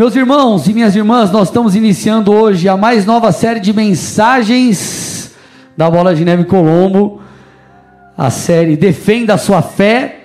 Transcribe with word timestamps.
Meus 0.00 0.16
irmãos 0.16 0.66
e 0.66 0.72
minhas 0.72 0.96
irmãs, 0.96 1.30
nós 1.30 1.48
estamos 1.48 1.76
iniciando 1.76 2.32
hoje 2.32 2.66
a 2.70 2.74
mais 2.74 3.04
nova 3.04 3.30
série 3.32 3.60
de 3.60 3.70
mensagens 3.70 5.30
da 5.76 5.90
Bola 5.90 6.14
de 6.14 6.24
Neve 6.24 6.44
Colombo, 6.44 7.20
a 8.16 8.30
série 8.30 8.78
Defenda 8.78 9.34
a 9.34 9.36
Sua 9.36 9.60
Fé. 9.60 10.20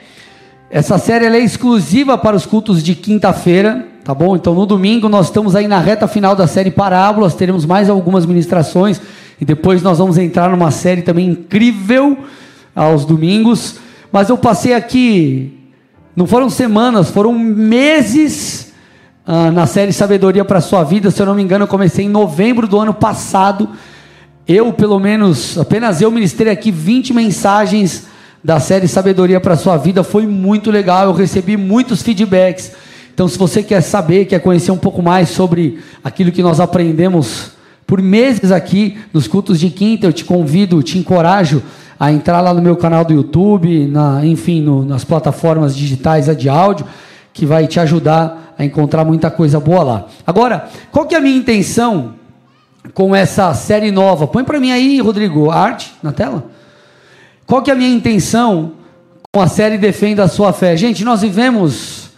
Essa 0.69 0.97
série 0.97 1.25
é 1.25 1.39
exclusiva 1.39 2.17
para 2.17 2.37
os 2.37 2.45
cultos 2.45 2.81
de 2.81 2.95
quinta-feira, 2.95 3.85
tá 4.01 4.13
bom? 4.13 4.37
Então 4.37 4.55
no 4.55 4.65
domingo 4.65 5.09
nós 5.09 5.25
estamos 5.25 5.57
aí 5.57 5.67
na 5.67 5.79
reta 5.79 6.07
final 6.07 6.37
da 6.37 6.47
série 6.47 6.71
Parábolas, 6.71 7.35
teremos 7.35 7.65
mais 7.65 7.89
algumas 7.89 8.25
ministrações 8.25 9.01
e 9.41 9.43
depois 9.43 9.81
nós 9.81 9.97
vamos 9.97 10.17
entrar 10.17 10.49
numa 10.51 10.71
série 10.71 11.01
também 11.01 11.27
incrível 11.31 12.17
aos 12.73 13.03
domingos. 13.03 13.75
Mas 14.09 14.29
eu 14.29 14.37
passei 14.37 14.73
aqui, 14.73 15.59
não 16.15 16.25
foram 16.25 16.49
semanas, 16.49 17.09
foram 17.09 17.37
meses 17.37 18.73
ah, 19.27 19.49
na 19.49 19.65
série 19.65 19.91
Sabedoria 19.91 20.45
para 20.45 20.61
Sua 20.61 20.83
Vida. 20.83 21.09
Se 21.09 21.21
eu 21.21 21.25
não 21.25 21.33
me 21.33 21.41
engano, 21.41 21.63
eu 21.63 21.67
comecei 21.67 22.05
em 22.05 22.09
novembro 22.09 22.67
do 22.67 22.79
ano 22.79 22.93
passado. 22.93 23.69
Eu, 24.47 24.71
pelo 24.71 24.99
menos, 24.99 25.57
apenas 25.57 25.99
eu 26.01 26.11
ministrei 26.11 26.51
aqui 26.51 26.69
20 26.69 27.13
mensagens 27.13 28.05
da 28.43 28.59
série 28.59 28.87
Sabedoria 28.87 29.39
para 29.39 29.55
Sua 29.55 29.77
Vida. 29.77 30.03
Foi 30.03 30.27
muito 30.27 30.69
legal, 30.69 31.05
eu 31.05 31.13
recebi 31.13 31.57
muitos 31.57 32.03
feedbacks. 32.03 32.71
Então, 33.11 33.27
se 33.27 33.37
você 33.37 33.63
quer 33.63 33.81
saber, 33.81 34.25
quer 34.25 34.39
conhecer 34.39 34.71
um 34.71 34.77
pouco 34.77 35.01
mais 35.01 35.29
sobre 35.29 35.79
aquilo 36.03 36.31
que 36.31 36.43
nós 36.43 36.59
aprendemos 36.59 37.51
por 37.87 38.01
meses 38.01 38.51
aqui 38.51 38.97
nos 39.13 39.27
cultos 39.27 39.59
de 39.59 39.69
quinta, 39.69 40.05
eu 40.05 40.13
te 40.13 40.25
convido, 40.25 40.83
te 40.83 40.97
encorajo 40.99 41.63
a 41.99 42.11
entrar 42.11 42.41
lá 42.41 42.53
no 42.53 42.61
meu 42.61 42.75
canal 42.75 43.05
do 43.05 43.13
YouTube, 43.13 43.87
na, 43.87 44.25
enfim, 44.25 44.61
no, 44.61 44.83
nas 44.83 45.03
plataformas 45.03 45.75
digitais 45.75 46.25
de 46.37 46.49
áudio, 46.49 46.85
que 47.35 47.45
vai 47.45 47.67
te 47.67 47.81
ajudar 47.81 48.55
a 48.57 48.63
encontrar 48.63 49.03
muita 49.03 49.29
coisa 49.29 49.59
boa 49.59 49.83
lá. 49.83 50.05
Agora, 50.25 50.69
qual 50.89 51.05
que 51.05 51.13
é 51.13 51.17
a 51.17 51.21
minha 51.21 51.35
intenção 51.35 52.15
com 52.93 53.13
essa 53.13 53.53
série 53.53 53.91
nova? 53.91 54.25
Põe 54.25 54.45
para 54.45 54.57
mim 54.57 54.71
aí, 54.71 55.01
Rodrigo, 55.01 55.51
arte 55.51 55.93
na 56.01 56.13
tela. 56.13 56.45
Qual 57.45 57.61
que 57.61 57.69
é 57.69 57.73
a 57.73 57.77
minha 57.77 57.93
intenção 57.93 58.71
com 59.33 59.41
a 59.41 59.47
série 59.47 59.77
Defenda 59.77 60.23
a 60.23 60.27
Sua 60.29 60.53
Fé? 60.53 60.77
Gente, 60.77 61.03
nós 61.03 61.21
vivemos 61.21 62.09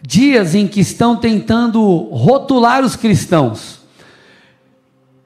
dias 0.00 0.54
em 0.54 0.66
que 0.66 0.80
estão 0.80 1.16
tentando 1.16 2.08
rotular 2.10 2.82
os 2.82 2.96
cristãos. 2.96 3.78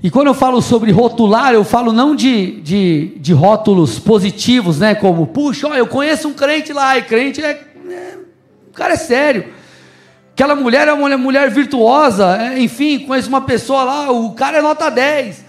E 0.03 0.11
quando 0.11 0.27
eu 0.27 0.35
falo 0.35 0.61
sobre 0.61 0.91
rotular, 0.91 1.55
eu 1.55 1.63
falo 1.63 1.93
não 1.93 2.17
de, 2.17 2.61
de, 2.63 3.13
de 3.21 3.33
rótulos 3.33 4.01
positivos, 4.01 4.81
né? 4.81 4.97
Como, 4.97 5.29
puxa, 5.29 5.69
ó, 5.69 5.75
eu 5.75 5.87
conheço 5.87 6.27
um 6.27 6.35
crente 6.35 6.73
lá, 6.73 6.99
e 6.99 7.03
crente 7.03 7.41
é, 7.41 7.74
cara 8.75 8.95
é 8.95 8.97
sério. 8.97 9.53
Aquela 10.33 10.57
mulher 10.57 10.89
é 10.89 10.93
uma 10.93 11.17
mulher 11.17 11.49
virtuosa, 11.51 12.37
é, 12.37 12.61
enfim, 12.61 12.99
conhece 13.01 13.29
uma 13.29 13.43
pessoa 13.43 13.85
lá, 13.85 14.11
o 14.11 14.33
cara 14.33 14.59
é 14.59 14.63
nota 14.63 14.91
10. 14.91 15.45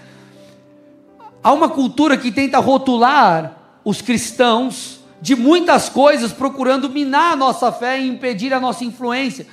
Há 1.42 1.52
uma 1.52 1.68
cultura 1.68 2.16
que 2.16 2.30
tenta 2.30 2.58
rotular 2.58 3.56
os 3.84 4.00
cristãos 4.00 5.00
de 5.20 5.34
muitas 5.34 5.88
coisas, 5.88 6.32
procurando 6.32 6.88
minar 6.88 7.32
a 7.32 7.36
nossa 7.36 7.72
fé 7.72 8.00
e 8.00 8.08
impedir 8.08 8.52
a 8.52 8.60
nossa 8.60 8.84
influência. 8.84 9.46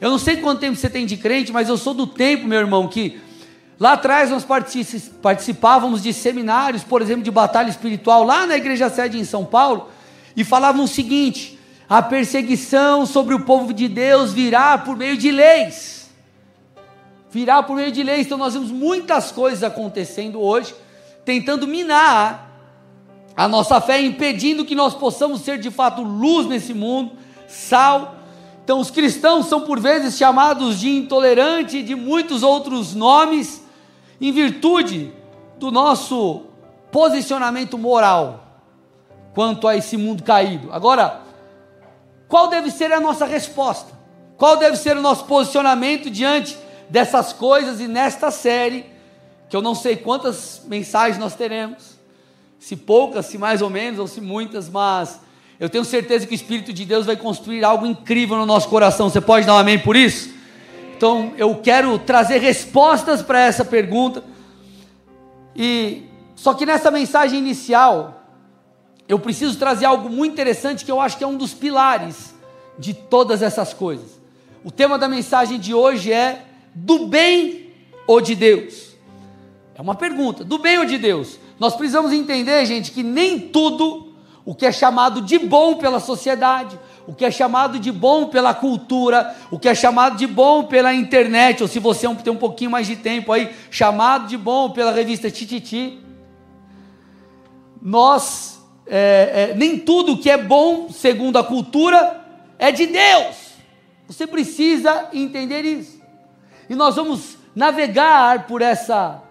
Eu 0.00 0.10
não 0.10 0.18
sei 0.18 0.36
quanto 0.38 0.60
tempo 0.60 0.76
você 0.76 0.88
tem 0.88 1.04
de 1.04 1.16
crente, 1.16 1.52
mas 1.52 1.68
eu 1.68 1.76
sou 1.76 1.92
do 1.92 2.06
tempo, 2.06 2.46
meu 2.46 2.58
irmão, 2.58 2.86
que 2.86 3.20
lá 3.78 3.94
atrás 3.94 4.30
nós 4.30 4.46
participávamos 5.20 6.02
de 6.02 6.12
seminários, 6.12 6.84
por 6.84 7.02
exemplo, 7.02 7.22
de 7.22 7.30
batalha 7.30 7.68
espiritual, 7.68 8.24
lá 8.24 8.46
na 8.46 8.56
igreja 8.56 8.88
sede 8.88 9.18
em 9.18 9.24
São 9.24 9.44
Paulo, 9.44 9.88
e 10.36 10.44
falavam 10.44 10.84
o 10.84 10.88
seguinte: 10.88 11.57
a 11.88 12.02
perseguição 12.02 13.06
sobre 13.06 13.34
o 13.34 13.40
povo 13.40 13.72
de 13.72 13.88
Deus 13.88 14.32
virá 14.32 14.76
por 14.76 14.96
meio 14.96 15.16
de 15.16 15.30
leis. 15.30 16.10
Virá 17.30 17.62
por 17.62 17.76
meio 17.76 17.90
de 17.90 18.02
leis. 18.02 18.26
Então 18.26 18.36
nós 18.36 18.52
vemos 18.52 18.70
muitas 18.70 19.32
coisas 19.32 19.62
acontecendo 19.62 20.40
hoje, 20.40 20.74
tentando 21.24 21.66
minar 21.66 22.46
a 23.34 23.48
nossa 23.48 23.80
fé, 23.80 24.02
impedindo 24.02 24.66
que 24.66 24.74
nós 24.74 24.94
possamos 24.94 25.40
ser 25.40 25.58
de 25.58 25.70
fato 25.70 26.02
luz 26.02 26.46
nesse 26.46 26.74
mundo, 26.74 27.12
sal. 27.46 28.16
Então 28.64 28.80
os 28.80 28.90
cristãos 28.90 29.46
são 29.46 29.62
por 29.62 29.80
vezes 29.80 30.18
chamados 30.18 30.78
de 30.78 30.90
intolerante 30.90 31.78
e 31.78 31.82
de 31.82 31.94
muitos 31.94 32.42
outros 32.42 32.94
nomes, 32.94 33.64
em 34.20 34.30
virtude 34.30 35.10
do 35.58 35.70
nosso 35.70 36.42
posicionamento 36.92 37.78
moral 37.78 38.44
quanto 39.32 39.68
a 39.68 39.76
esse 39.76 39.96
mundo 39.96 40.22
caído. 40.22 40.72
Agora, 40.72 41.27
qual 42.28 42.48
deve 42.48 42.70
ser 42.70 42.92
a 42.92 43.00
nossa 43.00 43.24
resposta? 43.24 43.92
Qual 44.36 44.56
deve 44.56 44.76
ser 44.76 44.96
o 44.96 45.02
nosso 45.02 45.24
posicionamento 45.24 46.10
diante 46.10 46.56
dessas 46.88 47.32
coisas 47.32 47.80
e 47.80 47.88
nesta 47.88 48.30
série, 48.30 48.86
que 49.48 49.56
eu 49.56 49.62
não 49.62 49.74
sei 49.74 49.96
quantas 49.96 50.62
mensagens 50.66 51.18
nós 51.18 51.34
teremos, 51.34 51.98
se 52.58 52.76
poucas, 52.76 53.26
se 53.26 53.38
mais 53.38 53.62
ou 53.62 53.70
menos, 53.70 53.98
ou 53.98 54.06
se 54.06 54.20
muitas, 54.20 54.68
mas 54.68 55.20
eu 55.58 55.68
tenho 55.68 55.84
certeza 55.84 56.26
que 56.26 56.32
o 56.32 56.36
Espírito 56.36 56.72
de 56.72 56.84
Deus 56.84 57.06
vai 57.06 57.16
construir 57.16 57.64
algo 57.64 57.86
incrível 57.86 58.36
no 58.36 58.46
nosso 58.46 58.68
coração. 58.68 59.08
Você 59.08 59.20
pode 59.20 59.46
dar 59.46 59.54
um 59.54 59.58
amém 59.58 59.78
por 59.78 59.96
isso? 59.96 60.30
Então 60.96 61.32
eu 61.36 61.56
quero 61.56 61.98
trazer 61.98 62.38
respostas 62.38 63.22
para 63.22 63.40
essa 63.40 63.64
pergunta. 63.64 64.22
E 65.56 66.04
só 66.36 66.54
que 66.54 66.64
nessa 66.64 66.90
mensagem 66.90 67.38
inicial, 67.38 68.17
eu 69.08 69.18
preciso 69.18 69.58
trazer 69.58 69.86
algo 69.86 70.10
muito 70.10 70.32
interessante 70.32 70.84
que 70.84 70.92
eu 70.92 71.00
acho 71.00 71.16
que 71.16 71.24
é 71.24 71.26
um 71.26 71.36
dos 71.36 71.54
pilares 71.54 72.34
de 72.78 72.92
todas 72.92 73.40
essas 73.42 73.72
coisas. 73.72 74.20
O 74.62 74.70
tema 74.70 74.98
da 74.98 75.08
mensagem 75.08 75.58
de 75.58 75.72
hoje 75.72 76.12
é 76.12 76.44
do 76.74 77.06
bem 77.06 77.72
ou 78.06 78.20
de 78.20 78.34
Deus? 78.34 78.88
É 79.74 79.80
uma 79.80 79.94
pergunta, 79.94 80.44
do 80.44 80.58
bem 80.58 80.78
ou 80.78 80.84
de 80.84 80.98
Deus? 80.98 81.38
Nós 81.58 81.74
precisamos 81.74 82.12
entender, 82.12 82.64
gente, 82.66 82.90
que 82.90 83.02
nem 83.02 83.38
tudo 83.38 84.12
o 84.44 84.54
que 84.54 84.66
é 84.66 84.72
chamado 84.72 85.22
de 85.22 85.38
bom 85.38 85.76
pela 85.76 86.00
sociedade, 86.00 86.78
o 87.06 87.14
que 87.14 87.24
é 87.24 87.30
chamado 87.30 87.78
de 87.78 87.90
bom 87.90 88.26
pela 88.26 88.52
cultura, 88.52 89.34
o 89.50 89.58
que 89.58 89.68
é 89.68 89.74
chamado 89.74 90.16
de 90.16 90.26
bom 90.26 90.64
pela 90.64 90.92
internet, 90.92 91.62
ou 91.62 91.68
se 91.68 91.78
você 91.78 92.06
é 92.06 92.14
tem 92.14 92.32
um 92.32 92.36
pouquinho 92.36 92.70
mais 92.70 92.86
de 92.86 92.96
tempo 92.96 93.32
aí, 93.32 93.54
chamado 93.70 94.26
de 94.26 94.36
bom 94.36 94.70
pela 94.70 94.92
revista 94.92 95.30
Tititi, 95.30 95.98
nós 97.80 98.57
é, 98.88 99.50
é, 99.50 99.54
nem 99.54 99.78
tudo 99.78 100.16
que 100.16 100.30
é 100.30 100.38
bom, 100.38 100.90
segundo 100.90 101.38
a 101.38 101.44
cultura, 101.44 102.24
é 102.58 102.72
de 102.72 102.86
Deus. 102.86 103.36
Você 104.06 104.26
precisa 104.26 105.08
entender 105.12 105.64
isso. 105.64 106.00
E 106.68 106.74
nós 106.74 106.96
vamos 106.96 107.36
navegar 107.54 108.46
por 108.46 108.62
essa, 108.62 109.22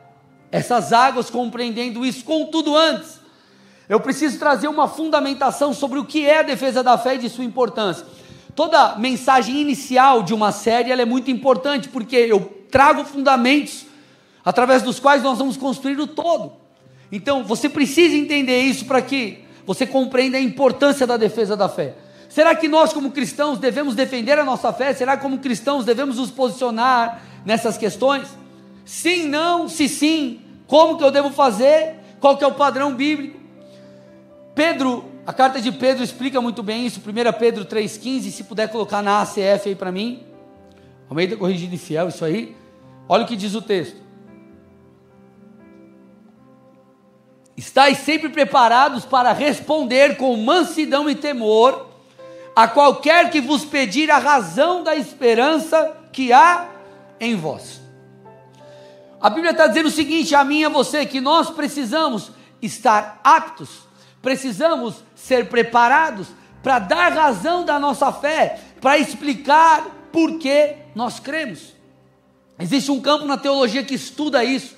essas 0.52 0.94
águas, 0.94 1.30
compreendendo 1.30 2.06
isso. 2.06 2.24
Contudo, 2.24 2.76
antes, 2.76 3.20
eu 3.90 4.00
preciso 4.00 4.38
trazer 4.38 4.68
uma 4.68 4.88
fundamentação 4.88 5.74
sobre 5.74 5.98
o 5.98 6.06
que 6.06 6.26
é 6.26 6.40
a 6.40 6.44
defesa 6.44 6.84
da 6.84 6.98
fé 6.98 7.16
e 7.16 7.20
de 7.20 7.30
sua 7.30 7.44
importância. 7.44 8.06
Toda 8.56 8.96
mensagem 8.98 9.60
inicial 9.60 10.22
de 10.24 10.34
uma 10.34 10.52
série 10.52 10.92
é 10.92 11.06
muito 11.06 11.32
importante, 11.32 11.90
porque 11.90 12.16
eu 12.16 12.66
trago 12.70 13.04
fundamentos 13.06 13.86
através 14.44 14.84
dos 14.84 15.00
quais 15.00 15.24
nós 15.24 15.40
vamos 15.40 15.58
construir 15.58 16.00
o 16.00 16.08
todo. 16.08 16.54
Então, 17.12 17.44
você 17.44 17.70
precisa 17.70 18.16
entender 18.16 18.62
isso 18.62 18.86
para 18.86 19.02
que 19.02 19.47
você 19.68 19.86
compreende 19.86 20.38
a 20.38 20.40
importância 20.40 21.06
da 21.06 21.18
defesa 21.18 21.58
da 21.58 21.68
fé. 21.68 21.94
Será 22.30 22.56
que 22.56 22.70
nós, 22.70 22.94
como 22.94 23.12
cristãos, 23.12 23.60
devemos 23.60 23.96
defender 23.96 24.40
a 24.40 24.46
nossa 24.46 24.72
fé? 24.72 24.94
Será 24.94 25.18
que, 25.18 25.24
como 25.24 25.40
cristãos, 25.40 25.84
devemos 25.84 26.18
nos 26.18 26.32
posicionar 26.32 27.22
nessas 27.46 27.78
questões? 27.78 28.30
Sim, 28.86 29.28
não, 29.28 29.68
se 29.68 29.90
sim, 29.90 30.40
como 30.68 30.98
que 30.98 31.04
eu 31.04 31.12
devo 31.12 31.30
fazer? 31.32 31.96
Qual 32.22 32.38
que 32.38 32.46
é 32.46 32.48
o 32.48 32.54
padrão 32.54 32.96
bíblico? 32.96 33.38
Pedro, 34.56 35.04
a 35.26 35.34
carta 35.34 35.60
de 35.60 35.72
Pedro 35.74 36.02
explica 36.02 36.40
muito 36.40 36.64
bem 36.64 36.86
isso, 36.86 37.02
1 37.02 37.38
Pedro 37.38 37.66
3,15, 37.66 38.32
se 38.32 38.44
puder 38.46 38.70
colocar 38.70 39.02
na 39.02 39.22
ACF 39.22 39.68
aí 39.68 39.76
para 39.76 39.92
mim. 39.92 40.24
Almeida 41.10 41.36
corrigido 41.36 41.76
e 41.76 41.78
fiel, 41.78 42.08
isso 42.08 42.24
aí. 42.24 42.56
Olha 43.10 43.26
o 43.26 43.28
que 43.28 43.36
diz 43.36 43.54
o 43.54 43.62
texto. 43.62 44.07
Estais 47.58 47.98
sempre 47.98 48.30
preparados 48.30 49.04
para 49.04 49.34
responder 49.34 50.16
com 50.16 50.38
mansidão 50.38 51.10
e 51.10 51.16
temor 51.16 51.90
a 52.56 52.68
qualquer 52.68 53.32
que 53.32 53.42
vos 53.42 53.66
pedir 53.66 54.12
a 54.12 54.20
razão 54.20 54.84
da 54.84 54.96
esperança 54.96 55.98
que 56.14 56.32
há 56.32 56.70
em 57.20 57.36
vós. 57.36 57.82
A 59.20 59.32
Bíblia 59.32 59.52
está 59.52 59.66
dizendo 59.66 59.88
o 59.88 59.92
seguinte 59.92 60.36
a 60.36 60.44
mim 60.44 60.60
e 60.60 60.66
a 60.66 60.70
você: 60.70 61.04
que 61.04 61.20
nós 61.20 61.50
precisamos 61.50 62.32
estar 62.62 63.20
aptos, 63.24 63.70
precisamos 64.22 65.04
ser 65.16 65.50
preparados 65.50 66.28
para 66.62 66.78
dar 66.78 67.12
razão 67.12 67.66
da 67.66 67.80
nossa 67.80 68.12
fé, 68.12 68.60
para 68.80 69.00
explicar 69.00 69.84
por 70.12 70.38
que 70.38 70.76
nós 70.94 71.20
cremos. 71.20 71.74
Existe 72.60 72.92
um 72.92 73.02
campo 73.02 73.26
na 73.26 73.38
teologia 73.38 73.84
que 73.84 73.96
estuda 73.96 74.44
isso 74.44 74.77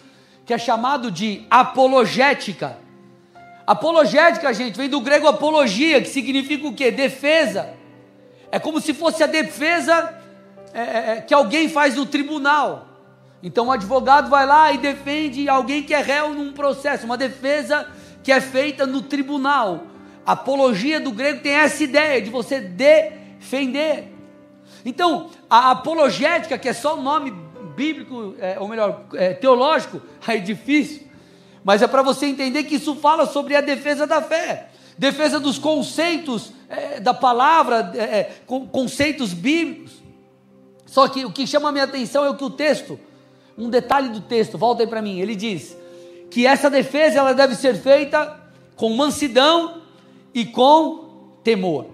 que 0.50 0.54
é 0.56 0.58
chamado 0.58 1.12
de 1.12 1.46
apologética. 1.48 2.80
Apologética, 3.68 4.52
gente, 4.52 4.76
vem 4.76 4.90
do 4.90 5.00
grego 5.00 5.28
apologia, 5.28 6.02
que 6.02 6.10
significa 6.10 6.66
o 6.66 6.74
quê? 6.74 6.90
Defesa. 6.90 7.76
É 8.52 8.58
como 8.58 8.82
se 8.82 8.92
fosse 8.92 9.24
a 9.24 9.28
defesa 9.28 10.12
é, 10.74 10.82
é, 10.82 11.12
é, 11.18 11.22
que 11.22 11.36
alguém 11.36 11.70
faz 11.70 11.98
no 11.98 12.04
tribunal. 12.08 12.88
Então 13.44 13.68
o 13.68 13.72
advogado 13.72 14.28
vai 14.28 14.44
lá 14.48 14.72
e 14.72 14.80
defende 14.80 15.48
alguém 15.48 15.84
que 15.84 15.94
é 15.94 16.02
réu 16.02 16.34
num 16.34 16.52
processo, 16.52 17.06
uma 17.06 17.16
defesa 17.16 17.88
que 18.24 18.32
é 18.32 18.42
feita 18.42 18.88
no 18.88 19.04
tribunal. 19.04 19.84
Apologia 20.26 21.00
do 21.00 21.12
grego 21.12 21.44
tem 21.44 21.54
essa 21.54 21.84
ideia 21.84 22.20
de 22.20 22.32
você 22.32 22.60
defender. 22.60 24.12
Então, 24.84 25.30
a 25.48 25.70
apologética, 25.70 26.58
que 26.58 26.70
é 26.70 26.74
só 26.74 26.98
o 26.98 27.04
nome 27.04 27.49
bíblico, 27.80 28.36
é, 28.40 28.60
ou 28.60 28.68
melhor, 28.68 29.06
é, 29.14 29.34
teológico, 29.34 30.02
é 30.28 30.38
difícil, 30.38 31.08
mas 31.64 31.82
é 31.82 31.88
para 31.88 32.02
você 32.02 32.26
entender 32.26 32.66
que 32.66 32.76
isso 32.76 32.94
fala 32.96 33.26
sobre 33.26 33.56
a 33.56 33.62
defesa 33.62 34.06
da 34.06 34.22
fé, 34.22 34.68
defesa 34.98 35.40
dos 35.40 35.58
conceitos 35.58 36.52
é, 36.68 37.00
da 37.00 37.14
palavra, 37.14 37.94
é, 37.96 38.02
é, 38.02 38.36
conceitos 38.72 39.34
bíblicos. 39.34 39.94
Só 40.86 41.08
que 41.08 41.24
o 41.24 41.32
que 41.32 41.48
chama 41.48 41.70
a 41.70 41.72
minha 41.72 41.86
atenção 41.86 42.26
é 42.26 42.30
o 42.30 42.36
que 42.36 42.44
o 42.44 42.50
texto, 42.50 43.00
um 43.58 43.70
detalhe 43.70 44.10
do 44.10 44.20
texto, 44.20 44.58
volta 44.58 44.84
aí 44.84 44.88
para 44.88 45.02
mim, 45.02 45.20
ele 45.20 45.36
diz 45.36 45.78
que 46.30 46.46
essa 46.46 46.70
defesa 46.70 47.20
ela 47.20 47.34
deve 47.34 47.56
ser 47.56 47.76
feita 47.76 48.38
com 48.76 48.90
mansidão 48.96 49.82
e 50.34 50.46
com 50.46 51.40
temor. 51.44 51.86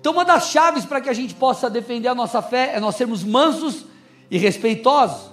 Então, 0.00 0.12
uma 0.12 0.24
das 0.24 0.50
chaves 0.50 0.84
para 0.84 1.00
que 1.00 1.08
a 1.08 1.12
gente 1.12 1.34
possa 1.34 1.70
defender 1.70 2.08
a 2.08 2.14
nossa 2.14 2.42
fé 2.42 2.72
é 2.74 2.80
nós 2.80 2.96
sermos 2.96 3.22
mansos 3.22 3.84
e 4.30 4.38
respeitosos. 4.38 5.30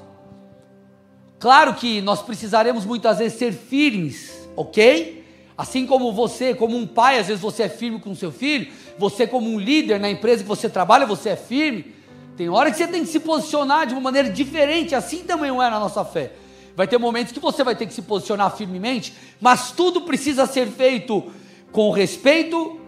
Claro 1.39 1.75
que 1.75 2.01
nós 2.01 2.21
precisaremos 2.21 2.85
muitas 2.85 3.19
vezes 3.19 3.37
ser 3.37 3.53
firmes, 3.53 4.49
ok? 4.55 5.23
Assim 5.57 5.85
como 5.85 6.11
você, 6.11 6.53
como 6.53 6.75
um 6.75 6.85
pai, 6.85 7.19
às 7.19 7.27
vezes 7.27 7.41
você 7.41 7.63
é 7.63 7.69
firme 7.69 7.99
com 7.99 8.15
seu 8.15 8.31
filho, 8.31 8.71
você, 8.97 9.27
como 9.27 9.49
um 9.49 9.59
líder 9.59 9.99
na 9.99 10.09
empresa 10.09 10.43
que 10.43 10.49
você 10.49 10.67
trabalha, 10.67 11.05
você 11.05 11.29
é 11.29 11.35
firme. 11.35 11.95
Tem 12.35 12.49
hora 12.49 12.71
que 12.71 12.77
você 12.77 12.87
tem 12.87 13.03
que 13.03 13.09
se 13.09 13.19
posicionar 13.19 13.87
de 13.87 13.93
uma 13.93 14.01
maneira 14.01 14.29
diferente, 14.29 14.93
assim 14.93 15.23
também 15.23 15.49
é 15.49 15.53
na 15.53 15.79
nossa 15.79 16.03
fé. 16.03 16.33
Vai 16.75 16.87
ter 16.87 16.99
momentos 16.99 17.33
que 17.33 17.39
você 17.39 17.63
vai 17.63 17.75
ter 17.75 17.87
que 17.87 17.93
se 17.93 18.03
posicionar 18.03 18.55
firmemente, 18.55 19.13
mas 19.41 19.71
tudo 19.71 20.01
precisa 20.01 20.45
ser 20.45 20.67
feito 20.67 21.23
com 21.71 21.89
respeito 21.91 22.79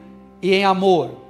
e 0.42 0.54
em 0.54 0.64
amor. 0.64 1.29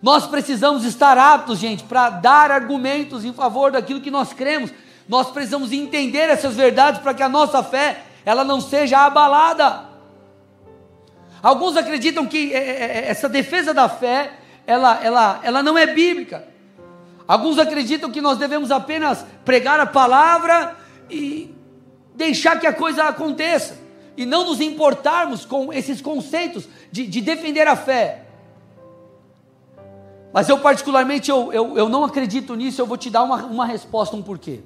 Nós 0.00 0.26
precisamos 0.26 0.84
estar 0.84 1.18
aptos, 1.18 1.58
gente, 1.58 1.82
para 1.84 2.10
dar 2.10 2.50
argumentos 2.50 3.24
em 3.24 3.32
favor 3.32 3.72
daquilo 3.72 4.00
que 4.00 4.10
nós 4.10 4.32
cremos. 4.32 4.70
Nós 5.08 5.30
precisamos 5.30 5.72
entender 5.72 6.28
essas 6.28 6.54
verdades 6.54 7.00
para 7.00 7.14
que 7.14 7.22
a 7.22 7.28
nossa 7.28 7.62
fé 7.62 8.02
ela 8.24 8.44
não 8.44 8.60
seja 8.60 8.98
abalada. 8.98 9.88
Alguns 11.42 11.76
acreditam 11.76 12.26
que 12.26 12.52
é, 12.52 12.58
é, 12.58 12.84
é, 13.06 13.08
essa 13.08 13.28
defesa 13.28 13.72
da 13.72 13.88
fé 13.88 14.32
ela, 14.66 15.00
ela, 15.02 15.40
ela 15.42 15.62
não 15.62 15.78
é 15.78 15.86
bíblica. 15.86 16.46
Alguns 17.26 17.58
acreditam 17.58 18.10
que 18.10 18.20
nós 18.20 18.38
devemos 18.38 18.70
apenas 18.70 19.24
pregar 19.44 19.80
a 19.80 19.86
palavra 19.86 20.76
e 21.10 21.54
deixar 22.14 22.58
que 22.60 22.66
a 22.66 22.72
coisa 22.72 23.04
aconteça 23.04 23.78
e 24.16 24.26
não 24.26 24.44
nos 24.44 24.60
importarmos 24.60 25.44
com 25.44 25.72
esses 25.72 26.00
conceitos 26.00 26.68
de, 26.90 27.06
de 27.06 27.20
defender 27.20 27.66
a 27.66 27.76
fé. 27.76 28.27
Mas 30.32 30.48
eu, 30.48 30.58
particularmente, 30.58 31.30
eu, 31.30 31.52
eu, 31.52 31.76
eu 31.76 31.88
não 31.88 32.04
acredito 32.04 32.54
nisso, 32.54 32.80
eu 32.80 32.86
vou 32.86 32.96
te 32.96 33.10
dar 33.10 33.22
uma, 33.22 33.36
uma 33.44 33.66
resposta, 33.66 34.14
um 34.14 34.22
porquê. 34.22 34.60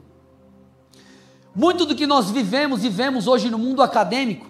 Muito 1.55 1.85
do 1.85 1.95
que 1.95 2.07
nós 2.07 2.31
vivemos 2.31 2.85
e 2.85 2.89
vemos 2.89 3.27
hoje 3.27 3.51
no 3.51 3.59
mundo 3.59 3.83
acadêmico, 3.83 4.47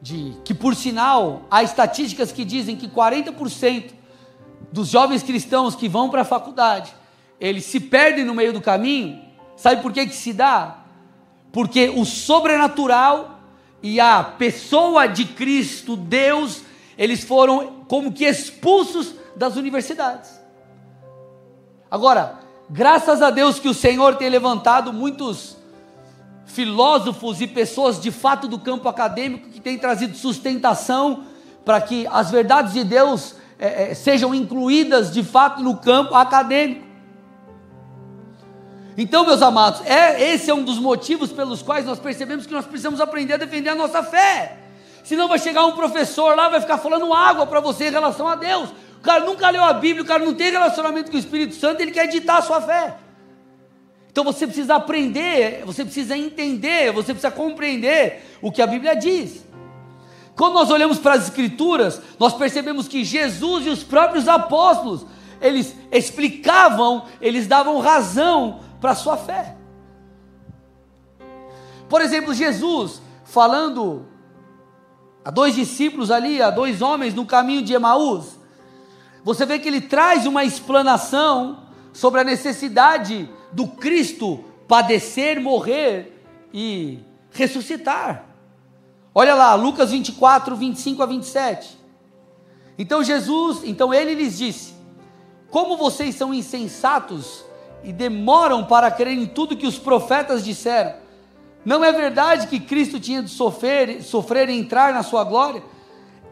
de 0.00 0.34
que 0.44 0.54
por 0.54 0.74
sinal 0.74 1.42
há 1.50 1.62
estatísticas 1.62 2.32
que 2.32 2.44
dizem 2.44 2.76
que 2.76 2.88
40% 2.88 3.92
dos 4.72 4.88
jovens 4.88 5.22
cristãos 5.22 5.74
que 5.74 5.88
vão 5.88 6.08
para 6.08 6.22
a 6.22 6.24
faculdade, 6.24 6.92
eles 7.38 7.64
se 7.64 7.78
perdem 7.80 8.24
no 8.24 8.34
meio 8.34 8.52
do 8.52 8.60
caminho. 8.60 9.20
Sabe 9.56 9.82
por 9.82 9.92
que 9.92 10.06
que 10.06 10.14
se 10.14 10.32
dá? 10.32 10.78
Porque 11.52 11.88
o 11.90 12.04
sobrenatural 12.04 13.40
e 13.82 14.00
a 14.00 14.22
pessoa 14.22 15.06
de 15.06 15.24
Cristo, 15.24 15.96
Deus, 15.96 16.62
eles 16.96 17.24
foram 17.24 17.84
como 17.88 18.12
que 18.12 18.24
expulsos 18.24 19.14
das 19.36 19.56
universidades. 19.56 20.40
Agora, 21.90 22.38
graças 22.70 23.20
a 23.20 23.30
Deus 23.30 23.58
que 23.58 23.68
o 23.68 23.74
Senhor 23.74 24.16
tem 24.16 24.28
levantado 24.28 24.92
muitos 24.92 25.56
filósofos 26.46 27.40
e 27.40 27.46
pessoas 27.46 28.00
de 28.00 28.10
fato 28.10 28.46
do 28.46 28.58
campo 28.58 28.88
acadêmico 28.88 29.48
que 29.48 29.60
têm 29.60 29.78
trazido 29.78 30.16
sustentação 30.16 31.24
para 31.64 31.80
que 31.80 32.06
as 32.08 32.30
verdades 32.30 32.74
de 32.74 32.84
Deus 32.84 33.36
é, 33.58 33.90
é, 33.90 33.94
sejam 33.94 34.34
incluídas 34.34 35.12
de 35.12 35.22
fato 35.22 35.62
no 35.62 35.76
campo 35.76 36.14
acadêmico. 36.14 36.92
Então, 38.96 39.24
meus 39.24 39.40
amados, 39.40 39.80
é, 39.86 40.32
esse 40.34 40.50
é 40.50 40.54
um 40.54 40.64
dos 40.64 40.78
motivos 40.78 41.32
pelos 41.32 41.62
quais 41.62 41.86
nós 41.86 41.98
percebemos 41.98 42.46
que 42.46 42.52
nós 42.52 42.66
precisamos 42.66 43.00
aprender 43.00 43.34
a 43.34 43.38
defender 43.38 43.70
a 43.70 43.74
nossa 43.74 44.02
fé. 44.02 44.58
Senão 45.02 45.28
vai 45.28 45.38
chegar 45.38 45.64
um 45.64 45.72
professor 45.72 46.36
lá, 46.36 46.48
vai 46.48 46.60
ficar 46.60 46.78
falando 46.78 47.12
água 47.12 47.46
para 47.46 47.60
você 47.60 47.88
em 47.88 47.90
relação 47.90 48.28
a 48.28 48.34
Deus. 48.34 48.68
O 49.02 49.04
cara 49.04 49.24
nunca 49.24 49.50
leu 49.50 49.64
a 49.64 49.72
Bíblia, 49.72 50.04
o 50.04 50.06
cara 50.06 50.24
não 50.24 50.32
tem 50.32 50.52
relacionamento 50.52 51.10
com 51.10 51.16
o 51.16 51.18
Espírito 51.18 51.56
Santo, 51.56 51.80
ele 51.80 51.90
quer 51.90 52.06
ditar 52.06 52.38
a 52.38 52.42
sua 52.42 52.60
fé. 52.60 52.98
Então 54.12 54.22
você 54.22 54.46
precisa 54.46 54.76
aprender, 54.76 55.64
você 55.66 55.84
precisa 55.84 56.16
entender, 56.16 56.92
você 56.92 57.12
precisa 57.12 57.32
compreender 57.32 58.24
o 58.40 58.52
que 58.52 58.62
a 58.62 58.66
Bíblia 58.66 58.94
diz. 58.94 59.44
Quando 60.36 60.54
nós 60.54 60.70
olhamos 60.70 61.00
para 61.00 61.14
as 61.14 61.24
Escrituras, 61.24 62.00
nós 62.16 62.32
percebemos 62.32 62.86
que 62.86 63.02
Jesus 63.02 63.66
e 63.66 63.70
os 63.70 63.82
próprios 63.82 64.28
apóstolos, 64.28 65.04
eles 65.40 65.74
explicavam, 65.90 67.06
eles 67.20 67.48
davam 67.48 67.80
razão 67.80 68.60
para 68.80 68.92
a 68.92 68.94
sua 68.94 69.16
fé. 69.16 69.56
Por 71.88 72.00
exemplo, 72.00 72.32
Jesus 72.32 73.02
falando 73.24 74.06
a 75.24 75.30
dois 75.32 75.56
discípulos 75.56 76.12
ali, 76.12 76.40
a 76.40 76.50
dois 76.50 76.80
homens 76.80 77.14
no 77.14 77.26
caminho 77.26 77.62
de 77.62 77.74
Emaús, 77.74 78.40
você 79.24 79.46
vê 79.46 79.58
que 79.58 79.68
ele 79.68 79.80
traz 79.80 80.26
uma 80.26 80.44
explanação 80.44 81.64
sobre 81.92 82.20
a 82.20 82.24
necessidade 82.24 83.28
do 83.52 83.68
Cristo 83.68 84.44
padecer, 84.66 85.40
morrer 85.40 86.24
e 86.52 86.98
ressuscitar. 87.30 88.24
Olha 89.14 89.34
lá, 89.34 89.54
Lucas 89.54 89.90
24, 89.90 90.56
25 90.56 91.02
a 91.02 91.06
27. 91.06 91.78
Então 92.78 93.04
Jesus, 93.04 93.60
então 93.64 93.92
ele 93.92 94.14
lhes 94.14 94.38
disse: 94.38 94.74
Como 95.50 95.76
vocês 95.76 96.14
são 96.14 96.32
insensatos 96.32 97.44
e 97.84 97.92
demoram 97.92 98.64
para 98.64 98.90
crer 98.90 99.18
em 99.18 99.26
tudo 99.26 99.56
que 99.56 99.66
os 99.66 99.78
profetas 99.78 100.44
disseram. 100.44 100.94
Não 101.64 101.84
é 101.84 101.92
verdade 101.92 102.46
que 102.46 102.58
Cristo 102.58 102.98
tinha 102.98 103.22
de 103.22 103.30
sofrer, 103.30 104.02
sofrer 104.02 104.48
e 104.48 104.58
entrar 104.58 104.92
na 104.92 105.02
sua 105.02 105.22
glória? 105.24 105.62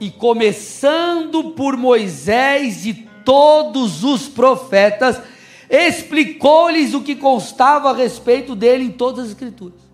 E 0.00 0.10
começando 0.10 1.52
por 1.52 1.76
Moisés 1.76 2.86
e 2.86 2.94
todos 3.24 4.02
os 4.02 4.26
profetas, 4.26 5.20
explicou-lhes 5.68 6.94
o 6.94 7.02
que 7.02 7.14
constava 7.14 7.90
a 7.90 7.94
respeito 7.94 8.56
dele 8.56 8.84
em 8.84 8.90
todas 8.90 9.26
as 9.26 9.30
Escrituras. 9.32 9.90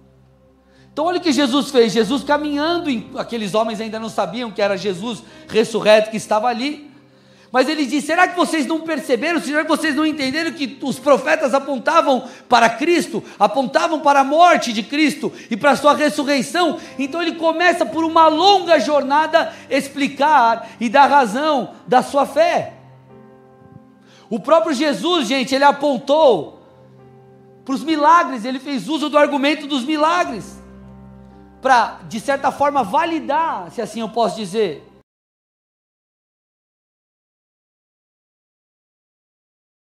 Então, 0.93 1.05
olha 1.05 1.19
o 1.19 1.21
que 1.21 1.33
Jesus 1.33 1.71
fez: 1.71 1.93
Jesus 1.93 2.25
caminhando, 2.25 2.89
aqueles 3.19 3.53
homens 3.53 3.83
ainda 3.83 4.01
não 4.01 4.09
sabiam 4.09 4.51
que 4.51 4.63
era 4.63 4.79
Jesus 4.79 5.23
ressurreto 5.47 6.11
que 6.11 6.17
estava 6.17 6.47
ali. 6.47 6.91
Mas 7.57 7.71
ele 7.71 7.87
diz: 7.87 8.05
será 8.05 8.29
que 8.29 8.37
vocês 8.37 8.67
não 8.67 8.83
perceberam? 8.83 9.41
Será 9.41 9.63
que 9.63 9.69
vocês 9.71 9.97
não 9.97 10.05
entenderam 10.05 10.53
que 10.53 10.79
os 10.83 10.99
profetas 10.99 11.55
apontavam 11.55 12.29
para 12.51 12.69
Cristo, 12.69 13.25
apontavam 13.39 14.01
para 14.01 14.21
a 14.21 14.25
morte 14.25 14.75
de 14.75 14.83
Cristo 14.83 15.33
e 15.51 15.57
para 15.57 15.71
a 15.71 15.77
sua 15.77 15.95
ressurreição? 15.95 16.79
Então 16.99 17.23
ele 17.23 17.37
começa 17.37 17.87
por 17.87 18.05
uma 18.05 18.29
longa 18.29 18.79
jornada 18.79 19.55
explicar 19.71 20.69
e 20.79 20.91
dar 20.91 21.07
razão 21.07 21.71
da 21.87 22.03
sua 22.03 22.27
fé. 22.27 22.75
O 24.29 24.39
próprio 24.39 24.75
Jesus, 24.75 25.27
gente, 25.27 25.55
ele 25.55 25.65
apontou 25.65 26.61
para 27.65 27.75
os 27.75 27.83
milagres, 27.83 28.45
ele 28.45 28.59
fez 28.59 28.87
uso 28.87 29.09
do 29.09 29.17
argumento 29.17 29.67
dos 29.67 29.83
milagres, 29.83 30.63
para, 31.63 32.01
de 32.07 32.21
certa 32.21 32.53
forma, 32.53 32.85
validar, 32.85 33.71
se 33.71 33.81
assim 33.81 34.01
eu 34.01 34.11
posso 34.11 34.37
dizer, 34.37 34.87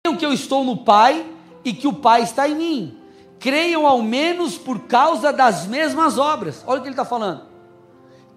Creiam 0.06 0.16
que 0.16 0.24
eu 0.24 0.32
estou 0.32 0.62
no 0.62 0.76
Pai 0.76 1.26
e 1.64 1.72
que 1.72 1.88
o 1.88 1.92
Pai 1.92 2.22
está 2.22 2.48
em 2.48 2.54
mim. 2.54 2.98
Creiam 3.40 3.84
ao 3.84 4.00
menos 4.00 4.56
por 4.56 4.82
causa 4.82 5.32
das 5.32 5.66
mesmas 5.66 6.16
obras. 6.16 6.62
Olha 6.64 6.78
o 6.78 6.82
que 6.82 6.86
ele 6.86 6.92
está 6.92 7.04
falando. 7.04 7.42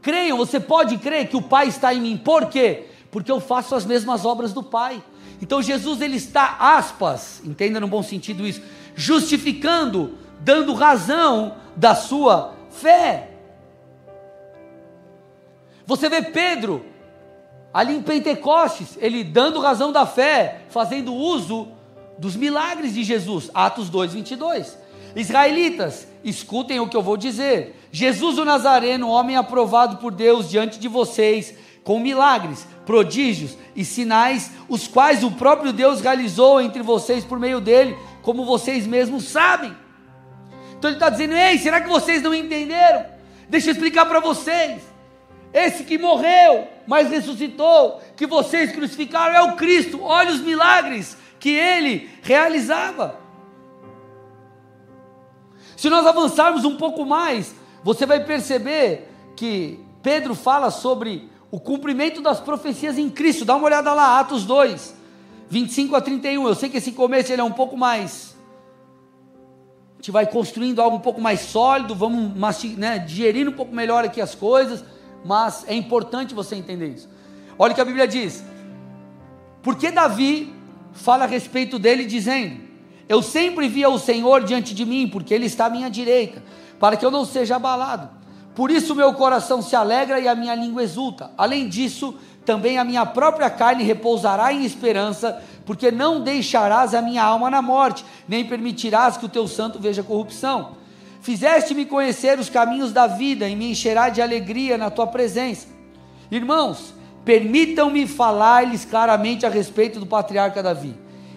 Creiam, 0.01 0.35
você 0.35 0.59
pode 0.59 0.97
crer 0.97 1.27
que 1.27 1.37
o 1.37 1.41
Pai 1.43 1.67
está 1.67 1.93
em 1.93 2.01
mim. 2.01 2.17
Por 2.17 2.47
quê? 2.47 2.87
Porque 3.11 3.31
eu 3.31 3.39
faço 3.39 3.75
as 3.75 3.85
mesmas 3.85 4.25
obras 4.25 4.51
do 4.51 4.63
Pai. 4.63 5.03
Então 5.39 5.61
Jesus 5.61 6.01
ele 6.01 6.15
está 6.15 6.57
aspas, 6.59 7.39
entenda 7.45 7.79
no 7.79 7.87
bom 7.87 8.01
sentido 8.01 8.47
isso, 8.47 8.63
justificando, 8.95 10.17
dando 10.39 10.73
razão 10.73 11.55
da 11.75 11.93
sua 11.93 12.55
fé. 12.71 13.29
Você 15.85 16.09
vê 16.09 16.23
Pedro 16.23 16.83
ali 17.73 17.95
em 17.95 18.01
Pentecostes, 18.01 18.97
ele 18.99 19.23
dando 19.23 19.59
razão 19.59 19.91
da 19.91 20.05
fé, 20.05 20.61
fazendo 20.69 21.13
uso 21.13 21.67
dos 22.17 22.35
milagres 22.35 22.93
de 22.93 23.03
Jesus, 23.03 23.49
Atos 23.53 23.89
2, 23.89 24.13
22. 24.13 24.77
Israelitas, 25.15 26.07
escutem 26.23 26.79
o 26.79 26.87
que 26.87 26.95
eu 26.95 27.01
vou 27.01 27.17
dizer. 27.17 27.75
Jesus 27.91 28.37
o 28.37 28.45
Nazareno, 28.45 29.09
homem 29.09 29.35
aprovado 29.35 29.97
por 29.97 30.11
Deus 30.11 30.49
diante 30.49 30.79
de 30.79 30.87
vocês, 30.87 31.55
com 31.83 31.99
milagres, 31.99 32.67
prodígios 32.85 33.57
e 33.75 33.83
sinais, 33.83 34.51
os 34.67 34.87
quais 34.87 35.23
o 35.23 35.31
próprio 35.31 35.73
Deus 35.73 36.01
realizou 36.01 36.61
entre 36.61 36.83
vocês 36.83 37.23
por 37.23 37.39
meio 37.39 37.59
dele, 37.59 37.97
como 38.21 38.45
vocês 38.45 38.85
mesmos 38.85 39.25
sabem. 39.25 39.75
Então 40.77 40.89
ele 40.89 40.97
está 40.97 41.09
dizendo: 41.09 41.33
ei, 41.33 41.57
será 41.57 41.81
que 41.81 41.89
vocês 41.89 42.21
não 42.21 42.33
entenderam? 42.33 43.05
Deixa 43.47 43.69
eu 43.69 43.73
explicar 43.73 44.05
para 44.05 44.19
vocês. 44.19 44.81
Esse 45.53 45.83
que 45.83 45.97
morreu, 45.97 46.67
mas 46.85 47.09
ressuscitou, 47.09 48.01
que 48.15 48.27
vocês 48.27 48.71
crucificaram, 48.71 49.35
é 49.35 49.41
o 49.41 49.55
Cristo. 49.55 50.01
Olha 50.01 50.31
os 50.31 50.41
milagres 50.41 51.17
que 51.39 51.49
ele 51.49 52.09
realizava. 52.21 53.19
Se 55.75 55.89
nós 55.89 56.05
avançarmos 56.05 56.65
um 56.65 56.75
pouco 56.75 57.05
mais, 57.05 57.55
você 57.83 58.05
vai 58.05 58.23
perceber 58.23 59.09
que 59.35 59.79
Pedro 60.03 60.35
fala 60.35 60.69
sobre 60.69 61.29
o 61.49 61.59
cumprimento 61.59 62.21
das 62.21 62.39
profecias 62.39 62.97
em 62.97 63.09
Cristo. 63.09 63.45
Dá 63.45 63.55
uma 63.55 63.65
olhada 63.65 63.93
lá, 63.93 64.19
Atos 64.19 64.43
2, 64.45 64.95
25 65.49 65.95
a 65.95 66.01
31. 66.01 66.47
Eu 66.47 66.55
sei 66.55 66.69
que 66.69 66.77
esse 66.77 66.91
começo 66.91 67.31
ele 67.31 67.41
é 67.41 67.45
um 67.45 67.51
pouco 67.51 67.77
mais. 67.77 68.35
A 69.93 70.01
gente 70.01 70.11
vai 70.11 70.25
construindo 70.27 70.81
algo 70.81 70.97
um 70.97 71.01
pouco 71.01 71.19
mais 71.19 71.41
sólido, 71.41 71.95
vamos 71.95 72.33
né, 72.77 72.99
digerindo 72.99 73.51
um 73.51 73.55
pouco 73.55 73.73
melhor 73.73 74.05
aqui 74.05 74.21
as 74.21 74.33
coisas, 74.33 74.83
mas 75.25 75.65
é 75.67 75.73
importante 75.73 76.33
você 76.33 76.55
entender 76.55 76.87
isso. 76.89 77.09
Olha 77.57 77.71
o 77.71 77.75
que 77.75 77.81
a 77.81 77.85
Bíblia 77.85 78.07
diz. 78.07 78.43
Porque 79.61 79.91
Davi 79.91 80.53
fala 80.93 81.25
a 81.25 81.27
respeito 81.27 81.77
dele, 81.77 82.05
dizendo: 82.05 82.61
Eu 83.07 83.21
sempre 83.21 83.67
via 83.67 83.89
o 83.89 83.99
Senhor 83.99 84.43
diante 84.43 84.73
de 84.73 84.85
mim, 84.85 85.07
porque 85.07 85.33
Ele 85.33 85.45
está 85.45 85.65
à 85.65 85.69
minha 85.69 85.89
direita, 85.89 86.41
para 86.79 86.95
que 86.95 87.05
eu 87.05 87.11
não 87.11 87.25
seja 87.25 87.57
abalado. 87.57 88.09
Por 88.55 88.71
isso 88.71 88.95
meu 88.95 89.13
coração 89.13 89.61
se 89.61 89.75
alegra 89.75 90.19
e 90.19 90.27
a 90.27 90.35
minha 90.35 90.55
língua 90.55 90.83
exulta. 90.83 91.31
Além 91.37 91.69
disso, 91.69 92.15
também 92.45 92.77
a 92.77 92.83
minha 92.83 93.05
própria 93.05 93.49
carne 93.49 93.83
repousará 93.83 94.51
em 94.51 94.65
esperança, 94.65 95.41
porque 95.65 95.91
não 95.91 96.21
deixarás 96.21 96.93
a 96.93 97.01
minha 97.01 97.23
alma 97.23 97.49
na 97.49 97.61
morte, 97.61 98.03
nem 98.27 98.43
permitirás 98.43 99.17
que 99.17 99.25
o 99.25 99.29
teu 99.29 99.47
santo 99.47 99.79
veja 99.79 100.03
corrupção. 100.03 100.78
Fizeste-me 101.21 101.85
conhecer 101.85 102.39
os 102.39 102.49
caminhos 102.49 102.91
da 102.91 103.07
vida 103.07 103.47
e 103.47 103.55
me 103.55 103.71
encherá 103.71 104.09
de 104.09 104.21
alegria 104.21 104.77
na 104.77 104.89
tua 104.89 105.07
presença. 105.07 105.67
Irmãos, 106.31 106.93
permitam-me 107.25 108.07
falar-lhes 108.07 108.85
claramente 108.85 109.45
a 109.45 109.49
respeito 109.49 109.99
do 109.99 110.05
patriarca 110.05 110.63
Davi. 110.63 110.95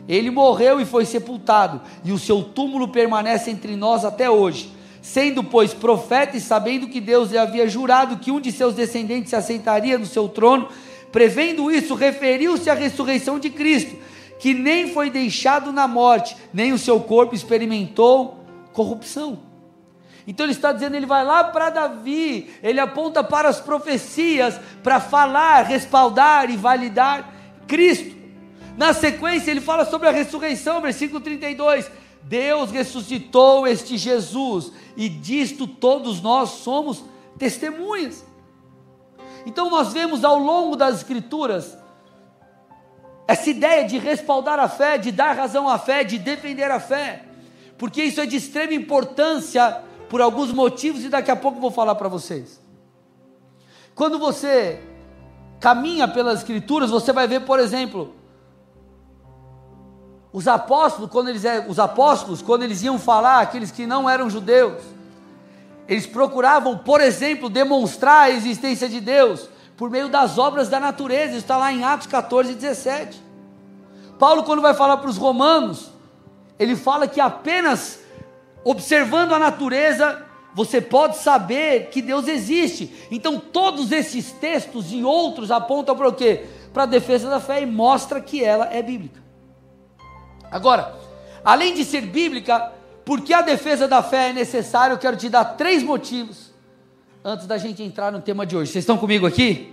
Ele 0.09 0.31
morreu 0.31 0.81
e 0.81 0.85
foi 0.85 1.05
sepultado, 1.05 1.81
e 2.05 2.13
o 2.13 2.19
seu 2.19 2.43
túmulo 2.43 2.89
permanece 2.89 3.51
entre 3.51 3.77
nós 3.77 4.05
até 4.05 4.29
hoje 4.29 4.73
Sendo, 5.03 5.43
pois, 5.43 5.75
profeta 5.75 6.37
e 6.37 6.41
sabendo 6.41 6.87
que 6.87 7.01
Deus 7.01 7.33
lhe 7.33 7.37
havia 7.37 7.69
jurado 7.69 8.19
que 8.19 8.31
um 8.31 8.41
de 8.41 8.53
seus 8.53 8.73
descendentes 8.73 9.31
se 9.31 9.37
aceitaria 9.37 9.99
no 9.99 10.07
seu 10.07 10.29
trono, 10.29 10.69
prevendo 11.11 11.73
isso, 11.73 11.97
referiu-se 11.97 12.71
à 12.71 12.75
ressurreição 12.75 13.37
de 13.37 13.51
Cristo, 13.51 13.97
que 14.39 14.55
nem 14.55 14.93
foi 14.93 15.11
deixado 15.11 15.73
na 15.73 15.89
morte, 15.89 16.37
nem 16.55 16.73
o 16.73 16.79
seu 16.79 17.01
corpo 17.01 17.35
experimentou 17.35 18.45
corrupção. 18.73 19.41
Então 20.27 20.47
ele 20.47 20.53
está 20.53 20.73
dizendo, 20.73 20.95
ele 20.95 21.07
vai 21.07 21.25
lá 21.25 21.45
para 21.45 21.71
Davi, 21.71 22.55
ele 22.63 22.79
aponta 22.79 23.25
para 23.25 23.49
as 23.49 23.61
profecias 23.61 24.59
para 24.83 25.01
falar, 25.01 25.63
respaldar 25.63 26.51
e 26.51 26.57
validar 26.57 27.33
Cristo. 27.67 28.17
Na 28.77 28.93
sequência, 28.93 29.51
ele 29.51 29.61
fala 29.61 29.85
sobre 29.85 30.09
a 30.09 30.13
ressurreição, 30.13 30.81
versículo 30.81 31.21
32. 31.21 31.91
Deus 32.23 32.71
ressuscitou 32.71 33.67
este 33.67 33.99
Jesus, 33.99 34.73
e 34.97 35.09
disto 35.09 35.67
todos 35.67 36.21
nós 36.23 36.51
somos 36.51 37.05
testemunhas. 37.39 38.25
Então 39.45 39.69
nós 39.69 39.93
vemos 39.93 40.25
ao 40.25 40.39
longo 40.39 40.77
das 40.77 40.97
Escrituras 40.99 41.77
essa 43.27 43.51
ideia 43.51 43.85
de 43.85 43.99
respaldar 43.99 44.59
a 44.59 44.69
fé, 44.69 44.99
de 44.99 45.11
dar 45.11 45.37
razão 45.37 45.69
à 45.69 45.79
fé, 45.79 46.05
de 46.05 46.19
defender 46.19 46.71
a 46.71 46.79
fé, 46.79 47.25
porque 47.77 48.03
isso 48.03 48.21
é 48.21 48.27
de 48.27 48.37
extrema 48.37 48.75
importância 48.75 49.83
por 50.13 50.21
alguns 50.21 50.53
motivos 50.53 51.03
e 51.05 51.09
daqui 51.09 51.31
a 51.31 51.37
pouco 51.37 51.59
vou 51.59 51.71
falar 51.71 51.95
para 51.95 52.07
vocês. 52.07 52.61
Quando 53.95 54.19
você 54.19 54.79
caminha 55.59 56.07
pelas 56.07 56.41
Escrituras, 56.41 56.91
você 56.91 57.15
vai 57.15 57.27
ver, 57.27 57.47
por 57.47 57.59
exemplo, 57.59 58.15
os 60.31 60.47
apóstolos, 60.47 61.11
quando 61.11 61.31
eles, 61.31 61.47
é, 61.47 61.65
os 61.67 61.79
apóstolos, 61.79 62.43
quando 62.43 62.63
eles 62.63 62.83
iam 62.83 62.99
falar, 62.99 63.41
aqueles 63.41 63.71
que 63.71 63.87
não 63.87 64.09
eram 64.09 64.29
judeus, 64.29 64.83
eles 65.89 66.07
procuravam, 66.07 66.77
por 66.77 67.01
exemplo, 67.01 67.49
demonstrar 67.49 68.25
a 68.25 68.31
existência 68.31 68.91
de 68.91 69.01
Deus 69.01 69.49
por 69.79 69.89
meio 69.89 70.11
das 70.11 70.37
obras 70.37 70.69
da 70.69 70.79
natureza, 70.79 71.31
isso 71.31 71.39
está 71.39 71.57
lá 71.57 71.73
em 71.73 71.85
Atos 71.85 72.07
14, 72.07 72.53
17. 72.55 73.19
Paulo, 74.19 74.43
quando 74.43 74.61
vai 74.61 74.75
falar 74.75 74.99
para 74.99 75.09
os 75.09 75.17
romanos, 75.17 75.91
ele 76.59 76.77
fala 76.77 77.09
que 77.09 77.19
apenas 77.19 78.02
observando 78.65 79.33
a 79.33 79.39
natureza 79.39 80.27
você 80.55 80.81
pode 80.81 81.17
saber 81.17 81.89
que 81.91 82.03
Deus 82.03 82.29
existe. 82.29 82.93
Então, 83.11 83.39
todos 83.39 83.91
esses 83.91 84.33
textos 84.33 84.93
e 84.93 85.03
outros 85.03 85.51
apontam 85.51 85.97
para 85.97 86.09
o 86.09 86.13
quê? 86.13 86.45
Para 86.73 86.83
a 86.83 86.87
defesa 86.87 87.29
da 87.29 87.41
fé 87.41 87.63
e 87.63 87.67
mostra 87.67 88.21
que 88.21 88.45
ela 88.45 88.69
é 88.73 88.83
bíblica. 88.83 89.23
Agora, 90.51 90.95
além 91.43 91.75
de 91.75 91.85
ser 91.85 92.03
bíblica, 92.03 92.71
porque 93.05 93.33
a 93.33 93.41
defesa 93.41 93.89
da 93.89 94.03
fé 94.03 94.29
é 94.29 94.33
necessária, 94.33 94.93
eu 94.93 94.99
quero 94.99 95.17
te 95.17 95.29
dar 95.29 95.45
três 95.45 95.83
motivos 95.83 96.53
antes 97.25 97.47
da 97.47 97.57
gente 97.57 97.83
entrar 97.83 98.13
no 98.13 98.21
tema 98.21 98.45
de 98.45 98.57
hoje. 98.57 98.71
Vocês 98.71 98.83
estão 98.83 98.99
comigo 98.99 99.27
aqui? 99.27 99.73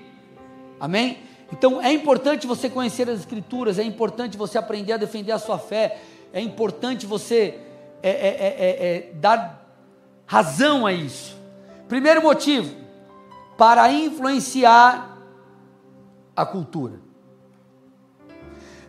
Amém? 0.80 1.20
Então 1.52 1.82
é 1.82 1.92
importante 1.92 2.48
você 2.48 2.70
conhecer 2.70 3.10
as 3.10 3.20
Escrituras, 3.20 3.78
é 3.78 3.84
importante 3.84 4.38
você 4.38 4.58
aprender 4.58 4.94
a 4.94 4.98
defender 4.98 5.32
a 5.32 5.40
sua 5.40 5.58
fé, 5.58 6.00
é 6.32 6.40
importante 6.40 7.06
você 7.06 7.60
é, 8.02 8.10
é, 8.10 8.56
é, 8.60 8.98
é 8.98 9.12
dar 9.14 9.66
razão 10.26 10.86
a 10.86 10.94
isso. 10.94 11.38
Primeiro 11.88 12.22
motivo, 12.22 12.76
para 13.58 13.92
influenciar 13.92 15.18
a 16.36 16.46
cultura. 16.46 17.00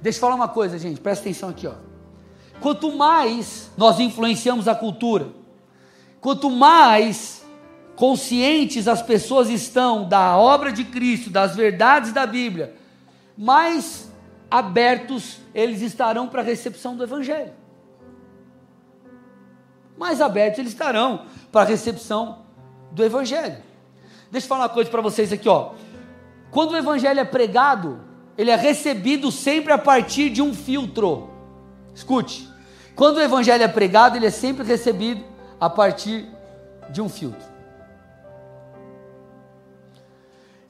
Deixa 0.01 0.19
eu 0.19 0.21
falar 0.21 0.35
uma 0.35 0.49
coisa, 0.49 0.79
gente, 0.79 1.01
presta 1.01 1.25
atenção 1.25 1.49
aqui, 1.49 1.67
ó. 1.67 1.75
Quanto 2.61 2.93
mais 2.93 3.71
nós 3.77 3.99
influenciamos 3.99 4.69
a 4.69 4.75
cultura, 4.75 5.29
quanto 6.21 6.51
mais 6.51 7.45
conscientes 7.97 8.87
as 8.87 9.03
pessoas 9.03 9.49
estão 9.49 10.09
da 10.09 10.37
obra 10.37 10.71
de 10.71 10.85
Cristo, 10.85 11.31
das 11.31 11.57
verdades 11.57 12.13
da 12.13 12.27
Bíblia, 12.27 12.75
mais 13.37 14.11
abertos 14.51 15.39
eles 15.55 15.81
estarão 15.81 16.29
para 16.29 16.43
a 16.43 16.45
recepção 16.45 16.97
do 16.97 17.03
Evangelho. 17.03 17.53
Mais 20.01 20.21
abertos 20.21 20.59
eles 20.59 20.73
estarão 20.73 21.27
para 21.53 21.61
a 21.61 21.65
recepção 21.65 22.39
do 22.91 23.05
Evangelho. 23.05 23.59
Deixa 24.33 24.47
eu 24.47 24.49
falar 24.49 24.63
uma 24.63 24.69
coisa 24.71 24.91
para 24.91 25.03
vocês 25.03 25.33
aqui, 25.33 25.49
ó. 25.49 25.73
Quando 26.51 26.73
o 26.73 26.77
Evangelho 26.77 27.21
é 27.21 27.25
pregado, 27.25 28.01
ele 28.39 28.51
é 28.51 28.57
recebido 28.57 29.31
sempre 29.31 29.71
a 29.71 29.77
partir 29.77 30.31
de 30.31 30.41
um 30.41 30.55
filtro. 30.55 31.29
Escute, 31.95 32.49
quando 32.95 33.19
o 33.19 33.21
evangelho 33.21 33.63
é 33.63 33.69
pregado, 33.69 34.17
ele 34.17 34.27
é 34.27 34.31
sempre 34.31 34.65
recebido 34.65 35.23
a 35.61 35.69
partir 35.69 36.27
de 36.89 37.03
um 37.03 37.09
filtro. 37.09 37.47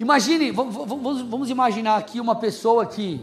Imagine, 0.00 0.50
vamos, 0.50 0.74
vamos, 0.74 1.22
vamos 1.22 1.50
imaginar 1.50 1.96
aqui 1.96 2.20
uma 2.20 2.34
pessoa 2.34 2.86
que, 2.86 3.20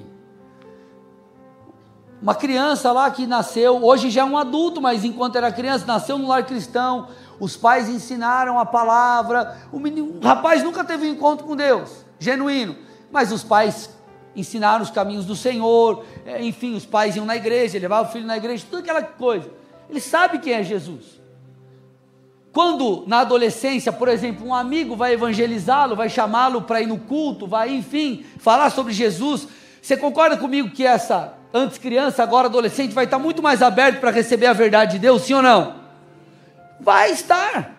uma 2.22 2.34
criança 2.34 2.92
lá 2.92 3.10
que 3.12 3.28
nasceu, 3.28 3.84
hoje 3.84 4.10
já 4.10 4.22
é 4.22 4.26
um 4.26 4.38
adulto, 4.38 4.82
mas 4.82 5.06
enquanto 5.06 5.36
era 5.36 5.52
criança, 5.52 5.86
nasceu 5.86 6.18
no 6.18 6.28
lar 6.28 6.46
cristão, 6.46 7.08
os 7.40 7.56
pais 7.56 7.88
ensinaram 7.88 8.58
a 8.58 8.66
palavra, 8.66 9.58
o, 9.72 9.80
menino, 9.80 10.18
o 10.18 10.26
rapaz 10.26 10.64
nunca 10.64 10.84
teve 10.84 11.08
um 11.08 11.14
encontro 11.14 11.46
com 11.46 11.56
Deus, 11.56 12.06
genuíno, 12.20 12.76
mas 13.12 13.32
os 13.32 13.44
pais 13.44 13.96
ensinaram 14.36 14.84
os 14.84 14.90
caminhos 14.90 15.26
do 15.26 15.36
Senhor, 15.36 16.04
é, 16.26 16.44
enfim, 16.44 16.76
os 16.76 16.86
pais 16.86 17.16
iam 17.16 17.26
na 17.26 17.36
igreja, 17.36 17.80
levavam 17.80 18.10
o 18.10 18.12
filho 18.12 18.26
na 18.26 18.38
igreja, 18.38 18.66
tudo 18.70 18.80
aquela 18.80 19.02
coisa. 19.02 19.50
Ele 19.90 20.02
sabe 20.02 20.40
quem 20.40 20.54
é 20.54 20.64
Jesus. 20.64 21.18
Quando 22.52 23.04
na 23.06 23.20
adolescência, 23.20 23.92
por 23.92 24.08
exemplo, 24.08 24.48
um 24.48 24.54
amigo 24.54 24.96
vai 24.96 25.14
evangelizá-lo, 25.14 25.96
vai 25.96 26.10
chamá-lo 26.10 26.64
para 26.64 26.82
ir 26.82 26.88
no 26.88 26.98
culto, 26.98 27.46
vai, 27.46 27.74
enfim, 27.74 28.26
falar 28.40 28.72
sobre 28.72 28.94
Jesus, 28.94 29.48
você 29.82 29.96
concorda 29.96 30.36
comigo 30.38 30.72
que 30.72 30.86
essa, 30.86 31.37
antes 31.54 31.78
criança, 31.78 32.24
agora 32.24 32.48
adolescente, 32.48 32.94
vai 32.94 33.06
estar 33.06 33.20
muito 33.20 33.42
mais 33.42 33.62
aberto 33.62 34.00
para 34.00 34.12
receber 34.12 34.48
a 34.48 34.54
verdade 34.54 34.94
de 34.94 35.00
Deus, 35.00 35.24
sim 35.24 35.34
ou 35.34 35.42
não? 35.42 35.76
Vai 36.80 37.12
estar. 37.12 37.76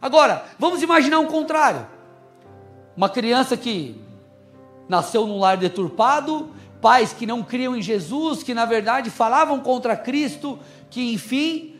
Agora, 0.00 0.44
vamos 0.58 0.82
imaginar 0.82 1.18
um 1.20 1.26
contrário. 1.26 1.86
Uma 2.96 3.08
criança 3.08 3.56
que 3.56 4.00
nasceu 4.88 5.26
num 5.26 5.38
lar 5.38 5.56
deturpado, 5.56 6.50
pais 6.80 7.12
que 7.12 7.26
não 7.26 7.42
criam 7.42 7.76
em 7.76 7.82
Jesus, 7.82 8.42
que 8.42 8.54
na 8.54 8.64
verdade 8.64 9.10
falavam 9.10 9.60
contra 9.60 9.96
Cristo, 9.96 10.58
que 10.90 11.12
enfim, 11.12 11.76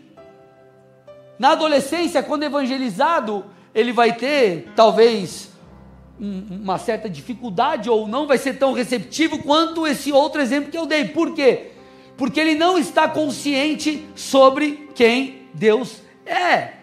na 1.39 1.53
adolescência, 1.53 2.23
quando 2.23 2.43
evangelizado, 2.43 3.47
ele 3.75 3.93
vai 3.93 4.13
ter 4.13 4.71
talvez 4.77 5.50
uma 6.21 6.79
certa 6.79 7.09
dificuldade 7.09 7.89
ou 7.89 8.07
não 8.07 8.27
vai 8.27 8.37
ser 8.37 8.59
tão 8.59 8.73
receptivo 8.73 9.43
quanto 9.43 9.87
esse 9.87 10.13
outro 10.13 10.41
exemplo 10.41 10.71
que 10.71 10.77
eu 10.77 10.87
dei. 10.87 11.07
Por 11.07 11.35
quê? 11.35 11.71
Porque 12.17 12.39
ele 12.39 12.55
não 12.55 12.77
está 12.77 13.09
consciente 13.09 14.07
sobre 14.15 14.91
quem 14.95 15.49
Deus 15.55 16.03
é. 16.27 16.75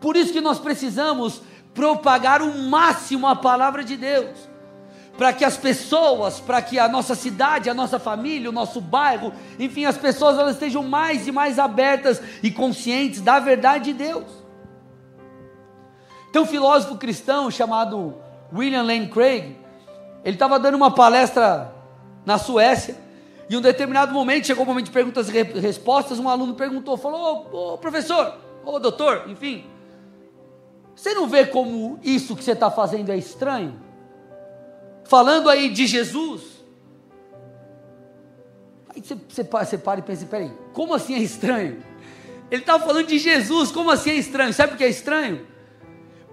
Por 0.00 0.16
isso 0.16 0.32
que 0.32 0.40
nós 0.40 0.58
precisamos 0.58 1.42
propagar 1.74 2.40
o 2.40 2.62
máximo 2.62 3.26
a 3.26 3.36
palavra 3.36 3.84
de 3.84 3.96
Deus 3.96 4.54
para 5.16 5.32
que 5.32 5.44
as 5.44 5.56
pessoas, 5.56 6.40
para 6.40 6.60
que 6.60 6.78
a 6.78 6.88
nossa 6.88 7.14
cidade, 7.14 7.70
a 7.70 7.74
nossa 7.74 7.98
família, 7.98 8.50
o 8.50 8.52
nosso 8.52 8.80
bairro, 8.80 9.32
enfim, 9.58 9.84
as 9.84 9.96
pessoas 9.96 10.38
elas 10.38 10.56
estejam 10.56 10.82
mais 10.82 11.26
e 11.28 11.32
mais 11.32 11.58
abertas 11.58 12.20
e 12.42 12.50
conscientes 12.50 13.20
da 13.20 13.38
verdade 13.38 13.92
de 13.92 14.04
Deus. 14.04 14.43
Tem 16.34 16.42
um 16.42 16.46
filósofo 16.46 16.96
cristão 16.96 17.48
chamado 17.48 18.12
William 18.52 18.82
Lane 18.82 19.06
Craig, 19.06 19.56
ele 20.24 20.34
estava 20.34 20.58
dando 20.58 20.74
uma 20.74 20.90
palestra 20.90 21.72
na 22.26 22.38
Suécia, 22.38 22.96
e 23.48 23.54
em 23.54 23.56
um 23.56 23.60
determinado 23.60 24.12
momento, 24.12 24.48
chegou 24.48 24.64
o 24.64 24.66
um 24.66 24.68
momento 24.68 24.86
de 24.86 24.90
perguntas 24.90 25.28
e 25.28 25.42
respostas, 25.60 26.18
um 26.18 26.28
aluno 26.28 26.54
perguntou, 26.54 26.96
falou, 26.96 27.48
ô, 27.52 27.74
ô 27.74 27.78
professor, 27.78 28.34
ô 28.64 28.80
doutor, 28.80 29.30
enfim, 29.30 29.64
você 30.92 31.14
não 31.14 31.28
vê 31.28 31.46
como 31.46 32.00
isso 32.02 32.34
que 32.34 32.42
você 32.42 32.50
está 32.50 32.68
fazendo 32.68 33.10
é 33.10 33.16
estranho? 33.16 33.80
falando 35.04 35.48
aí 35.48 35.68
de 35.68 35.86
Jesus. 35.86 36.42
Aí 38.88 39.00
você, 39.00 39.14
você, 39.14 39.44
você 39.44 39.78
para 39.78 40.00
e 40.00 40.02
pensa, 40.02 40.26
peraí, 40.26 40.50
como 40.72 40.94
assim 40.94 41.14
é 41.14 41.20
estranho? 41.20 41.80
Ele 42.50 42.60
estava 42.60 42.84
falando 42.84 43.06
de 43.06 43.18
Jesus, 43.20 43.70
como 43.70 43.88
assim 43.88 44.10
é 44.10 44.14
estranho? 44.16 44.52
Sabe 44.52 44.70
por 44.70 44.78
que 44.78 44.82
é 44.82 44.88
estranho? 44.88 45.53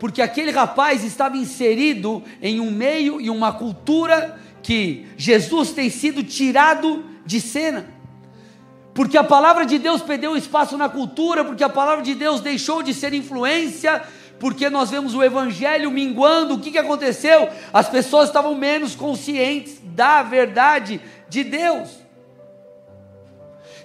Porque 0.02 0.20
aquele 0.20 0.50
rapaz 0.50 1.04
estava 1.04 1.38
inserido 1.38 2.24
em 2.42 2.60
um 2.60 2.72
meio 2.72 3.22
e 3.22 3.30
uma 3.30 3.54
cultura 3.54 4.36
que 4.64 5.06
Jesus 5.16 5.74
tem 5.74 5.92
sido 5.92 6.24
tirado 6.24 7.06
de 7.24 7.40
cena. 7.40 7.86
Porque 8.96 9.16
a 9.16 9.24
palavra 9.24 9.64
de 9.64 9.78
Deus 9.78 10.02
perdeu 10.02 10.36
espaço 10.36 10.76
na 10.76 10.90
cultura, 10.90 11.46
porque 11.46 11.64
a 11.64 11.70
palavra 11.70 12.04
de 12.04 12.16
Deus 12.16 12.42
deixou 12.42 12.82
de 12.82 12.96
ser 12.96 13.14
influência, 13.14 14.02
porque 14.40 14.72
nós 14.72 14.90
vemos 14.90 15.14
o 15.14 15.22
evangelho 15.22 15.92
minguando, 15.92 16.56
o 16.56 16.60
que, 16.60 16.72
que 16.72 16.80
aconteceu? 16.80 17.48
As 17.72 17.88
pessoas 17.88 18.30
estavam 18.30 18.56
menos 18.56 18.96
conscientes 18.96 19.80
da 19.84 20.24
verdade 20.24 21.00
de 21.30 21.44
Deus. 21.44 21.90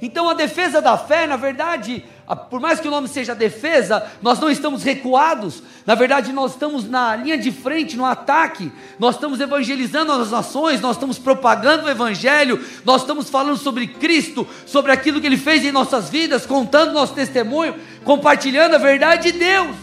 Então 0.00 0.30
a 0.30 0.34
defesa 0.34 0.80
da 0.80 0.96
fé, 0.96 1.26
na 1.26 1.36
verdade, 1.36 2.02
por 2.34 2.58
mais 2.58 2.80
que 2.80 2.88
o 2.88 2.90
nome 2.90 3.06
seja 3.06 3.34
defesa, 3.34 4.04
nós 4.20 4.40
não 4.40 4.50
estamos 4.50 4.82
recuados, 4.82 5.62
na 5.86 5.94
verdade, 5.94 6.32
nós 6.32 6.52
estamos 6.52 6.88
na 6.88 7.14
linha 7.14 7.38
de 7.38 7.52
frente, 7.52 7.96
no 7.96 8.04
ataque, 8.04 8.72
nós 8.98 9.14
estamos 9.14 9.40
evangelizando 9.40 10.10
as 10.10 10.32
nações, 10.32 10.80
nós 10.80 10.96
estamos 10.96 11.20
propagando 11.20 11.86
o 11.86 11.90
Evangelho, 11.90 12.60
nós 12.84 13.02
estamos 13.02 13.30
falando 13.30 13.56
sobre 13.56 13.86
Cristo, 13.86 14.44
sobre 14.66 14.90
aquilo 14.90 15.20
que 15.20 15.26
Ele 15.26 15.36
fez 15.36 15.64
em 15.64 15.70
nossas 15.70 16.10
vidas, 16.10 16.44
contando 16.44 16.92
nosso 16.92 17.14
testemunho, 17.14 17.76
compartilhando 18.04 18.74
a 18.74 18.78
verdade 18.78 19.30
de 19.30 19.38
Deus. 19.38 19.76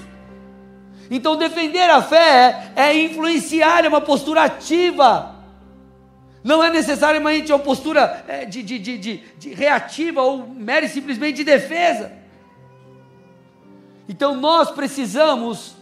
Então, 1.09 1.37
defender 1.37 1.89
a 1.89 2.01
fé 2.01 2.71
é 2.75 2.93
influenciar, 2.97 3.85
é 3.85 3.87
uma 3.87 4.01
postura 4.01 4.43
ativa. 4.43 5.33
Não 6.43 6.61
é 6.61 6.69
necessariamente 6.69 7.51
uma 7.53 7.59
postura 7.59 8.25
é, 8.27 8.43
de, 8.43 8.61
de, 8.61 8.77
de, 8.77 8.97
de, 8.97 9.53
reativa 9.53 10.21
ou 10.21 10.45
mera 10.45 10.85
e 10.85 10.89
simplesmente 10.89 11.37
de 11.37 11.45
defesa. 11.45 12.22
Então, 14.13 14.35
nós 14.35 14.69
precisamos 14.69 15.75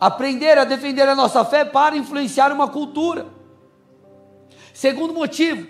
aprender 0.00 0.56
a 0.56 0.64
defender 0.64 1.06
a 1.06 1.14
nossa 1.14 1.44
fé 1.44 1.66
para 1.66 1.98
influenciar 1.98 2.50
uma 2.50 2.66
cultura. 2.66 3.26
Segundo 4.72 5.12
motivo, 5.12 5.68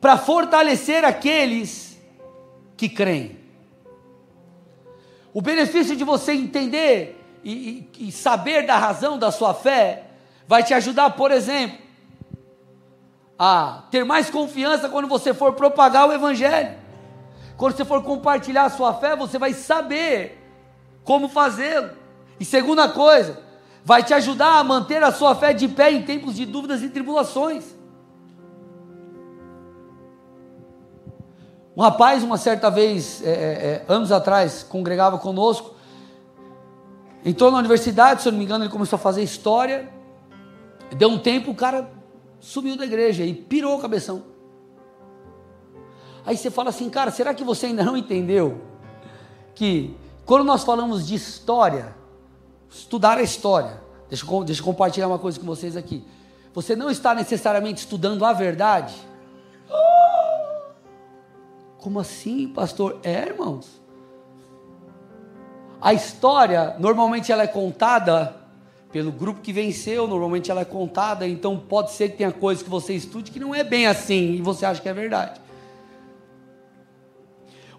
para 0.00 0.16
fortalecer 0.16 1.04
aqueles 1.04 1.96
que 2.76 2.88
creem. 2.88 3.38
O 5.32 5.40
benefício 5.40 5.94
de 5.94 6.02
você 6.02 6.32
entender 6.32 7.16
e, 7.44 7.88
e, 7.96 8.08
e 8.08 8.10
saber 8.10 8.66
da 8.66 8.76
razão 8.76 9.16
da 9.16 9.30
sua 9.30 9.54
fé 9.54 10.02
vai 10.48 10.64
te 10.64 10.74
ajudar, 10.74 11.10
por 11.10 11.30
exemplo, 11.30 11.78
a 13.38 13.84
ter 13.88 14.04
mais 14.04 14.28
confiança 14.30 14.88
quando 14.88 15.06
você 15.06 15.32
for 15.32 15.52
propagar 15.52 16.08
o 16.08 16.12
Evangelho. 16.12 16.83
Quando 17.56 17.76
você 17.76 17.84
for 17.84 18.02
compartilhar 18.02 18.64
a 18.64 18.70
sua 18.70 18.94
fé, 18.94 19.14
você 19.14 19.38
vai 19.38 19.52
saber 19.52 20.40
como 21.04 21.28
fazê-lo. 21.28 21.90
E 22.38 22.44
segunda 22.44 22.88
coisa, 22.88 23.38
vai 23.84 24.02
te 24.02 24.12
ajudar 24.14 24.58
a 24.58 24.64
manter 24.64 25.02
a 25.02 25.12
sua 25.12 25.34
fé 25.34 25.52
de 25.52 25.68
pé 25.68 25.92
em 25.92 26.02
tempos 26.02 26.34
de 26.34 26.46
dúvidas 26.46 26.82
e 26.82 26.88
tribulações. 26.88 27.64
Um 31.76 31.82
rapaz, 31.82 32.22
uma 32.22 32.36
certa 32.36 32.70
vez, 32.70 33.22
é, 33.24 33.30
é, 33.30 33.32
é, 33.32 33.84
anos 33.88 34.12
atrás, 34.12 34.62
congregava 34.62 35.18
conosco, 35.18 35.74
entrou 37.24 37.50
na 37.50 37.58
universidade, 37.58 38.22
se 38.22 38.28
eu 38.28 38.32
não 38.32 38.38
me 38.38 38.44
engano, 38.44 38.64
ele 38.64 38.72
começou 38.72 38.96
a 38.96 39.00
fazer 39.00 39.22
história. 39.22 39.88
Deu 40.96 41.08
um 41.08 41.18
tempo, 41.18 41.50
o 41.50 41.54
cara 41.54 41.90
sumiu 42.38 42.76
da 42.76 42.84
igreja 42.84 43.24
e 43.24 43.34
pirou 43.34 43.76
o 43.76 43.80
cabeção. 43.80 44.33
Aí 46.26 46.36
você 46.36 46.50
fala 46.50 46.70
assim, 46.70 46.88
cara, 46.88 47.10
será 47.10 47.34
que 47.34 47.44
você 47.44 47.66
ainda 47.66 47.84
não 47.84 47.96
entendeu 47.96 48.62
que 49.54 49.94
quando 50.24 50.44
nós 50.44 50.64
falamos 50.64 51.06
de 51.06 51.14
história, 51.14 51.94
estudar 52.70 53.18
a 53.18 53.22
história, 53.22 53.82
deixa 54.08 54.24
eu, 54.26 54.44
deixa 54.44 54.60
eu 54.60 54.64
compartilhar 54.64 55.06
uma 55.06 55.18
coisa 55.18 55.38
com 55.38 55.46
vocês 55.46 55.76
aqui. 55.76 56.02
Você 56.54 56.74
não 56.74 56.90
está 56.90 57.14
necessariamente 57.14 57.80
estudando 57.80 58.24
a 58.24 58.32
verdade 58.32 58.94
como 61.78 62.00
assim, 62.00 62.48
pastor? 62.48 63.00
É, 63.02 63.26
irmãos. 63.26 63.82
A 65.80 65.92
história, 65.92 66.74
normalmente 66.78 67.30
ela 67.30 67.42
é 67.42 67.46
contada 67.46 68.34
pelo 68.90 69.12
grupo 69.12 69.40
que 69.40 69.52
venceu, 69.52 70.06
normalmente 70.06 70.50
ela 70.50 70.62
é 70.62 70.64
contada, 70.64 71.28
então 71.28 71.58
pode 71.58 71.90
ser 71.90 72.10
que 72.10 72.16
tenha 72.16 72.32
coisas 72.32 72.62
que 72.62 72.70
você 72.70 72.94
estude 72.94 73.30
que 73.30 73.40
não 73.40 73.54
é 73.54 73.62
bem 73.62 73.86
assim 73.86 74.34
e 74.34 74.40
você 74.40 74.64
acha 74.64 74.80
que 74.80 74.88
é 74.88 74.94
verdade. 74.94 75.43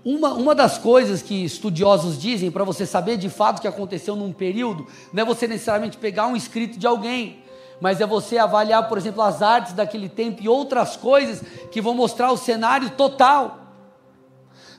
Uma, 0.06 0.34
uma 0.34 0.54
das 0.54 0.78
coisas 0.78 1.24
que 1.24 1.44
estudiosos 1.44 2.22
dizem 2.22 2.52
para 2.52 2.63
você 2.63 2.86
saber 2.86 3.18
de 3.18 3.28
fato 3.28 3.58
o 3.58 3.62
que 3.62 3.68
aconteceu 3.68 4.15
num 4.15 4.32
período, 4.32 4.86
não 5.12 5.24
é 5.24 5.26
você 5.26 5.48
necessariamente 5.48 5.98
pegar 5.98 6.28
um 6.28 6.36
escrito 6.36 6.78
de 6.78 6.86
alguém, 6.86 7.44
mas 7.82 8.00
é 8.00 8.06
você 8.06 8.38
avaliar, 8.38 8.88
por 8.88 9.00
exemplo, 9.00 9.24
as 9.24 9.41
artes 9.41 9.74
daquele 9.74 10.08
tempo 10.08 10.44
e 10.44 10.48
outras 10.48 10.96
coisas 10.96 11.41
que 11.72 11.82
vão 11.82 11.96
mostrar 11.96 12.32
o 12.32 12.38
cenário 12.38 12.91
total. 12.91 13.62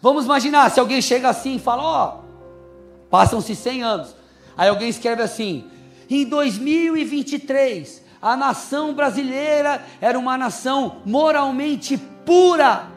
Vamos 0.01 0.27
imaginar 0.27 0.71
se 0.71 0.79
alguém 0.79 1.03
chega 1.03 1.29
assim 1.29 1.57
e 1.57 1.59
fala: 1.59 1.83
Ó, 1.83 2.09
oh, 2.09 3.09
passam-se 3.11 3.57
100 3.57 3.83
anos. 3.83 4.15
Aí 4.57 4.69
alguém 4.69 4.89
escreve 4.89 5.23
assim: 5.23 5.65
em 6.09 6.25
2023, 6.25 8.01
a 8.23 8.37
nação 8.37 8.95
brasileira 8.95 9.85
era 10.01 10.17
uma 10.17 10.39
nação 10.39 10.99
moralmente 11.05 11.99
pura. 12.25 12.96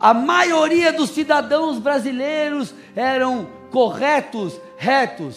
A 0.00 0.14
maioria 0.14 0.92
dos 0.92 1.10
cidadãos 1.10 1.78
brasileiros 1.78 2.74
eram 2.94 3.48
corretos, 3.70 4.58
retos. 4.76 5.36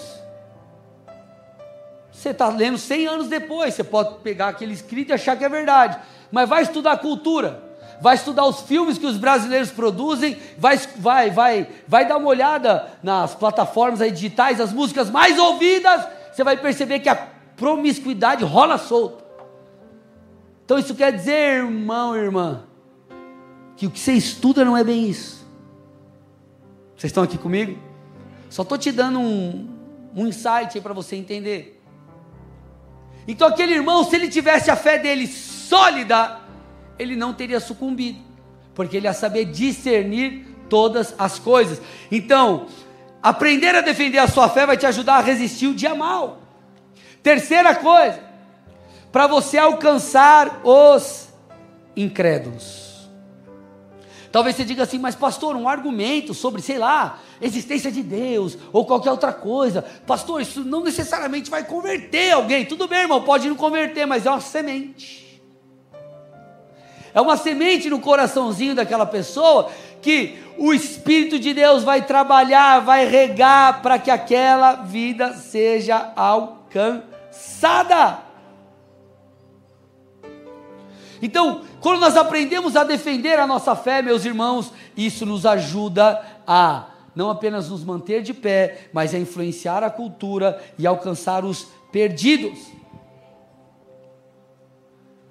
Você 2.12 2.30
está 2.30 2.50
lendo 2.50 2.78
100 2.78 3.08
anos 3.08 3.28
depois, 3.28 3.74
você 3.74 3.84
pode 3.84 4.15
pegar 4.19 4.50
aquele 4.50 4.74
escrito 4.74 5.10
e 5.10 5.13
achar 5.13 5.36
que 5.36 5.43
é 5.43 5.50
verdade, 5.50 6.00
mas 6.32 6.47
vai 6.47 6.62
estudar 6.63 6.97
cultura 6.97 7.71
vai 8.02 8.15
estudar 8.15 8.45
os 8.45 8.62
filmes 8.62 8.97
que 8.97 9.06
os 9.06 9.15
brasileiros 9.15 9.69
produzem, 9.69 10.36
vai, 10.58 10.76
vai, 10.97 11.30
vai, 11.30 11.67
vai 11.88 12.08
dar 12.08 12.17
uma 12.17 12.28
olhada 12.28 12.88
nas 13.04 13.36
plataformas 13.36 14.00
digitais, 14.00 14.60
as 14.60 14.74
músicas 14.74 15.08
mais 15.12 15.38
ouvidas, 15.38 16.08
você 16.34 16.43
vai 16.43 16.58
perceber 16.58 17.00
que 17.00 17.08
a 17.08 17.28
promiscuidade 17.56 18.43
rola 18.43 18.80
solta. 18.80 19.24
Então 20.65 20.80
isso 20.80 20.95
quer 20.95 21.13
dizer, 21.13 21.58
irmão, 21.58 22.15
irmã, 22.15 22.63
que 23.81 23.87
o 23.87 23.89
que 23.89 23.99
você 23.99 24.13
estuda 24.13 24.63
não 24.63 24.77
é 24.77 24.83
bem 24.83 25.09
isso. 25.09 25.43
Vocês 26.95 27.09
estão 27.09 27.23
aqui 27.23 27.35
comigo? 27.35 27.79
Só 28.47 28.61
estou 28.61 28.77
te 28.77 28.91
dando 28.91 29.17
um, 29.19 29.67
um 30.15 30.27
insight 30.27 30.79
para 30.81 30.93
você 30.93 31.15
entender. 31.15 31.81
Então 33.27 33.47
aquele 33.47 33.73
irmão, 33.73 34.03
se 34.03 34.15
ele 34.15 34.29
tivesse 34.29 34.69
a 34.69 34.75
fé 34.75 34.99
dele 34.99 35.25
sólida, 35.25 36.41
ele 36.99 37.15
não 37.15 37.33
teria 37.33 37.59
sucumbido, 37.59 38.19
porque 38.75 38.97
ele 38.97 39.07
ia 39.07 39.13
saber 39.13 39.45
discernir 39.45 40.45
todas 40.69 41.15
as 41.17 41.39
coisas. 41.39 41.81
Então, 42.11 42.67
aprender 43.19 43.73
a 43.73 43.81
defender 43.81 44.19
a 44.19 44.27
sua 44.27 44.47
fé 44.47 44.67
vai 44.67 44.77
te 44.77 44.85
ajudar 44.85 45.15
a 45.15 45.21
resistir 45.21 45.65
o 45.65 45.73
dia 45.73 45.95
mal. 45.95 46.39
Terceira 47.23 47.73
coisa, 47.73 48.19
para 49.11 49.25
você 49.25 49.57
alcançar 49.57 50.61
os 50.63 51.29
incrédulos. 51.95 52.90
Talvez 54.31 54.55
você 54.55 54.63
diga 54.63 54.83
assim, 54.83 54.97
mas 54.97 55.13
pastor, 55.13 55.57
um 55.57 55.67
argumento 55.67 56.33
sobre, 56.33 56.61
sei 56.61 56.77
lá, 56.77 57.19
existência 57.41 57.91
de 57.91 58.01
Deus 58.01 58.57
ou 58.71 58.85
qualquer 58.85 59.11
outra 59.11 59.33
coisa. 59.33 59.83
Pastor, 60.07 60.41
isso 60.41 60.63
não 60.63 60.81
necessariamente 60.83 61.49
vai 61.49 61.65
converter 61.65 62.31
alguém. 62.31 62.65
Tudo 62.65 62.87
bem, 62.87 62.99
irmão, 63.01 63.21
pode 63.23 63.49
não 63.49 63.55
converter, 63.57 64.05
mas 64.05 64.25
é 64.25 64.29
uma 64.29 64.39
semente. 64.39 65.41
É 67.13 67.19
uma 67.19 67.35
semente 67.35 67.89
no 67.89 67.99
coraçãozinho 67.99 68.73
daquela 68.73 69.05
pessoa 69.05 69.69
que 70.01 70.39
o 70.57 70.73
Espírito 70.73 71.37
de 71.37 71.53
Deus 71.53 71.83
vai 71.83 72.03
trabalhar, 72.03 72.79
vai 72.79 73.05
regar 73.05 73.81
para 73.81 73.99
que 73.99 74.09
aquela 74.09 74.75
vida 74.75 75.33
seja 75.33 76.13
alcançada. 76.15 77.11
Então, 81.21 81.61
quando 81.81 81.99
nós 81.99 82.15
aprendemos 82.15 82.75
a 82.75 82.83
defender 82.83 83.39
a 83.39 83.47
nossa 83.47 83.75
fé, 83.75 84.03
meus 84.03 84.23
irmãos, 84.23 84.71
isso 84.95 85.25
nos 85.25 85.47
ajuda 85.47 86.23
a 86.45 86.85
não 87.15 87.29
apenas 87.29 87.69
nos 87.69 87.83
manter 87.83 88.21
de 88.21 88.33
pé, 88.33 88.87
mas 88.93 89.13
a 89.13 89.19
influenciar 89.19 89.83
a 89.83 89.89
cultura 89.89 90.61
e 90.77 90.87
alcançar 90.87 91.43
os 91.43 91.67
perdidos. 91.91 92.59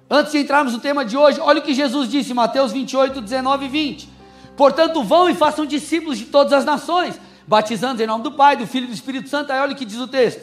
Antes 0.09 0.33
de 0.33 0.39
entrarmos 0.39 0.73
no 0.73 0.79
tema 0.79 1.05
de 1.05 1.15
hoje, 1.15 1.39
olha 1.39 1.59
o 1.59 1.63
que 1.63 1.73
Jesus 1.73 2.09
disse, 2.09 2.33
Mateus 2.33 2.73
28, 2.73 3.21
19 3.21 3.65
e 3.65 3.69
20. 3.69 4.09
Portanto, 4.57 5.01
vão 5.03 5.29
e 5.29 5.33
façam 5.33 5.65
discípulos 5.65 6.17
de 6.17 6.25
todas 6.25 6.51
as 6.51 6.65
nações, 6.65 7.17
batizando 7.47 8.03
em 8.03 8.07
nome 8.07 8.25
do 8.25 8.33
Pai, 8.33 8.57
do 8.57 8.67
Filho 8.67 8.83
e 8.83 8.87
do 8.87 8.93
Espírito 8.93 9.29
Santo. 9.29 9.51
Aí 9.53 9.59
olha 9.61 9.71
o 9.71 9.75
que 9.75 9.85
diz 9.85 9.97
o 9.97 10.07
texto: 10.07 10.41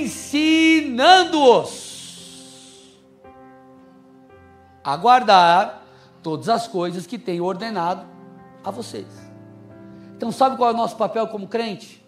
ensinando-os 0.00 1.91
a 4.84 4.96
guardar 4.96 5.86
todas 6.22 6.48
as 6.48 6.66
coisas 6.68 7.06
que 7.06 7.18
tenho 7.18 7.44
ordenado 7.44 8.06
a 8.64 8.70
vocês. 8.70 9.06
Então, 10.16 10.30
sabe 10.30 10.56
qual 10.56 10.70
é 10.70 10.72
o 10.72 10.76
nosso 10.76 10.96
papel 10.96 11.26
como 11.26 11.48
crente? 11.48 12.04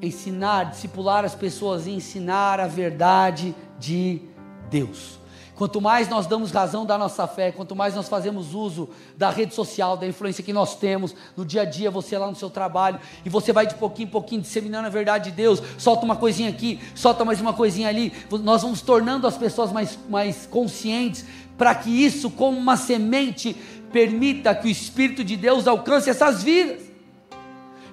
Ensinar, 0.00 0.64
discipular 0.64 1.24
as 1.24 1.34
pessoas 1.34 1.86
e 1.86 1.90
ensinar 1.90 2.60
a 2.60 2.66
verdade 2.66 3.54
de 3.78 4.22
Deus. 4.70 5.18
Quanto 5.58 5.80
mais 5.80 6.08
nós 6.08 6.24
damos 6.28 6.52
razão 6.52 6.86
da 6.86 6.96
nossa 6.96 7.26
fé, 7.26 7.50
quanto 7.50 7.74
mais 7.74 7.92
nós 7.92 8.08
fazemos 8.08 8.54
uso 8.54 8.88
da 9.16 9.28
rede 9.28 9.56
social, 9.56 9.96
da 9.96 10.06
influência 10.06 10.44
que 10.44 10.52
nós 10.52 10.76
temos 10.76 11.12
no 11.36 11.44
dia 11.44 11.62
a 11.62 11.64
dia, 11.64 11.90
você 11.90 12.16
lá 12.16 12.28
no 12.28 12.36
seu 12.36 12.48
trabalho, 12.48 13.00
e 13.24 13.28
você 13.28 13.52
vai 13.52 13.66
de 13.66 13.74
pouquinho 13.74 14.06
em 14.06 14.10
pouquinho 14.10 14.40
disseminando 14.40 14.86
a 14.86 14.90
verdade 14.90 15.30
de 15.30 15.36
Deus, 15.36 15.60
solta 15.76 16.04
uma 16.04 16.14
coisinha 16.14 16.48
aqui, 16.48 16.78
solta 16.94 17.24
mais 17.24 17.40
uma 17.40 17.52
coisinha 17.52 17.88
ali, 17.88 18.12
nós 18.40 18.62
vamos 18.62 18.80
tornando 18.82 19.26
as 19.26 19.36
pessoas 19.36 19.72
mais, 19.72 19.98
mais 20.08 20.46
conscientes, 20.46 21.26
para 21.58 21.74
que 21.74 21.90
isso, 21.90 22.30
como 22.30 22.56
uma 22.56 22.76
semente, 22.76 23.54
permita 23.92 24.54
que 24.54 24.68
o 24.68 24.70
Espírito 24.70 25.24
de 25.24 25.36
Deus 25.36 25.66
alcance 25.66 26.08
essas 26.08 26.42
vidas. 26.42 26.82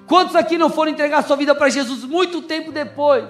Quantos 0.06 0.36
aqui 0.36 0.56
não 0.56 0.70
foram 0.70 0.92
entregar 0.92 1.22
sua 1.24 1.36
vida 1.36 1.54
para 1.54 1.68
Jesus 1.68 2.04
muito 2.04 2.40
tempo 2.40 2.70
depois 2.70 3.26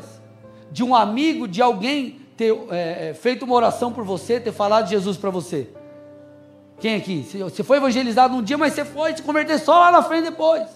de 0.70 0.84
um 0.84 0.94
amigo, 0.94 1.48
de 1.48 1.62
alguém 1.62 2.20
ter 2.36 2.52
é, 2.70 3.08
é, 3.08 3.14
feito 3.14 3.46
uma 3.46 3.54
oração 3.54 3.90
por 3.90 4.04
você, 4.04 4.38
ter 4.38 4.52
falado 4.52 4.84
de 4.84 4.90
Jesus 4.90 5.16
para 5.16 5.30
você? 5.30 5.68
Quem 6.78 6.96
aqui? 6.96 7.26
Você 7.40 7.62
foi 7.62 7.78
evangelizado 7.78 8.36
um 8.36 8.42
dia, 8.42 8.58
mas 8.58 8.74
você 8.74 8.84
foi 8.84 9.16
se 9.16 9.22
converter 9.22 9.58
só 9.58 9.78
lá 9.78 9.90
na 9.90 10.02
frente 10.02 10.24
depois. 10.24 10.68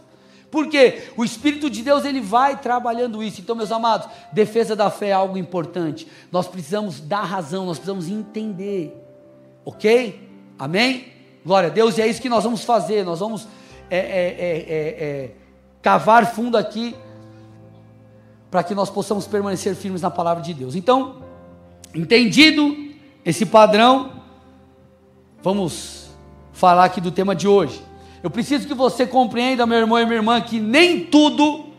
Porque 0.50 1.02
o 1.16 1.24
Espírito 1.24 1.68
de 1.68 1.82
Deus 1.82 2.06
ele 2.06 2.20
vai 2.20 2.58
trabalhando 2.58 3.22
isso. 3.22 3.42
Então, 3.42 3.54
meus 3.54 3.70
amados, 3.70 4.08
defesa 4.32 4.74
da 4.74 4.90
fé 4.90 5.08
é 5.08 5.12
algo 5.12 5.36
importante. 5.36 6.08
Nós 6.32 6.48
precisamos 6.48 6.98
dar 6.98 7.22
razão, 7.22 7.66
nós 7.66 7.78
precisamos 7.78 8.08
entender. 8.08 8.96
Ok? 9.64 10.28
Amém? 10.58 11.06
Glória 11.44 11.68
a 11.68 11.72
Deus, 11.72 11.96
e 11.96 12.02
é 12.02 12.06
isso 12.06 12.20
que 12.20 12.28
nós 12.28 12.44
vamos 12.44 12.64
fazer. 12.64 13.04
Nós 13.04 13.20
vamos 13.20 13.46
é, 13.88 13.98
é, 13.98 14.00
é, 14.00 15.04
é 15.04 15.30
cavar 15.82 16.26
fundo 16.34 16.56
aqui 16.56 16.94
para 18.50 18.62
que 18.62 18.74
nós 18.74 18.90
possamos 18.90 19.26
permanecer 19.26 19.74
firmes 19.74 20.02
na 20.02 20.10
palavra 20.10 20.42
de 20.42 20.52
Deus. 20.52 20.74
Então, 20.74 21.22
entendido 21.94 22.76
esse 23.24 23.46
padrão, 23.46 24.22
vamos 25.42 26.10
falar 26.52 26.84
aqui 26.84 27.00
do 27.00 27.10
tema 27.10 27.34
de 27.34 27.46
hoje. 27.46 27.80
Eu 28.22 28.30
preciso 28.30 28.66
que 28.66 28.74
você 28.74 29.06
compreenda, 29.06 29.64
meu 29.66 29.78
irmão 29.78 29.98
e 29.98 30.04
minha 30.04 30.16
irmã, 30.16 30.40
que 30.40 30.60
nem 30.60 31.04
tudo 31.06 31.70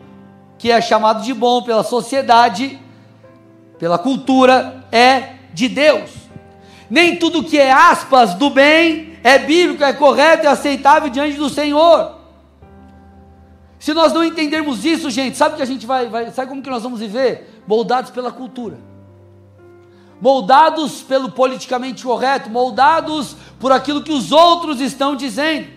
que 0.58 0.72
é 0.72 0.82
chamado 0.82 1.24
de 1.24 1.34
bom 1.34 1.62
pela 1.62 1.84
sociedade, 1.84 2.80
pela 3.78 3.98
cultura, 3.98 4.86
é 4.91 5.36
de 5.54 5.67
Deus. 5.67 6.20
Nem 6.91 7.15
tudo 7.15 7.41
que 7.41 7.58
é 7.58 7.71
aspas 7.71 8.34
do 8.34 8.49
bem 8.49 9.17
é 9.23 9.39
bíblico, 9.39 9.82
é 9.82 9.93
correto, 9.93 10.45
é 10.45 10.49
aceitável 10.49 11.08
diante 11.08 11.38
do 11.38 11.49
Senhor. 11.49 12.17
Se 13.80 13.93
nós 13.93 14.12
não 14.12 14.25
entendermos 14.25 14.84
isso, 14.84 15.10
gente, 15.10 15.38
sabe 15.38 15.56
que 15.56 15.62
a 15.62 15.65
gente 15.65 15.86
vai, 15.86 16.10
vai, 16.10 16.30
sabe 16.32 16.49
como 16.49 16.62
que 16.62 16.69
nós 16.69 16.84
vamos 16.84 16.99
viver? 16.99 17.63
Moldados 17.65 18.12
pela 18.12 18.30
cultura. 18.30 18.77
Moldados 20.19 21.01
pelo 21.01 21.32
politicamente 21.32 22.04
correto, 22.04 22.49
moldados 22.49 23.38
por 23.58 23.71
aquilo 23.71 24.04
que 24.04 24.12
os 24.12 24.34
outros 24.34 24.82
estão 24.82 25.15
dizendo. 25.15 25.69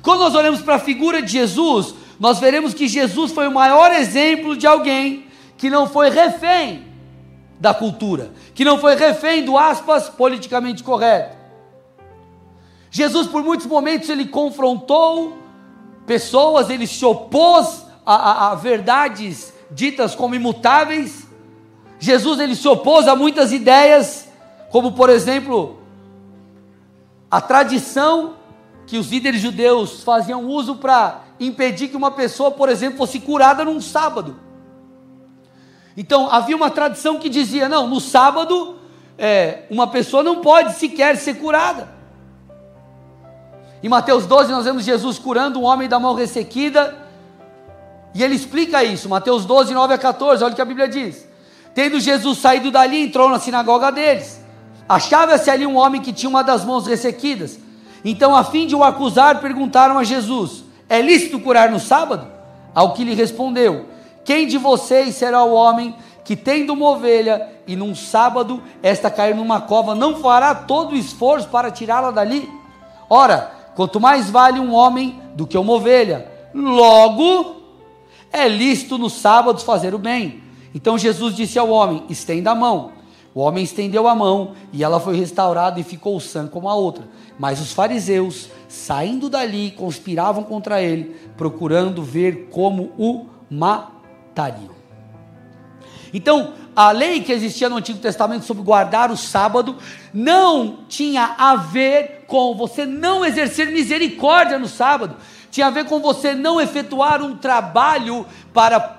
Quando 0.00 0.20
nós 0.20 0.34
olhamos 0.34 0.62
para 0.62 0.76
a 0.76 0.80
figura 0.80 1.20
de 1.20 1.32
Jesus, 1.32 1.94
nós 2.18 2.38
veremos 2.38 2.72
que 2.72 2.88
Jesus 2.88 3.32
foi 3.32 3.46
o 3.48 3.52
maior 3.52 3.92
exemplo 3.92 4.56
de 4.56 4.66
alguém 4.66 5.26
que 5.58 5.68
não 5.68 5.86
foi 5.86 6.08
refém 6.08 6.85
da 7.58 7.72
cultura, 7.72 8.32
que 8.54 8.64
não 8.64 8.78
foi 8.78 8.94
refém 8.96 9.44
do 9.44 9.56
aspas 9.56 10.08
politicamente 10.08 10.82
correto. 10.82 11.36
Jesus, 12.90 13.26
por 13.26 13.42
muitos 13.42 13.66
momentos, 13.66 14.08
ele 14.08 14.26
confrontou 14.26 15.36
pessoas, 16.06 16.70
ele 16.70 16.86
se 16.86 17.04
opôs 17.04 17.84
a, 18.04 18.14
a, 18.14 18.52
a 18.52 18.54
verdades 18.54 19.52
ditas 19.70 20.14
como 20.14 20.34
imutáveis. 20.34 21.26
Jesus 21.98 22.38
ele 22.38 22.54
se 22.54 22.68
opôs 22.68 23.08
a 23.08 23.16
muitas 23.16 23.52
ideias, 23.52 24.28
como 24.70 24.92
por 24.92 25.10
exemplo, 25.10 25.78
a 27.30 27.40
tradição 27.40 28.34
que 28.86 28.98
os 28.98 29.10
líderes 29.10 29.40
judeus 29.40 30.02
faziam 30.04 30.44
uso 30.46 30.76
para 30.76 31.22
impedir 31.40 31.88
que 31.88 31.96
uma 31.96 32.10
pessoa, 32.10 32.50
por 32.50 32.68
exemplo, 32.68 32.98
fosse 32.98 33.18
curada 33.18 33.64
num 33.64 33.80
sábado. 33.80 34.45
Então 35.96 36.30
havia 36.30 36.56
uma 36.56 36.70
tradição 36.70 37.18
que 37.18 37.28
dizia: 37.28 37.68
não, 37.68 37.88
no 37.88 38.00
sábado 38.00 38.76
é, 39.18 39.62
uma 39.70 39.86
pessoa 39.86 40.22
não 40.22 40.40
pode 40.40 40.74
sequer 40.74 41.16
ser 41.16 41.34
curada. 41.34 41.88
Em 43.82 43.88
Mateus 43.88 44.26
12, 44.26 44.50
nós 44.50 44.64
vemos 44.64 44.84
Jesus 44.84 45.18
curando 45.18 45.60
um 45.60 45.64
homem 45.64 45.88
da 45.88 45.98
mão 45.98 46.14
ressequida. 46.14 47.06
E 48.14 48.22
ele 48.22 48.34
explica 48.34 48.82
isso, 48.82 49.08
Mateus 49.08 49.44
12, 49.44 49.74
9 49.74 49.92
a 49.92 49.98
14, 49.98 50.42
olha 50.42 50.52
o 50.52 50.56
que 50.56 50.62
a 50.62 50.64
Bíblia 50.64 50.88
diz. 50.88 51.28
Tendo 51.74 52.00
Jesus 52.00 52.38
saído 52.38 52.70
dali, 52.70 53.02
entrou 53.02 53.28
na 53.28 53.38
sinagoga 53.38 53.92
deles. 53.92 54.40
Achava-se 54.88 55.50
ali 55.50 55.66
um 55.66 55.76
homem 55.76 56.00
que 56.00 56.12
tinha 56.12 56.30
uma 56.30 56.42
das 56.42 56.64
mãos 56.64 56.86
ressequidas. 56.86 57.58
Então, 58.02 58.34
a 58.34 58.42
fim 58.42 58.66
de 58.66 58.74
o 58.74 58.82
acusar, 58.82 59.40
perguntaram 59.40 59.98
a 59.98 60.04
Jesus: 60.04 60.64
É 60.88 61.02
lícito 61.02 61.38
curar 61.40 61.70
no 61.70 61.78
sábado? 61.78 62.26
Ao 62.74 62.94
que 62.94 63.04
lhe 63.04 63.14
respondeu: 63.14 63.86
Quem 64.26 64.46
de 64.46 64.58
vocês 64.58 65.14
será 65.14 65.42
o 65.42 65.54
homem 65.54 65.96
que, 66.22 66.36
tendo 66.36 66.74
uma 66.74 66.90
ovelha 66.90 67.48
e 67.66 67.74
num 67.74 67.94
sábado 67.94 68.62
esta 68.82 69.10
cair 69.10 69.34
numa 69.34 69.62
cova, 69.62 69.94
não 69.94 70.16
fará 70.16 70.54
todo 70.54 70.92
o 70.92 70.98
esforço 70.98 71.48
para 71.48 71.70
tirá-la 71.70 72.10
dali? 72.10 72.46
Ora, 73.08 73.56
Quanto 73.76 74.00
mais 74.00 74.30
vale 74.30 74.58
um 74.58 74.72
homem 74.72 75.20
do 75.34 75.46
que 75.46 75.58
uma 75.58 75.74
ovelha. 75.74 76.26
Logo, 76.54 77.56
é 78.32 78.48
lícito 78.48 78.96
no 78.96 79.10
sábado 79.10 79.60
fazer 79.60 79.94
o 79.94 79.98
bem. 79.98 80.42
Então 80.74 80.96
Jesus 80.96 81.36
disse 81.36 81.58
ao 81.58 81.68
homem: 81.68 82.02
estenda 82.08 82.52
a 82.52 82.54
mão. 82.54 82.92
O 83.34 83.40
homem 83.40 83.62
estendeu 83.62 84.08
a 84.08 84.14
mão 84.14 84.52
e 84.72 84.82
ela 84.82 84.98
foi 84.98 85.14
restaurada 85.14 85.78
e 85.78 85.84
ficou 85.84 86.18
sã 86.18 86.46
como 86.46 86.70
a 86.70 86.74
outra. 86.74 87.06
Mas 87.38 87.60
os 87.60 87.70
fariseus, 87.70 88.48
saindo 88.66 89.28
dali, 89.28 89.72
conspiravam 89.72 90.42
contra 90.42 90.82
ele, 90.82 91.14
procurando 91.36 92.02
ver 92.02 92.48
como 92.50 92.92
o 92.96 93.26
matariam. 94.36 94.76
Então, 96.12 96.52
a 96.74 96.90
lei 96.90 97.22
que 97.22 97.32
existia 97.32 97.68
no 97.68 97.76
Antigo 97.76 97.98
Testamento 97.98 98.44
sobre 98.44 98.62
guardar 98.62 99.10
o 99.10 99.16
sábado 99.16 99.76
não 100.12 100.84
tinha 100.88 101.34
a 101.38 101.56
ver 101.56 102.24
com 102.26 102.54
você 102.54 102.84
não 102.84 103.24
exercer 103.24 103.70
misericórdia 103.70 104.58
no 104.58 104.68
sábado, 104.68 105.16
tinha 105.50 105.66
a 105.66 105.70
ver 105.70 105.86
com 105.86 106.00
você 106.00 106.34
não 106.34 106.60
efetuar 106.60 107.22
um 107.22 107.36
trabalho 107.36 108.26
para 108.52 108.98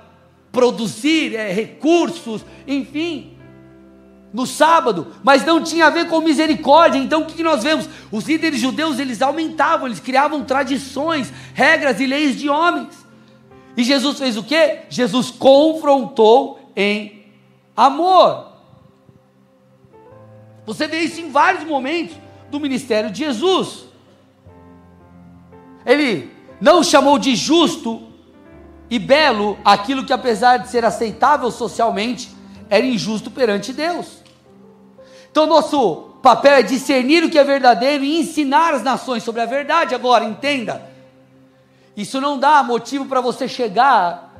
produzir 0.51 1.35
é, 1.35 1.51
recursos, 1.51 2.43
enfim, 2.67 3.37
no 4.33 4.45
sábado, 4.45 5.13
mas 5.23 5.45
não 5.45 5.63
tinha 5.63 5.85
a 5.85 5.89
ver 5.89 6.07
com 6.07 6.19
misericórdia. 6.19 6.99
Então 6.99 7.21
o 7.21 7.25
que 7.25 7.43
nós 7.43 7.63
vemos? 7.63 7.87
Os 8.11 8.25
líderes 8.25 8.59
judeus 8.59 8.99
eles 8.99 9.21
aumentavam, 9.21 9.87
eles 9.87 9.99
criavam 9.99 10.43
tradições, 10.43 11.31
regras 11.53 11.99
e 11.99 12.05
leis 12.05 12.35
de 12.35 12.49
homens. 12.49 13.06
E 13.77 13.83
Jesus 13.83 14.17
fez 14.17 14.35
o 14.35 14.43
que? 14.43 14.79
Jesus 14.89 15.29
confrontou 15.29 16.59
em 16.75 17.23
amor. 17.75 18.53
Você 20.65 20.87
vê 20.87 21.01
isso 21.01 21.21
em 21.21 21.29
vários 21.29 21.63
momentos 21.63 22.17
do 22.49 22.59
ministério 22.59 23.11
de 23.11 23.19
Jesus. 23.19 23.85
Ele 25.85 26.31
não 26.59 26.83
chamou 26.83 27.19
de 27.19 27.35
justo 27.35 28.01
e 28.89 28.97
belo 28.97 29.59
aquilo 29.63 30.03
que, 30.03 30.11
apesar 30.11 30.57
de 30.57 30.69
ser 30.69 30.83
aceitável 30.83 31.51
socialmente, 31.51 32.29
era 32.69 32.85
injusto 32.85 33.29
perante 33.29 33.71
Deus. 33.71 34.23
Então, 35.31 35.45
nosso 35.45 36.15
papel 36.23 36.55
é 36.55 36.63
discernir 36.63 37.23
o 37.23 37.29
que 37.29 37.37
é 37.37 37.43
verdadeiro 37.43 38.03
e 38.03 38.19
ensinar 38.19 38.73
as 38.73 38.81
nações 38.81 39.23
sobre 39.23 39.41
a 39.41 39.45
verdade. 39.45 39.93
Agora, 39.93 40.25
entenda, 40.25 40.81
isso 41.97 42.21
não 42.21 42.37
dá 42.37 42.61
motivo 42.61 43.07
para 43.07 43.19
você 43.19 43.47
chegar, 43.47 44.31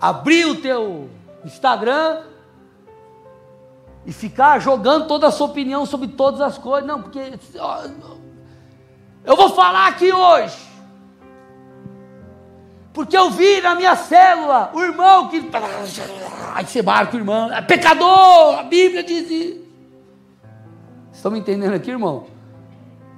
abrir 0.00 0.44
o 0.44 0.60
teu 0.60 1.10
Instagram 1.44 2.22
e 4.06 4.12
ficar 4.12 4.60
jogando 4.60 5.08
toda 5.08 5.26
a 5.26 5.32
sua 5.32 5.48
opinião 5.48 5.84
sobre 5.84 6.06
todas 6.06 6.40
as 6.40 6.56
coisas. 6.56 6.86
Não, 6.86 7.02
porque 7.02 7.18
eu 9.24 9.36
vou 9.36 9.50
falar 9.50 9.88
aqui 9.88 10.12
hoje. 10.12 10.56
Porque 12.92 13.16
eu 13.16 13.30
vi 13.30 13.60
na 13.60 13.74
minha 13.74 13.96
célula 13.96 14.70
o 14.72 14.80
irmão 14.80 15.28
que. 15.28 15.50
Aí 16.54 16.64
você 16.64 16.80
marca 16.82 17.16
o 17.16 17.18
irmão, 17.18 17.52
é 17.52 17.60
pecador, 17.60 18.60
a 18.60 18.62
Bíblia 18.62 19.02
diz 19.02 19.28
isso. 19.28 19.64
Estão 21.12 21.32
me 21.32 21.40
entendendo 21.40 21.74
aqui, 21.74 21.90
irmão? 21.90 22.26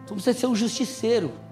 Então 0.05 0.19
você 0.19 0.33
ser 0.33 0.47
um 0.47 0.55
justiceiro. 0.55 1.45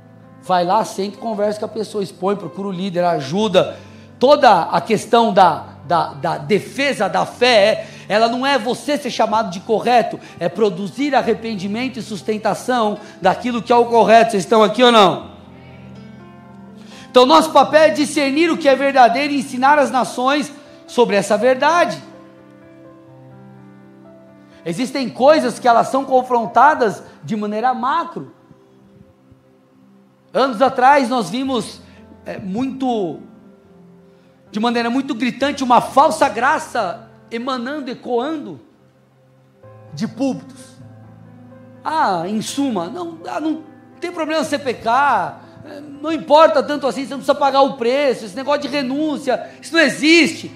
Vai 0.47 0.65
lá, 0.65 0.85
senta 0.85 1.17
e 1.17 1.21
conversa 1.21 1.59
com 1.59 1.65
a 1.65 1.69
pessoa, 1.69 2.05
expõe, 2.05 2.37
procura 2.37 2.69
o 2.69 2.73
líder, 2.73 3.03
ajuda. 3.05 3.79
Toda 4.19 4.63
a 4.65 4.81
questão 4.81 5.33
da, 5.33 5.65
da, 5.87 6.09
da 6.15 6.39
defesa 6.39 7.09
da 7.09 7.25
fé, 7.25 7.87
ela 8.09 8.29
não 8.29 8.47
é 8.47 8.59
você 8.59 8.99
ser 8.99 9.11
chamado 9.11 9.51
de 9.51 9.61
correto, 9.61 10.21
é 10.39 10.49
produzir 10.49 11.15
arrependimento 11.15 11.99
e 11.99 12.03
sustentação 12.03 12.99
daquilo 13.23 13.63
que 13.63 13.73
é 13.73 13.77
o 13.77 13.87
correto. 13.87 14.33
Vocês 14.33 14.43
estão 14.43 14.63
aqui 14.63 14.83
ou 14.83 14.93
não? 14.93 15.33
Então, 17.11 17.25
nosso 17.25 17.51
papel 17.51 17.83
é 17.85 17.91
discernir 17.91 18.51
o 18.51 18.59
que 18.59 18.69
é 18.69 18.77
verdadeiro 18.77 19.33
e 19.33 19.39
ensinar 19.39 19.79
as 19.79 19.91
nações 19.91 20.53
sobre 20.87 21.17
essa 21.17 21.39
verdade. 21.39 21.97
Existem 24.67 25.09
coisas 25.09 25.59
que 25.59 25.69
elas 25.69 25.89
são 25.89 26.05
confrontadas 26.05 27.03
de 27.23 27.37
maneira 27.37 27.73
macro. 27.73 28.33
Anos 30.35 30.61
atrás 30.61 31.09
nós 31.09 31.31
vimos 31.31 31.81
é, 32.27 32.39
muito, 32.39 33.21
de 34.51 34.59
maneira 34.59 34.91
muito 34.91 35.15
gritante, 35.15 35.63
uma 35.63 35.81
falsa 35.81 36.29
graça 36.29 37.09
emanando, 37.31 37.89
ecoando 37.89 38.61
de 39.93 40.09
púlpitos. 40.09 40.75
Ah, 41.85 42.25
em 42.27 42.43
suma, 42.43 42.89
não, 42.89 43.21
ah, 43.29 43.41
não 43.41 43.63
tem 44.01 44.11
problema 44.11 44.43
você 44.43 44.59
pecar, 44.59 45.41
não 46.03 46.11
importa 46.11 46.63
tanto 46.65 46.89
assim, 46.89 47.05
você 47.05 47.11
não 47.11 47.19
precisa 47.19 47.35
pagar 47.35 47.63
o 47.63 47.75
preço, 47.75 48.25
esse 48.25 48.35
negócio 48.35 48.63
de 48.63 48.69
renúncia, 48.69 49.51
isso 49.63 49.73
não 49.73 49.81
existe. 49.81 50.51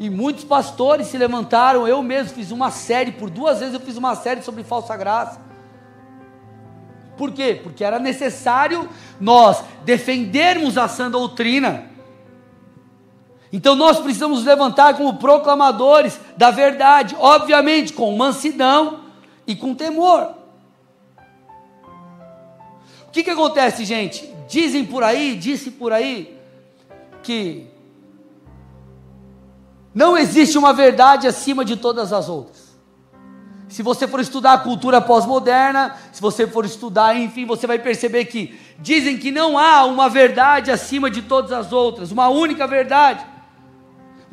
E 0.00 0.10
muitos 0.10 0.42
pastores 0.42 1.06
se 1.06 1.16
levantaram, 1.16 1.86
eu 1.86 2.02
mesmo 2.02 2.34
fiz 2.34 2.50
uma 2.50 2.72
série, 2.72 3.12
por 3.12 3.30
duas 3.30 3.60
vezes 3.60 3.74
eu 3.74 3.80
fiz 3.80 3.96
uma 3.96 4.16
série 4.16 4.42
sobre 4.42 4.64
falsa 4.64 4.96
graça. 4.96 5.40
Por 7.16 7.32
quê? 7.32 7.58
Porque 7.62 7.84
era 7.84 7.98
necessário 7.98 8.88
nós 9.20 9.62
defendermos 9.84 10.76
a 10.76 10.88
sã 10.88 11.10
doutrina. 11.10 11.90
Então 13.52 13.76
nós 13.76 14.00
precisamos 14.00 14.44
levantar 14.44 14.94
como 14.94 15.14
proclamadores 15.14 16.18
da 16.36 16.50
verdade, 16.50 17.16
obviamente 17.18 17.92
com 17.92 18.16
mansidão 18.16 19.00
e 19.46 19.54
com 19.54 19.74
temor 19.74 20.44
que, 23.14 23.22
que 23.22 23.30
acontece, 23.30 23.84
gente? 23.84 24.28
Dizem 24.48 24.84
por 24.84 25.04
aí, 25.04 25.36
disse 25.36 25.70
por 25.70 25.92
aí, 25.92 26.36
que 27.22 27.68
não 29.94 30.18
existe 30.18 30.58
uma 30.58 30.72
verdade 30.72 31.28
acima 31.28 31.64
de 31.64 31.76
todas 31.76 32.12
as 32.12 32.28
outras. 32.28 32.63
Se 33.74 33.82
você 33.82 34.06
for 34.06 34.20
estudar 34.20 34.52
a 34.52 34.58
cultura 34.58 35.00
pós-moderna, 35.00 35.96
se 36.12 36.22
você 36.22 36.46
for 36.46 36.64
estudar, 36.64 37.16
enfim, 37.16 37.44
você 37.44 37.66
vai 37.66 37.76
perceber 37.76 38.26
que 38.26 38.56
dizem 38.78 39.18
que 39.18 39.32
não 39.32 39.58
há 39.58 39.84
uma 39.84 40.08
verdade 40.08 40.70
acima 40.70 41.10
de 41.10 41.22
todas 41.22 41.50
as 41.50 41.72
outras, 41.72 42.12
uma 42.12 42.28
única 42.28 42.68
verdade. 42.68 43.26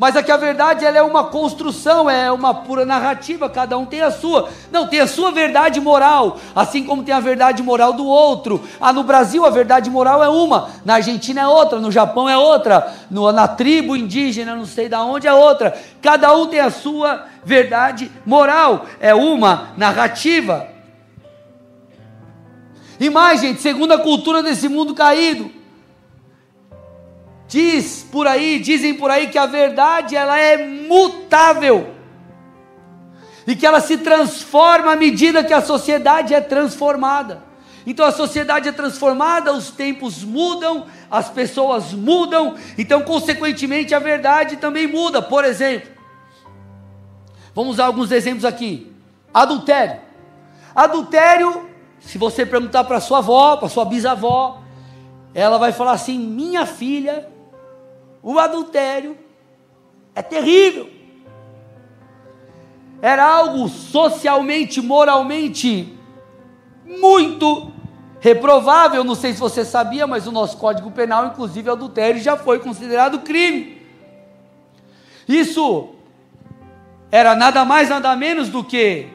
Mas 0.02 0.16
aqui 0.16 0.32
a 0.32 0.38
verdade 0.38 0.84
ela 0.84 0.98
é 0.98 1.02
uma 1.04 1.26
construção, 1.26 2.10
é 2.10 2.32
uma 2.32 2.56
pura 2.56 2.84
narrativa, 2.84 3.48
cada 3.48 3.78
um 3.78 3.86
tem 3.86 4.02
a 4.02 4.10
sua. 4.10 4.50
Não, 4.72 4.88
tem 4.88 5.00
a 5.00 5.06
sua 5.06 5.32
verdade 5.32 5.80
moral, 5.80 6.40
assim 6.56 6.84
como 6.84 7.04
tem 7.04 7.14
a 7.14 7.20
verdade 7.20 7.62
moral 7.62 7.94
do 7.94 8.08
outro. 8.08 8.64
Ah, 8.82 8.92
no 8.92 9.04
Brasil 9.04 9.46
a 9.46 9.52
verdade 9.52 9.92
moral 9.92 10.24
é 10.24 10.28
uma, 10.28 10.72
na 10.84 10.96
Argentina 10.96 11.42
é 11.42 11.48
outra, 11.48 11.80
no 11.80 11.92
Japão 11.92 12.28
é 12.28 12.36
outra, 12.36 12.92
no, 13.12 13.32
na 13.32 13.48
tribo 13.48 13.96
indígena, 13.96 14.56
não 14.56 14.66
sei 14.66 14.90
da 14.90 15.04
onde 15.04 15.28
é 15.28 15.34
outra. 15.34 15.80
Cada 16.02 16.36
um 16.36 16.48
tem 16.48 16.62
a 16.62 16.72
sua 16.72 17.28
verdade 17.46 18.12
moral, 18.26 18.88
é 19.00 19.14
uma 19.14 19.68
narrativa. 19.78 20.66
E 23.00 23.08
mais, 23.08 23.40
gente, 23.40 23.62
segundo 23.62 23.92
a 23.92 24.00
cultura 24.00 24.42
desse 24.42 24.68
mundo 24.68 24.96
caído, 24.96 25.61
Diz 27.52 28.08
por 28.10 28.28
aí, 28.28 28.60
dizem 28.60 28.94
por 28.94 29.12
aí 29.12 29.28
que 29.28 29.38
a 29.38 29.46
verdade 29.46 30.16
ela 30.16 30.40
é 30.40 30.56
mutável. 30.56 31.94
E 33.46 33.58
que 33.58 33.66
ela 33.66 33.82
se 33.82 33.98
transforma 33.98 34.94
à 34.94 34.96
medida 34.96 35.44
que 35.44 35.52
a 35.52 35.62
sociedade 35.62 36.34
é 36.34 36.40
transformada. 36.40 37.44
Então 37.86 38.06
a 38.06 38.12
sociedade 38.14 38.70
é 38.70 38.72
transformada, 38.72 39.52
os 39.52 39.70
tempos 39.70 40.24
mudam, 40.24 40.86
as 41.10 41.30
pessoas 41.30 41.92
mudam, 41.92 42.56
então 42.78 43.02
consequentemente 43.02 43.94
a 43.94 44.00
verdade 44.00 44.56
também 44.56 44.88
muda. 44.88 45.22
Por 45.22 45.44
exemplo, 45.44 45.90
vamos 47.54 47.74
usar 47.74 47.88
alguns 47.88 48.14
exemplos 48.14 48.46
aqui. 48.46 48.94
Adultério. 49.34 50.00
Adultério, 50.74 51.70
se 52.00 52.18
você 52.18 52.46
perguntar 52.46 52.86
para 52.86 53.02
sua 53.02 53.18
avó, 53.18 53.58
para 53.58 53.68
sua 53.68 53.84
bisavó, 53.84 54.62
ela 55.34 55.58
vai 55.58 55.74
falar 55.74 55.92
assim: 55.92 56.18
"Minha 56.18 56.66
filha 56.66 57.30
o 58.24 58.38
adultério 58.40 59.18
é 60.14 60.22
terrível. 60.22 60.90
Era 63.02 63.26
algo 63.26 63.68
socialmente, 63.68 64.82
moralmente 64.82 65.98
muito 66.86 67.72
reprovável. 68.20 69.04
Não 69.04 69.16
sei 69.16 69.34
se 69.34 69.40
você 69.40 69.66
sabia, 69.66 70.06
mas 70.06 70.28
o 70.28 70.32
nosso 70.32 70.58
Código 70.58 70.92
Penal, 70.92 71.26
inclusive, 71.28 71.70
adultério 71.70 72.22
já 72.22 72.38
foi 72.38 72.60
considerado 72.60 73.20
crime. 73.20 73.82
Isso 75.28 75.90
era 77.12 77.36
nada 77.36 77.66
mais, 77.66 77.90
nada 77.90 78.16
menos 78.16 78.50
do 78.50 78.64
que 78.64 79.08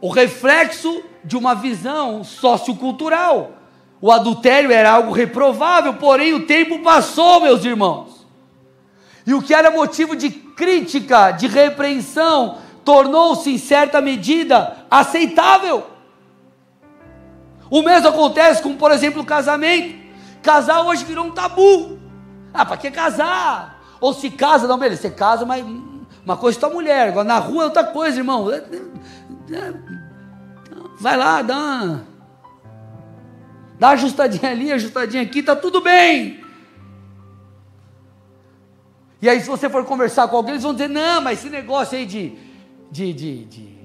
o 0.00 0.08
reflexo 0.08 1.02
de 1.24 1.36
uma 1.36 1.54
visão 1.54 2.24
sociocultural. 2.24 3.52
O 4.00 4.10
adultério 4.10 4.72
era 4.72 4.90
algo 4.90 5.12
reprovável, 5.12 5.94
porém 5.94 6.32
o 6.32 6.46
tempo 6.46 6.80
passou, 6.80 7.40
meus 7.40 7.64
irmãos. 7.64 8.19
E 9.30 9.34
o 9.34 9.40
que 9.40 9.54
era 9.54 9.70
motivo 9.70 10.16
de 10.16 10.28
crítica, 10.28 11.30
de 11.30 11.46
repreensão, 11.46 12.58
tornou-se, 12.84 13.48
em 13.48 13.58
certa 13.58 14.00
medida, 14.00 14.76
aceitável. 14.90 15.86
O 17.70 17.80
mesmo 17.80 18.08
acontece 18.08 18.60
com, 18.60 18.74
por 18.74 18.90
exemplo, 18.90 19.22
o 19.22 19.24
casamento. 19.24 19.96
Casar 20.42 20.84
hoje 20.84 21.04
virou 21.04 21.26
um 21.26 21.30
tabu. 21.30 21.96
Ah, 22.52 22.66
para 22.66 22.76
que 22.76 22.90
casar? 22.90 23.80
Ou 24.00 24.12
se 24.12 24.30
casa, 24.30 24.66
não, 24.66 24.76
beleza, 24.76 25.02
você 25.02 25.10
casa, 25.10 25.46
mas 25.46 25.64
uma 26.24 26.36
coisa 26.36 26.58
é 26.58 26.60
tua 26.60 26.70
mulher, 26.70 27.10
agora 27.10 27.28
na 27.28 27.38
rua 27.38 27.62
é 27.62 27.66
outra 27.66 27.84
coisa, 27.84 28.18
irmão. 28.18 28.48
Vai 30.98 31.16
lá, 31.16 31.40
dá 31.40 31.56
uma, 31.56 32.06
dá 33.78 33.90
ajustadinha 33.90 34.50
ali, 34.50 34.72
ajustadinha 34.72 35.22
aqui, 35.22 35.40
tá 35.40 35.54
tudo 35.54 35.80
bem. 35.80 36.49
E 39.22 39.28
aí, 39.28 39.40
se 39.40 39.48
você 39.48 39.68
for 39.68 39.84
conversar 39.84 40.28
com 40.28 40.36
alguém, 40.36 40.52
eles 40.52 40.62
vão 40.62 40.72
dizer: 40.72 40.88
não, 40.88 41.20
mas 41.20 41.38
esse 41.38 41.50
negócio 41.50 41.96
aí 41.96 42.06
de, 42.06 42.32
de, 42.90 43.12
de, 43.12 43.44
de 43.44 43.78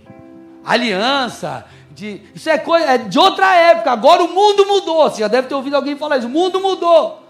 aliança, 0.63 1.65
de, 1.91 2.21
isso 2.33 2.49
é 2.49 2.57
coisa 2.57 2.85
é 2.85 2.97
de 2.97 3.19
outra 3.19 3.53
época. 3.55 3.91
Agora 3.91 4.23
o 4.23 4.29
mundo 4.29 4.65
mudou. 4.65 5.09
Você 5.09 5.19
já 5.21 5.27
deve 5.27 5.47
ter 5.47 5.55
ouvido 5.55 5.75
alguém 5.75 5.97
falar 5.97 6.17
isso: 6.17 6.27
o 6.27 6.31
mundo 6.31 6.59
mudou. 6.59 7.23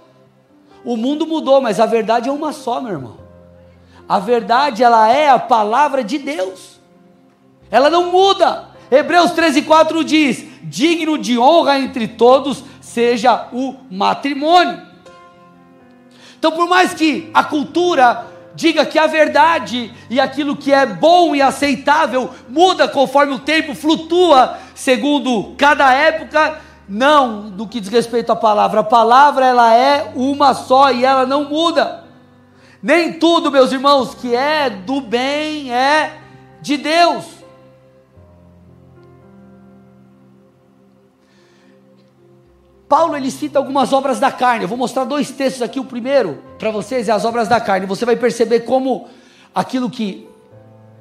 O 0.83 0.95
mundo 0.95 1.25
mudou, 1.25 1.59
mas 1.61 1.79
a 1.79 1.85
verdade 1.87 2.29
é 2.29 2.31
uma 2.31 2.53
só, 2.53 2.79
meu 2.79 2.91
irmão. 2.91 3.17
A 4.07 4.19
verdade, 4.19 4.83
ela 4.83 5.11
é 5.11 5.29
a 5.29 5.39
palavra 5.39 6.03
de 6.03 6.19
Deus. 6.19 6.79
Ela 7.71 7.89
não 7.89 8.11
muda. 8.11 8.69
Hebreus 8.91 9.31
13, 9.31 9.63
4 9.63 10.03
diz: 10.03 10.45
digno 10.61 11.17
de 11.17 11.39
honra 11.39 11.79
entre 11.79 12.07
todos 12.07 12.63
seja 12.79 13.47
o 13.51 13.75
matrimônio. 13.89 14.94
Então, 16.45 16.55
por 16.55 16.69
mais 16.69 16.93
que 16.93 17.31
a 17.33 17.43
cultura 17.43 18.27
diga 18.53 18.85
que 18.85 18.99
a 18.99 19.07
verdade 19.07 19.91
e 20.11 20.19
aquilo 20.19 20.55
que 20.55 20.71
é 20.71 20.85
bom 20.85 21.35
e 21.35 21.41
aceitável 21.41 22.29
muda 22.47 22.87
conforme 22.87 23.33
o 23.33 23.39
tempo 23.39 23.73
flutua, 23.73 24.55
segundo 24.75 25.55
cada 25.57 25.91
época, 25.91 26.59
não 26.87 27.49
do 27.49 27.67
que 27.67 27.79
diz 27.79 27.89
respeito 27.89 28.31
à 28.31 28.35
palavra. 28.35 28.81
A 28.81 28.83
palavra 28.83 29.43
ela 29.43 29.73
é 29.73 30.11
uma 30.13 30.53
só 30.53 30.91
e 30.91 31.03
ela 31.03 31.25
não 31.25 31.45
muda. 31.45 32.03
Nem 32.79 33.13
tudo, 33.13 33.49
meus 33.49 33.71
irmãos, 33.71 34.13
que 34.13 34.35
é 34.35 34.69
do 34.69 35.01
bem 35.01 35.73
é 35.73 36.13
de 36.61 36.77
Deus. 36.77 37.25
Paulo 42.95 43.17
ele 43.17 43.29
cita 43.29 43.59
algumas 43.59 43.91
obras 43.91 44.21
da 44.21 44.31
carne. 44.31 44.63
Eu 44.63 44.69
vou 44.69 44.77
mostrar 44.77 45.03
dois 45.03 45.29
textos 45.29 45.61
aqui. 45.61 45.81
O 45.81 45.83
primeiro 45.83 46.41
para 46.57 46.71
vocês 46.71 47.09
é 47.09 47.11
as 47.11 47.25
obras 47.25 47.45
da 47.45 47.59
carne. 47.59 47.85
Você 47.85 48.05
vai 48.05 48.15
perceber 48.15 48.61
como 48.61 49.09
aquilo 49.53 49.89
que 49.89 50.25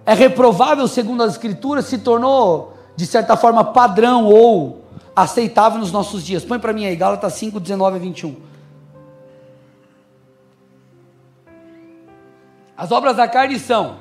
é 0.05 0.13
reprovável 0.13 0.89
segundo 0.89 1.23
as 1.23 1.35
escrituras 1.35 1.85
se 1.85 1.99
tornou 1.99 2.77
de 2.97 3.07
certa 3.07 3.37
forma 3.37 3.63
padrão 3.63 4.25
ou 4.25 4.85
aceitável 5.15 5.79
nos 5.79 5.93
nossos 5.93 6.25
dias. 6.25 6.45
Põe 6.45 6.59
para 6.59 6.73
mim 6.73 6.85
aí, 6.85 6.97
Gálatas 6.97 7.35
5, 7.35 7.61
19 7.61 7.97
a 7.97 8.01
21. 8.01 8.37
As 12.77 12.91
obras 12.91 13.17
da 13.17 13.29
carne 13.29 13.57
são 13.57 13.99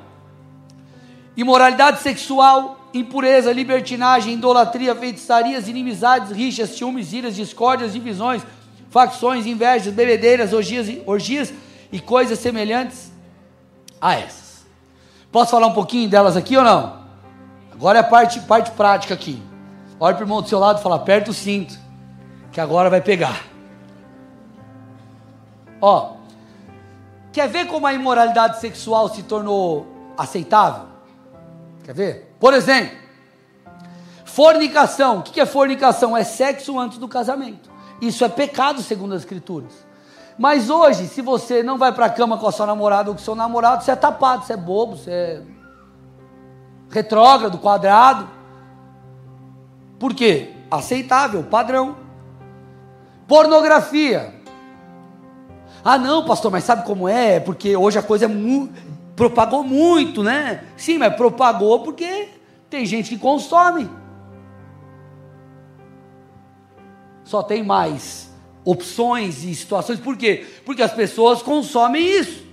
imoralidade 1.36 2.00
sexual, 2.00 2.76
impureza, 2.94 3.52
libertinagem, 3.52 4.34
idolatria, 4.34 4.94
feitiçarias, 4.94 5.68
inimizades, 5.68 6.30
rixas, 6.30 6.70
ciúmes, 6.70 7.12
iras, 7.12 7.34
discórdias, 7.34 7.92
divisões, 7.92 8.42
facções, 8.88 9.44
invejas, 9.44 9.92
bebedeiras, 9.92 10.52
orgias, 10.52 10.86
orgias 11.04 11.52
e 11.90 11.98
coisas 11.98 12.38
semelhantes 12.38 13.12
a 14.00 14.14
essas. 14.14 14.64
Posso 15.32 15.50
falar 15.50 15.66
um 15.66 15.74
pouquinho 15.74 16.08
delas 16.08 16.36
aqui 16.36 16.56
ou 16.56 16.62
não? 16.62 17.02
Agora 17.72 17.98
é 17.98 18.00
a 18.00 18.04
parte, 18.04 18.38
parte 18.40 18.70
prática 18.70 19.12
aqui. 19.12 19.42
Olha 19.98 20.14
para 20.14 20.22
o 20.22 20.26
irmão 20.26 20.40
do 20.40 20.48
seu 20.48 20.60
lado 20.60 20.78
e 20.78 20.82
fala: 20.82 20.94
aperta 20.94 21.32
o 21.32 21.34
cinto, 21.34 21.76
que 22.52 22.60
agora 22.60 22.88
vai 22.88 23.00
pegar. 23.00 23.44
Ó, 25.80 26.12
quer 27.32 27.48
ver 27.48 27.66
como 27.66 27.86
a 27.86 27.92
imoralidade 27.92 28.60
sexual 28.60 29.08
se 29.08 29.24
tornou 29.24 30.14
aceitável? 30.16 30.86
Quer 31.82 31.94
ver? 31.94 32.33
Por 32.44 32.52
exemplo, 32.52 32.94
fornicação. 34.26 35.20
O 35.20 35.22
que 35.22 35.40
é 35.40 35.46
fornicação? 35.46 36.14
É 36.14 36.22
sexo 36.22 36.78
antes 36.78 36.98
do 36.98 37.08
casamento. 37.08 37.70
Isso 38.02 38.22
é 38.22 38.28
pecado 38.28 38.82
segundo 38.82 39.14
as 39.14 39.22
escrituras. 39.22 39.72
Mas 40.36 40.68
hoje, 40.68 41.06
se 41.06 41.22
você 41.22 41.62
não 41.62 41.78
vai 41.78 41.90
para 41.90 42.04
a 42.04 42.10
cama 42.10 42.36
com 42.36 42.46
a 42.46 42.52
sua 42.52 42.66
namorada 42.66 43.08
ou 43.08 43.14
com 43.14 43.20
o 43.22 43.24
seu 43.24 43.34
namorado, 43.34 43.82
você 43.82 43.92
é 43.92 43.96
tapado, 43.96 44.44
você 44.44 44.52
é 44.52 44.56
bobo, 44.58 44.94
você 44.94 45.10
é 45.10 45.42
retrógrado, 46.90 47.56
quadrado. 47.56 48.28
Por 49.98 50.12
quê? 50.12 50.52
Aceitável, 50.70 51.44
padrão. 51.44 51.96
Pornografia. 53.26 54.34
Ah, 55.82 55.96
não, 55.96 56.26
pastor, 56.26 56.52
mas 56.52 56.64
sabe 56.64 56.84
como 56.84 57.08
é? 57.08 57.40
Porque 57.40 57.74
hoje 57.74 57.98
a 57.98 58.02
coisa 58.02 58.26
é 58.26 58.28
mu 58.28 58.70
propagou 59.16 59.62
muito, 59.62 60.22
né? 60.22 60.64
Sim, 60.76 60.98
mas 60.98 61.14
propagou 61.14 61.80
porque 61.80 62.28
tem 62.68 62.84
gente 62.84 63.10
que 63.10 63.18
consome. 63.18 63.88
Só 67.24 67.42
tem 67.42 67.62
mais 67.62 68.30
opções 68.64 69.44
e 69.44 69.54
situações. 69.54 69.98
Por 69.98 70.16
quê? 70.16 70.46
Porque 70.64 70.82
as 70.82 70.92
pessoas 70.92 71.42
consomem 71.42 72.04
isso. 72.04 72.44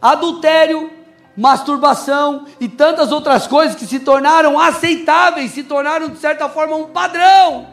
Adultério, 0.00 0.90
masturbação 1.36 2.46
e 2.60 2.68
tantas 2.68 3.10
outras 3.10 3.46
coisas 3.46 3.76
que 3.76 3.86
se 3.86 4.00
tornaram 4.00 4.58
aceitáveis, 4.58 5.52
se 5.52 5.62
tornaram 5.62 6.08
de 6.08 6.18
certa 6.18 6.48
forma 6.48 6.76
um 6.76 6.88
padrão. 6.88 7.68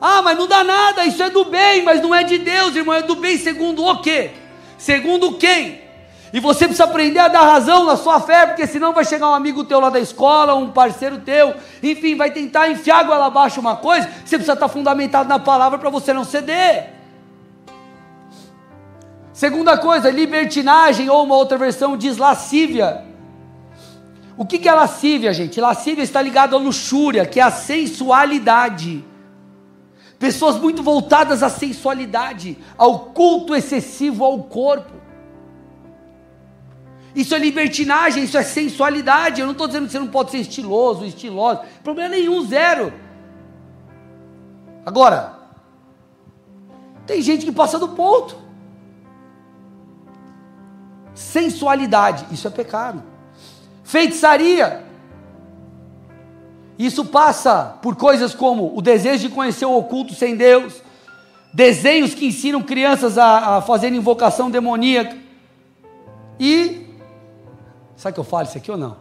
Ah, 0.00 0.22
mas 0.22 0.38
não 0.38 0.46
dá 0.46 0.62
nada, 0.62 1.04
isso 1.04 1.22
é 1.22 1.28
do 1.28 1.44
bem, 1.44 1.82
mas 1.82 2.00
não 2.00 2.14
é 2.14 2.22
de 2.22 2.38
Deus, 2.38 2.76
irmão, 2.76 2.94
é 2.94 3.02
do 3.02 3.16
bem 3.16 3.36
segundo 3.36 3.84
o 3.84 4.00
quê? 4.00 4.30
Segundo 4.78 5.34
quem? 5.34 5.82
E 6.32 6.40
você 6.40 6.66
precisa 6.66 6.84
aprender 6.84 7.18
a 7.18 7.28
dar 7.28 7.42
razão 7.42 7.84
na 7.84 7.96
sua 7.96 8.20
fé, 8.20 8.46
porque 8.46 8.66
senão 8.66 8.92
vai 8.92 9.04
chegar 9.04 9.28
um 9.28 9.34
amigo 9.34 9.64
teu 9.64 9.80
lá 9.80 9.90
da 9.90 9.98
escola, 9.98 10.54
um 10.54 10.70
parceiro 10.70 11.18
teu, 11.18 11.54
enfim, 11.82 12.14
vai 12.14 12.30
tentar 12.30 12.70
enfiar 12.70 13.04
goela 13.04 13.26
abaixo 13.26 13.60
uma 13.60 13.76
coisa, 13.76 14.06
você 14.06 14.36
precisa 14.36 14.52
estar 14.52 14.68
fundamentado 14.68 15.28
na 15.28 15.38
palavra 15.38 15.78
para 15.78 15.90
você 15.90 16.12
não 16.12 16.24
ceder. 16.24 16.94
Segunda 19.32 19.78
coisa, 19.78 20.10
libertinagem, 20.10 21.08
ou 21.08 21.24
uma 21.24 21.36
outra 21.36 21.56
versão 21.56 21.96
diz 21.96 22.16
lascívia. 22.16 23.04
O 24.36 24.44
que, 24.44 24.68
é 24.68 24.72
lascívia, 24.72 25.32
gente? 25.32 25.60
Lascívia 25.60 26.02
está 26.04 26.20
ligado 26.20 26.54
à 26.54 26.58
luxúria, 26.58 27.26
que 27.26 27.40
é 27.40 27.42
a 27.42 27.50
sensualidade. 27.50 29.04
Pessoas 30.18 30.56
muito 30.56 30.82
voltadas 30.82 31.42
à 31.42 31.48
sensualidade, 31.48 32.58
ao 32.76 33.00
culto 33.10 33.54
excessivo 33.54 34.24
ao 34.24 34.42
corpo. 34.42 34.92
Isso 37.14 37.34
é 37.34 37.38
libertinagem, 37.38 38.24
isso 38.24 38.36
é 38.36 38.42
sensualidade. 38.42 39.40
Eu 39.40 39.46
não 39.46 39.52
estou 39.52 39.66
dizendo 39.66 39.86
que 39.86 39.92
você 39.92 39.98
não 39.98 40.08
pode 40.08 40.30
ser 40.30 40.38
estiloso, 40.38 41.04
estiloso. 41.04 41.60
Problema 41.84 42.10
nenhum, 42.10 42.44
zero. 42.44 42.92
Agora, 44.84 45.38
tem 47.06 47.22
gente 47.22 47.44
que 47.44 47.52
passa 47.52 47.78
do 47.78 47.88
ponto. 47.88 48.36
Sensualidade, 51.14 52.26
isso 52.32 52.46
é 52.46 52.50
pecado. 52.50 53.02
Feitiçaria, 53.82 54.84
isso 56.78 57.04
passa 57.04 57.76
por 57.82 57.96
coisas 57.96 58.34
como 58.34 58.76
o 58.76 58.80
desejo 58.80 59.28
de 59.28 59.34
conhecer 59.34 59.66
o 59.66 59.76
oculto 59.76 60.14
sem 60.14 60.36
Deus, 60.36 60.80
desenhos 61.52 62.14
que 62.14 62.26
ensinam 62.26 62.62
crianças 62.62 63.18
a, 63.18 63.56
a 63.56 63.62
fazer 63.62 63.92
invocação 63.92 64.48
demoníaca. 64.48 65.16
E. 66.38 66.86
Sabe 67.96 68.14
que 68.14 68.20
eu 68.20 68.24
falo 68.24 68.46
isso 68.46 68.56
aqui 68.56 68.70
ou 68.70 68.76
não? 68.76 68.96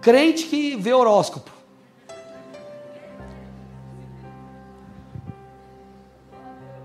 Crente 0.00 0.46
que 0.46 0.76
vê 0.76 0.92
horóscopo. 0.92 1.50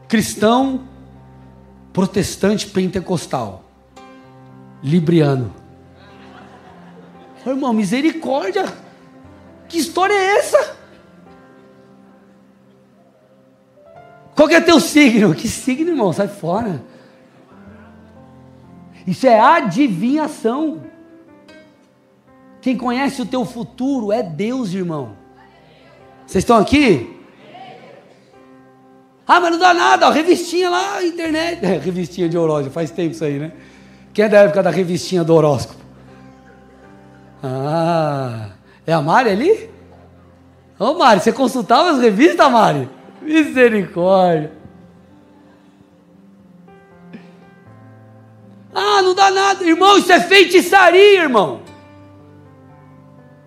Cristão, 0.08 0.88
protestante 1.94 2.68
pentecostal, 2.68 3.64
libriano. 4.82 5.67
Irmão, 7.52 7.74
misericórdia. 7.74 8.66
Que 9.68 9.78
história 9.78 10.14
é 10.14 10.38
essa? 10.38 10.78
Qual 14.36 14.48
que 14.48 14.56
é 14.56 14.62
teu 14.62 14.80
signo? 14.80 15.34
Que 15.34 15.48
signo, 15.48 15.90
irmão? 15.90 16.14
Sai 16.14 16.28
fora. 16.28 16.84
Isso 19.06 19.26
é 19.26 19.40
adivinhação. 19.40 20.84
Quem 22.62 22.78
conhece 22.78 23.22
o 23.22 23.26
teu 23.26 23.46
futuro 23.46 24.12
é 24.12 24.22
Deus, 24.22 24.74
irmão. 24.74 25.16
Vocês 26.26 26.44
estão 26.44 26.58
aqui? 26.58 27.16
Ah, 29.26 29.40
mas 29.40 29.52
não 29.52 29.60
dá 29.60 29.74
nada, 29.74 30.08
ó, 30.08 30.12
revistinha 30.12 30.70
lá, 30.70 31.04
internet. 31.04 31.66
É, 31.66 31.78
revistinha 31.80 32.30
de 32.30 32.38
horóscopo, 32.38 32.74
faz 32.74 32.92
tempo 32.92 33.12
isso 33.12 33.24
aí, 33.24 33.40
né? 33.40 33.52
Quem 34.14 34.26
é 34.26 34.30
da 34.30 34.40
época 34.40 34.64
da 34.64 34.70
revistinha 34.70 35.24
do 35.24 35.34
horóscopo? 35.34 35.87
Ah, 37.44 38.50
é 38.86 38.94
a 38.94 39.02
Mari 39.02 39.30
ali? 39.30 39.70
Ô 40.80 40.94
Mari, 40.94 41.20
você 41.20 41.32
consultava 41.32 41.92
as 41.92 42.00
revistas, 42.00 42.52
Mari? 42.52 42.90
Misericórdia. 43.22 44.52
Ah, 48.74 49.02
não 49.02 49.16
dá 49.16 49.32
nada. 49.32 49.64
Irmão, 49.64 49.98
isso 49.98 50.12
é 50.12 50.20
feitiçaria, 50.20 51.24
irmão. 51.24 51.62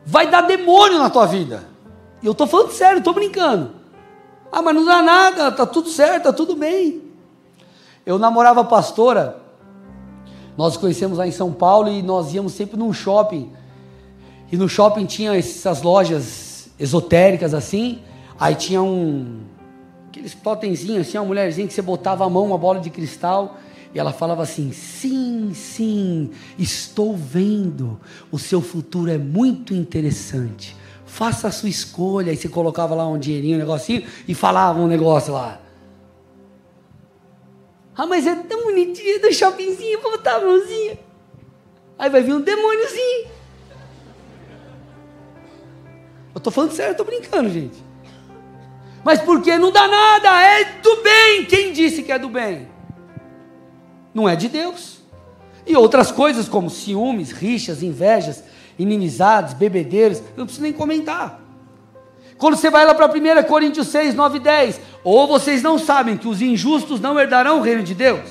Vai 0.05 0.29
dar 0.29 0.43
demônio 0.43 0.99
na 0.99 1.09
tua 1.09 1.27
vida. 1.27 1.69
E 2.23 2.27
eu 2.27 2.33
estou 2.33 2.47
falando 2.47 2.73
sério, 2.73 2.99
estou 2.99 3.15
brincando. 3.15 3.71
Ah, 4.51 4.61
mas 4.61 4.75
não 4.75 4.85
dá 4.85 5.01
nada, 5.03 5.53
tá 5.53 5.65
tudo 5.65 5.89
certo, 5.89 6.25
tá 6.25 6.33
tudo 6.33 6.57
bem. 6.57 7.03
Eu 8.05 8.19
namorava 8.19 8.63
a 8.63 8.65
pastora, 8.65 9.41
nós 10.57 10.77
conhecemos 10.77 11.19
lá 11.19 11.27
em 11.27 11.33
São 11.33 11.53
Paulo 11.53 11.89
e 11.89 12.03
nós 12.03 12.35
íamos 12.35 12.53
sempre 12.53 12.77
num 12.77 12.93
shopping 12.93 13.53
e 14.53 14.57
no 14.57 14.69
shopping 14.69 15.07
tinha 15.07 15.37
essas 15.37 15.83
lojas 15.83 16.69
esotéricas 16.79 17.55
assim. 17.55 18.01
Aí 18.39 18.55
tinha 18.55 18.83
um. 18.83 19.43
Aqueles 20.09 20.35
totemzinhos 20.35 21.07
assim, 21.07 21.19
uma 21.19 21.27
mulherzinha 21.27 21.69
que 21.69 21.73
você 21.73 21.83
botava 21.83 22.25
a 22.25 22.29
mão, 22.29 22.47
uma 22.47 22.59
bola 22.59 22.81
de 22.81 22.91
cristal. 22.91 23.59
E 23.95 23.99
ela 23.99 24.13
falava 24.13 24.43
assim: 24.43 24.73
sim, 24.73 25.53
sim, 25.55 26.31
estou 26.59 27.17
vendo. 27.17 28.01
O 28.33 28.39
seu 28.39 28.61
futuro 28.61 29.11
é 29.11 29.19
muito 29.19 29.73
interessante. 29.73 30.77
Faça 31.07 31.49
a 31.49 31.53
sua 31.53 31.69
escolha. 31.69 32.31
Aí 32.31 32.37
você 32.37 32.49
colocava 32.49 32.95
lá 32.95 33.07
um 33.07 33.19
dinheirinho, 33.19 33.57
um 33.57 33.61
negocinho, 33.61 34.05
e 34.27 34.35
falava 34.35 34.81
um 34.81 34.87
negócio 34.87 35.33
lá. 35.33 35.61
Ah, 37.97 38.07
mas 38.07 38.27
é 38.27 38.35
tão 38.35 38.65
bonitinho 38.65 39.21
do 39.21 39.33
shoppingzinho, 39.33 40.01
vou 40.01 40.13
botar 40.13 40.37
a 40.37 40.41
mãozinha. 40.41 40.99
Aí 41.99 42.09
vai 42.09 42.23
vir 42.23 42.33
um 42.33 42.41
demôniozinho. 42.41 43.40
Eu 46.35 46.39
estou 46.39 46.53
falando 46.53 46.73
sério, 46.73 46.91
eu 46.91 46.93
estou 46.93 47.07
brincando, 47.07 47.51
gente. 47.51 47.77
Mas 49.05 49.21
porque 49.21 49.57
não 49.59 49.73
dá 49.73 49.89
nada, 49.89 50.41
é 50.41 50.65
do 50.83 51.03
bem. 51.03 51.45
Quem 51.47 51.73
disse 51.73 52.03
que 52.03 52.13
é 52.13 52.19
do 52.19 52.29
bem? 52.29 52.69
Não 54.15 54.29
é 54.29 54.37
de 54.37 54.49
Deus. 54.49 55.01
E 55.67 55.77
outras 55.77 56.11
coisas 56.11 56.49
como 56.49 56.71
ciúmes, 56.71 57.31
rixas, 57.31 57.83
invejas, 57.83 58.43
inimizades, 58.79 59.55
bebedeiros, 59.55 60.23
não 60.37 60.45
preciso 60.45 60.63
nem 60.63 60.73
comentar. 60.73 61.41
Quando 62.37 62.57
você 62.57 62.71
vai 62.71 62.87
lá 62.87 62.95
para 62.95 63.07
1 63.07 63.43
Coríntios 63.47 63.89
6, 63.89 64.15
9 64.15 64.39
e 64.39 64.41
10, 64.41 64.81
ou 65.05 65.27
vocês 65.27 65.63
não 65.63 65.79
sabem 65.79 66.17
que 66.17 66.27
os 66.27 66.41
injustos 66.41 66.99
não 66.99 67.19
herdarão 67.21 67.59
o 67.59 67.63
reino 67.63 67.83
de 67.83 67.95
Deus? 67.95 68.29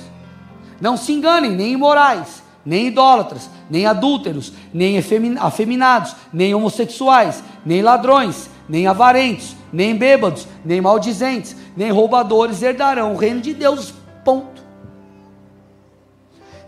Não 0.80 0.96
se 0.96 1.12
enganem, 1.12 1.52
nem 1.52 1.72
imorais, 1.72 2.39
nem 2.64 2.88
idólatras, 2.88 3.48
nem 3.68 3.86
adúlteros, 3.86 4.52
nem 4.72 4.98
afeminados, 5.38 6.14
nem 6.32 6.54
homossexuais, 6.54 7.42
nem 7.64 7.82
ladrões, 7.82 8.50
nem 8.68 8.86
avarentos, 8.86 9.56
nem 9.72 9.96
bêbados, 9.96 10.46
nem 10.64 10.80
maldizentes, 10.80 11.56
nem 11.76 11.90
roubadores 11.90 12.62
herdarão 12.62 13.14
o 13.14 13.16
reino 13.16 13.40
de 13.40 13.54
Deus. 13.54 13.94
Ponto. 14.24 14.62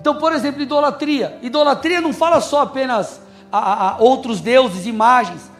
Então, 0.01 0.16
por 0.16 0.32
exemplo, 0.32 0.62
idolatria. 0.62 1.38
Idolatria 1.43 2.01
não 2.01 2.12
fala 2.12 2.40
só 2.40 2.62
apenas 2.62 3.20
a, 3.51 3.90
a, 3.90 3.97
outros 3.99 4.40
deuses, 4.40 4.86
imagens 4.86 5.53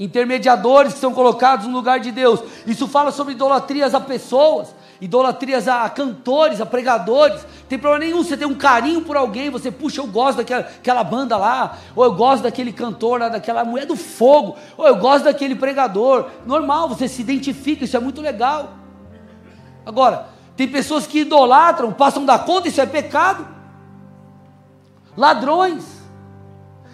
intermediadores 0.00 0.94
que 0.94 0.98
são 0.98 1.12
colocados 1.12 1.66
no 1.66 1.74
lugar 1.74 2.00
de 2.00 2.10
Deus. 2.10 2.40
Isso 2.66 2.88
fala 2.88 3.12
sobre 3.12 3.34
idolatrias 3.34 3.94
a 3.94 4.00
pessoas, 4.00 4.74
idolatrias 5.00 5.66
a 5.66 5.88
cantores, 5.88 6.60
a 6.60 6.66
pregadores. 6.66 7.44
Tem 7.68 7.78
problema 7.78 8.04
nenhum, 8.04 8.22
você 8.22 8.36
tem 8.36 8.46
um 8.46 8.54
carinho 8.54 9.02
por 9.02 9.16
alguém, 9.16 9.50
você 9.50 9.70
puxa, 9.70 10.00
eu 10.00 10.06
gosto 10.06 10.38
daquela 10.38 10.60
aquela 10.60 11.02
banda 11.02 11.36
lá, 11.36 11.78
ou 11.96 12.04
eu 12.04 12.14
gosto 12.14 12.42
daquele 12.42 12.72
cantor 12.72 13.20
lá, 13.20 13.28
daquela 13.28 13.64
mulher 13.64 13.86
do 13.86 13.96
fogo, 13.96 14.56
ou 14.76 14.86
eu 14.86 14.96
gosto 14.96 15.24
daquele 15.24 15.54
pregador. 15.54 16.28
Normal, 16.44 16.88
você 16.88 17.08
se 17.08 17.22
identifica, 17.22 17.84
isso 17.84 17.96
é 17.96 18.00
muito 18.00 18.20
legal. 18.20 18.74
Agora, 19.86 20.28
tem 20.56 20.68
pessoas 20.68 21.06
que 21.06 21.20
idolatram, 21.20 21.92
passam 21.92 22.24
da 22.24 22.38
conta, 22.38 22.68
isso 22.68 22.80
é 22.80 22.86
pecado. 22.86 23.48
Ladrões. 25.16 25.84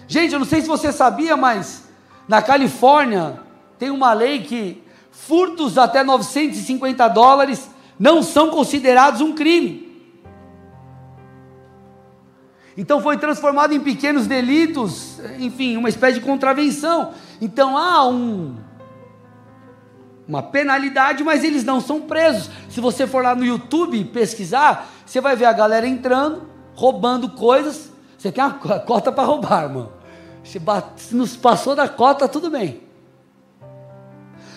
Gente, 0.06 0.32
eu 0.32 0.38
não 0.38 0.46
sei 0.46 0.60
se 0.60 0.68
você 0.68 0.92
sabia, 0.92 1.36
mas 1.36 1.88
na 2.28 2.40
Califórnia, 2.40 3.40
tem 3.78 3.90
uma 3.90 4.12
lei 4.12 4.42
que 4.42 4.82
furtos 5.10 5.76
até 5.78 6.04
950 6.04 7.08
dólares 7.08 7.68
não 7.98 8.22
são 8.22 8.50
considerados 8.50 9.20
um 9.20 9.34
crime. 9.34 9.86
Então 12.76 13.00
foi 13.00 13.16
transformado 13.16 13.72
em 13.72 13.80
pequenos 13.80 14.26
delitos, 14.26 15.18
enfim, 15.38 15.76
uma 15.76 15.88
espécie 15.88 16.20
de 16.20 16.26
contravenção. 16.26 17.14
Então 17.40 17.76
há 17.76 18.06
um, 18.06 18.56
uma 20.28 20.42
penalidade, 20.42 21.24
mas 21.24 21.42
eles 21.42 21.64
não 21.64 21.80
são 21.80 22.02
presos. 22.02 22.50
Se 22.68 22.80
você 22.80 23.06
for 23.06 23.22
lá 23.22 23.34
no 23.34 23.44
YouTube 23.44 24.04
pesquisar, 24.06 24.88
você 25.06 25.20
vai 25.22 25.34
ver 25.34 25.46
a 25.46 25.52
galera 25.52 25.88
entrando, 25.88 26.42
roubando 26.74 27.30
coisas. 27.30 27.90
Você 28.18 28.30
tem 28.30 28.44
uma 28.44 28.52
cota 28.52 29.10
para 29.10 29.24
roubar, 29.24 29.64
irmão. 29.64 29.92
Se, 30.44 30.60
se 30.96 31.16
nos 31.16 31.34
passou 31.34 31.74
da 31.74 31.88
cota, 31.88 32.28
tudo 32.28 32.50
bem. 32.50 32.82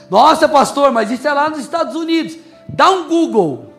Nossa, 0.09 0.47
pastor, 0.49 0.91
mas 0.91 1.09
isso 1.09 1.25
é 1.27 1.31
lá 1.31 1.49
nos 1.49 1.59
Estados 1.59 1.95
Unidos. 1.95 2.37
Dá 2.73 2.89
um 2.89 3.07
Google. 3.07 3.73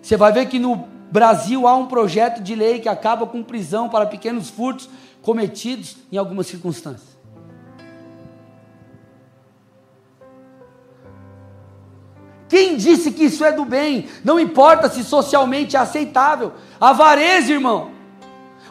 Você 0.00 0.16
vai 0.16 0.32
ver 0.32 0.46
que 0.46 0.58
no 0.58 0.88
Brasil 1.10 1.66
há 1.66 1.74
um 1.74 1.86
projeto 1.86 2.42
de 2.42 2.54
lei 2.54 2.80
que 2.80 2.88
acaba 2.88 3.26
com 3.26 3.42
prisão 3.42 3.88
para 3.88 4.06
pequenos 4.06 4.50
furtos 4.50 4.88
cometidos 5.22 5.96
em 6.10 6.16
algumas 6.16 6.46
circunstâncias. 6.46 7.18
Quem 12.48 12.76
disse 12.76 13.10
que 13.10 13.24
isso 13.24 13.44
é 13.44 13.52
do 13.52 13.64
bem? 13.64 14.08
Não 14.24 14.40
importa 14.40 14.88
se 14.88 15.04
socialmente 15.04 15.76
é 15.76 15.78
aceitável. 15.78 16.54
Avareza, 16.80 17.52
irmão. 17.52 17.90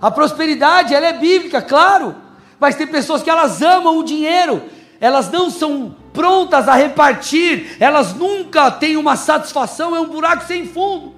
A 0.02 0.10
prosperidade, 0.10 0.94
ela 0.94 1.08
é 1.08 1.14
bíblica, 1.14 1.62
claro, 1.62 2.16
mas 2.60 2.76
tem 2.76 2.88
pessoas 2.88 3.22
que 3.22 3.30
elas 3.30 3.62
amam 3.62 3.98
o 3.98 4.04
dinheiro, 4.04 4.64
elas 5.00 5.32
não 5.32 5.50
são 5.50 5.96
prontas 6.14 6.68
a 6.68 6.74
repartir, 6.74 7.78
elas 7.80 8.14
nunca 8.14 8.72
têm 8.72 8.98
uma 8.98 9.16
satisfação, 9.16 9.96
é 9.96 10.00
um 10.00 10.08
buraco 10.08 10.46
sem 10.46 10.66
fundo. 10.66 11.16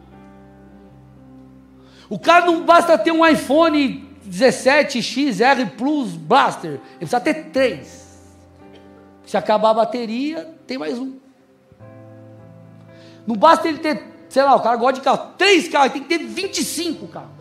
O 2.10 2.18
cara 2.18 2.46
não 2.46 2.64
basta 2.64 2.98
ter 2.98 3.12
um 3.12 3.26
iPhone 3.26 4.08
17 4.26 5.02
XR 5.02 5.66
Plus 5.78 6.10
Blaster, 6.10 6.72
ele 6.72 6.80
precisa 7.00 7.20
ter 7.20 7.46
três. 7.46 8.10
Se 9.26 9.38
acabar 9.38 9.70
a 9.70 9.76
bateria, 9.76 10.56
tem 10.66 10.78
mais 10.78 10.98
um. 10.98 11.14
Não 13.26 13.36
basta 13.36 13.68
ele 13.68 13.78
ter, 13.78 14.04
sei 14.28 14.44
lá, 14.44 14.56
o 14.56 14.60
cara 14.60 14.76
gosta 14.76 14.94
de 14.94 15.02
carro, 15.02 15.34
três 15.38 15.68
carros, 15.68 15.94
tem 15.94 16.02
que 16.02 16.10
ter 16.10 16.26
25 16.26 17.08
carros. 17.08 17.40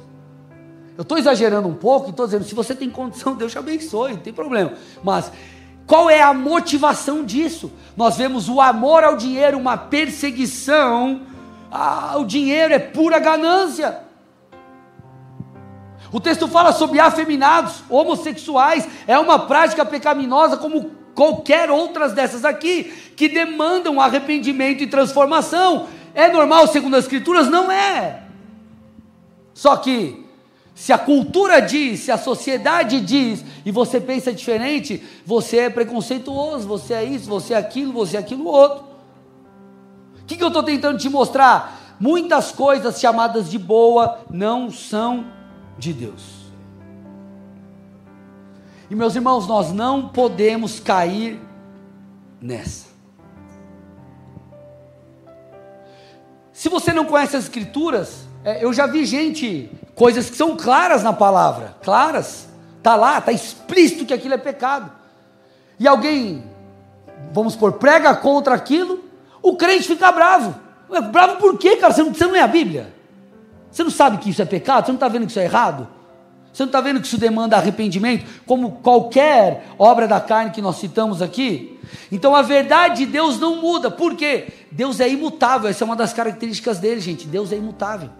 Eu 0.98 1.02
estou 1.02 1.16
exagerando 1.16 1.68
um 1.68 1.74
pouco 1.74 2.08
e 2.08 2.10
estou 2.10 2.26
dizendo, 2.26 2.44
se 2.44 2.54
você 2.54 2.74
tem 2.74 2.90
condição, 2.90 3.34
Deus 3.36 3.52
te 3.52 3.58
abençoe, 3.58 4.12
não 4.12 4.20
tem 4.20 4.32
problema. 4.32 4.72
Mas 5.02 5.32
qual 5.88 6.10
é 6.10 6.20
a 6.20 6.34
motivação 6.34 7.24
disso? 7.24 7.72
Nós 7.96 8.18
vemos 8.18 8.46
o 8.46 8.60
amor 8.60 9.02
ao 9.02 9.16
dinheiro, 9.16 9.56
uma 9.56 9.74
perseguição. 9.74 11.22
Ah, 11.70 12.14
o 12.18 12.26
dinheiro 12.26 12.74
é 12.74 12.78
pura 12.78 13.18
ganância. 13.18 14.00
O 16.12 16.20
texto 16.20 16.46
fala 16.46 16.72
sobre 16.72 17.00
afeminados, 17.00 17.82
homossexuais, 17.88 18.86
é 19.06 19.18
uma 19.18 19.38
prática 19.38 19.82
pecaminosa 19.82 20.58
como 20.58 20.90
qualquer 21.14 21.70
outras 21.70 22.12
dessas 22.12 22.44
aqui, 22.44 22.84
que 23.16 23.26
demandam 23.26 23.98
arrependimento 23.98 24.82
e 24.82 24.86
transformação. 24.86 25.88
É 26.14 26.30
normal 26.30 26.66
segundo 26.66 26.96
as 26.96 27.04
Escrituras? 27.04 27.48
Não 27.48 27.72
é. 27.72 28.24
Só 29.54 29.74
que 29.78 30.27
se 30.78 30.92
a 30.92 30.96
cultura 30.96 31.60
diz, 31.60 31.98
se 32.04 32.12
a 32.12 32.16
sociedade 32.16 33.00
diz, 33.00 33.44
e 33.66 33.70
você 33.72 34.00
pensa 34.00 34.32
diferente, 34.32 35.02
você 35.26 35.56
é 35.56 35.68
preconceituoso, 35.68 36.68
você 36.68 36.94
é 36.94 37.02
isso, 37.02 37.28
você 37.28 37.54
é 37.54 37.56
aquilo, 37.56 37.92
você 37.92 38.16
é 38.16 38.20
aquilo 38.20 38.46
outro. 38.46 38.84
O 40.22 40.24
que, 40.24 40.36
que 40.36 40.42
eu 40.42 40.46
estou 40.46 40.62
tentando 40.62 40.96
te 40.96 41.08
mostrar? 41.08 41.96
Muitas 41.98 42.52
coisas 42.52 43.00
chamadas 43.00 43.50
de 43.50 43.58
boa 43.58 44.20
não 44.30 44.70
são 44.70 45.26
de 45.76 45.92
Deus. 45.92 46.22
E 48.88 48.94
meus 48.94 49.16
irmãos, 49.16 49.48
nós 49.48 49.72
não 49.72 50.08
podemos 50.08 50.78
cair 50.78 51.40
nessa. 52.40 52.86
Se 56.52 56.68
você 56.68 56.92
não 56.92 57.04
conhece 57.04 57.36
as 57.36 57.44
Escrituras, 57.44 58.28
é, 58.44 58.64
eu 58.64 58.72
já 58.72 58.86
vi 58.86 59.04
gente 59.04 59.68
coisas 59.98 60.30
que 60.30 60.36
são 60.36 60.56
claras 60.56 61.02
na 61.02 61.12
palavra, 61.12 61.74
claras, 61.82 62.48
tá 62.84 62.94
lá, 62.94 63.20
tá 63.20 63.32
explícito 63.32 64.06
que 64.06 64.14
aquilo 64.14 64.34
é 64.34 64.38
pecado. 64.38 64.92
E 65.78 65.88
alguém, 65.88 66.44
vamos 67.32 67.56
por 67.56 67.72
prega 67.74 68.14
contra 68.14 68.54
aquilo, 68.54 69.04
o 69.42 69.56
crente 69.56 69.88
fica 69.88 70.12
bravo. 70.12 70.54
Bravo 71.10 71.36
por 71.38 71.58
quê, 71.58 71.76
cara? 71.76 71.92
Você 71.92 72.02
não, 72.04 72.14
você 72.14 72.26
não 72.26 72.36
é 72.36 72.40
a 72.40 72.46
Bíblia? 72.46 72.94
Você 73.72 73.82
não 73.82 73.90
sabe 73.90 74.18
que 74.18 74.30
isso 74.30 74.40
é 74.40 74.44
pecado? 74.44 74.86
Você 74.86 74.92
não 74.92 74.96
está 74.96 75.08
vendo 75.08 75.26
que 75.26 75.32
isso 75.32 75.40
é 75.40 75.44
errado? 75.44 75.88
Você 76.52 76.62
não 76.62 76.68
está 76.68 76.80
vendo 76.80 77.00
que 77.00 77.06
isso 77.06 77.18
demanda 77.18 77.56
arrependimento, 77.56 78.24
como 78.46 78.72
qualquer 78.82 79.66
obra 79.78 80.06
da 80.06 80.20
carne 80.20 80.52
que 80.52 80.62
nós 80.62 80.76
citamos 80.76 81.20
aqui? 81.20 81.78
Então 82.10 82.36
a 82.36 82.42
verdade 82.42 83.04
de 83.04 83.06
Deus 83.06 83.38
não 83.38 83.60
muda, 83.60 83.90
por 83.90 84.14
quê? 84.14 84.46
Deus 84.70 85.00
é 85.00 85.08
imutável, 85.08 85.68
essa 85.68 85.82
é 85.82 85.84
uma 85.84 85.96
das 85.96 86.12
características 86.12 86.78
dele, 86.78 87.00
gente. 87.00 87.26
Deus 87.26 87.52
é 87.52 87.56
imutável 87.56 88.10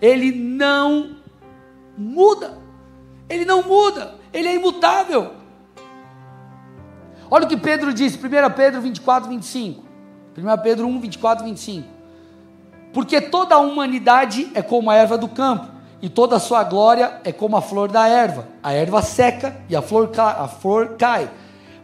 ele 0.00 0.32
não 0.32 1.16
muda. 1.96 2.58
Ele 3.28 3.44
não 3.44 3.62
muda, 3.62 4.14
ele 4.32 4.48
é 4.48 4.54
imutável. 4.54 5.32
Olha 7.28 7.44
o 7.44 7.48
que 7.48 7.56
Pedro 7.56 7.92
disse, 7.92 8.16
1 8.16 8.20
Pedro 8.54 8.80
24, 8.80 9.28
25. 9.28 9.82
1 10.38 10.62
Pedro 10.62 10.86
1, 10.86 11.00
24, 11.00 11.44
25. 11.44 11.88
Porque 12.92 13.20
toda 13.20 13.56
a 13.56 13.58
humanidade 13.58 14.50
é 14.54 14.62
como 14.62 14.90
a 14.90 14.94
erva 14.94 15.18
do 15.18 15.28
campo, 15.28 15.68
e 16.00 16.08
toda 16.08 16.36
a 16.36 16.40
sua 16.40 16.62
glória 16.62 17.20
é 17.24 17.32
como 17.32 17.56
a 17.56 17.62
flor 17.62 17.90
da 17.90 18.06
erva. 18.06 18.46
A 18.62 18.72
erva 18.72 19.02
seca 19.02 19.56
e 19.68 19.74
a 19.74 19.82
flor, 19.82 20.10
a 20.18 20.46
flor 20.46 20.96
cai, 20.96 21.28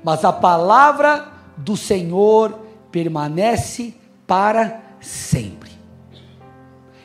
mas 0.04 0.24
a 0.24 0.32
palavra 0.32 1.26
do 1.56 1.76
Senhor 1.76 2.58
permanece 2.90 3.94
para 4.26 4.80
sempre. 5.00 5.71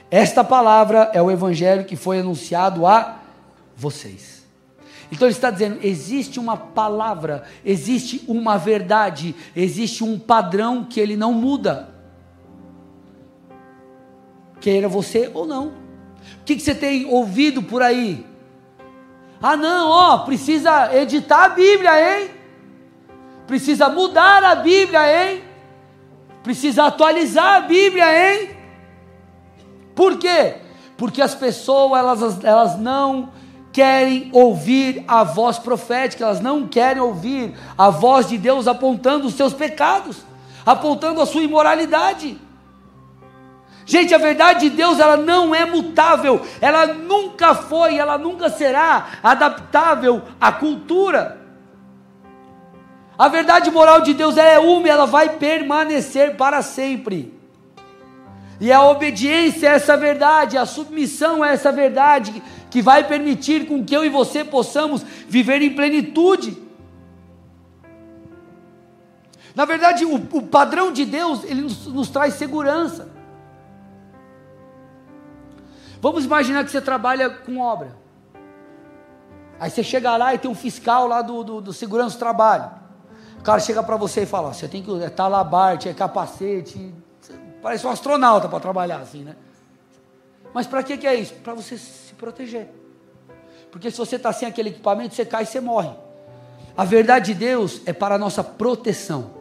Esta 0.09 0.43
palavra 0.43 1.11
é 1.13 1.21
o 1.21 1.29
evangelho 1.29 1.85
que 1.85 1.95
foi 1.95 2.19
anunciado 2.19 2.85
a 2.85 3.19
vocês. 3.75 4.45
Então 5.11 5.27
ele 5.27 5.35
está 5.35 5.51
dizendo: 5.51 5.79
existe 5.83 6.39
uma 6.39 6.55
palavra, 6.55 7.43
existe 7.65 8.23
uma 8.27 8.57
verdade, 8.57 9.35
existe 9.55 10.03
um 10.03 10.17
padrão 10.17 10.85
que 10.85 10.99
ele 10.99 11.15
não 11.15 11.33
muda. 11.33 11.89
queira 14.59 14.87
você 14.87 15.29
ou 15.33 15.45
não. 15.45 15.67
O 16.41 16.43
que, 16.45 16.55
que 16.55 16.61
você 16.61 16.75
tem 16.75 17.05
ouvido 17.05 17.61
por 17.63 17.81
aí? 17.81 18.25
Ah, 19.41 19.55
não, 19.55 19.89
ó, 19.89 20.17
precisa 20.19 20.93
editar 20.95 21.45
a 21.45 21.49
Bíblia, 21.49 21.91
hein? 22.19 22.31
Precisa 23.45 23.87
mudar 23.87 24.43
a 24.43 24.55
Bíblia, 24.55 25.01
hein? 25.31 25.43
Precisa 26.43 26.85
atualizar 26.85 27.57
a 27.57 27.61
Bíblia, 27.61 28.05
hein? 28.05 28.56
Por 29.97 30.19
quê? 30.19 30.57
Porque 30.95 31.23
as 31.23 31.33
pessoas 31.33 31.99
elas, 31.99 32.43
elas 32.43 32.79
não 32.79 33.29
querem 33.73 34.29
ouvir 34.31 35.03
a 35.07 35.23
voz 35.23 35.57
profética, 35.57 36.23
elas 36.23 36.39
não 36.39 36.67
querem 36.67 37.01
ouvir 37.01 37.57
a 37.75 37.89
voz 37.89 38.27
de 38.29 38.37
Deus 38.37 38.67
apontando 38.67 39.25
os 39.25 39.33
seus 39.33 39.53
pecados, 39.53 40.17
apontando 40.63 41.19
a 41.19 41.25
sua 41.25 41.41
imoralidade. 41.41 42.39
Gente, 43.87 44.13
a 44.13 44.19
verdade 44.19 44.69
de 44.69 44.75
Deus, 44.75 44.99
ela 44.99 45.17
não 45.17 45.55
é 45.55 45.65
mutável, 45.65 46.45
ela 46.61 46.87
nunca 46.87 47.55
foi, 47.55 47.97
ela 47.97 48.19
nunca 48.19 48.49
será 48.49 49.07
adaptável 49.23 50.21
à 50.39 50.51
cultura. 50.51 51.41
A 53.17 53.27
verdade 53.29 53.71
moral 53.71 54.01
de 54.01 54.13
Deus 54.13 54.37
é 54.37 54.59
uma, 54.59 54.87
ela 54.87 55.07
vai 55.07 55.37
permanecer 55.37 56.35
para 56.35 56.61
sempre. 56.61 57.36
E 58.59 58.71
a 58.71 58.83
obediência 58.83 59.69
a 59.69 59.73
essa 59.73 59.95
verdade, 59.95 60.57
a 60.57 60.65
submissão 60.65 61.43
a 61.43 61.49
essa 61.49 61.71
verdade, 61.71 62.41
que 62.69 62.81
vai 62.81 63.03
permitir 63.07 63.67
com 63.67 63.83
que 63.83 63.95
eu 63.95 64.03
e 64.03 64.09
você 64.09 64.43
possamos 64.43 65.03
viver 65.27 65.61
em 65.61 65.75
plenitude. 65.75 66.57
Na 69.55 69.65
verdade, 69.65 70.05
o, 70.05 70.15
o 70.15 70.41
padrão 70.41 70.91
de 70.91 71.05
Deus, 71.05 71.43
ele 71.43 71.61
nos, 71.61 71.87
nos 71.87 72.09
traz 72.09 72.35
segurança. 72.35 73.09
Vamos 76.01 76.25
imaginar 76.25 76.63
que 76.63 76.71
você 76.71 76.81
trabalha 76.81 77.29
com 77.29 77.59
obra. 77.59 77.95
Aí 79.59 79.69
você 79.69 79.83
chega 79.83 80.15
lá 80.15 80.33
e 80.33 80.37
tem 80.37 80.49
um 80.49 80.55
fiscal 80.55 81.07
lá 81.07 81.21
do, 81.21 81.43
do, 81.43 81.61
do 81.61 81.73
segurança 81.73 82.15
do 82.15 82.19
trabalho. 82.19 82.69
O 83.39 83.43
cara 83.43 83.59
chega 83.59 83.81
para 83.81 83.95
você 83.95 84.21
e 84.21 84.25
fala: 84.25 84.53
você 84.53 84.67
tem 84.67 84.83
que 84.83 85.03
é 85.03 85.09
talabarte, 85.09 85.89
é 85.89 85.93
capacete. 85.93 86.93
Parece 87.61 87.85
um 87.85 87.89
astronauta 87.89 88.47
para 88.47 88.59
trabalhar 88.59 88.97
assim, 88.97 89.23
né? 89.23 89.35
Mas 90.53 90.65
para 90.67 90.81
que, 90.83 91.05
é 91.05 91.15
isso? 91.15 91.33
Para 91.35 91.53
você 91.53 91.77
se 91.77 92.13
proteger. 92.13 92.67
Porque 93.71 93.91
se 93.91 93.97
você 93.97 94.15
está 94.15 94.31
sem 94.31 94.47
aquele 94.47 94.69
equipamento, 94.69 95.13
você 95.13 95.25
cai 95.25 95.43
e 95.43 95.45
você 95.45 95.59
morre. 95.59 95.89
A 96.75 96.85
verdade 96.85 97.33
de 97.33 97.39
Deus 97.39 97.81
é 97.85 97.93
para 97.93 98.15
a 98.15 98.17
nossa 98.17 98.43
proteção. 98.43 99.37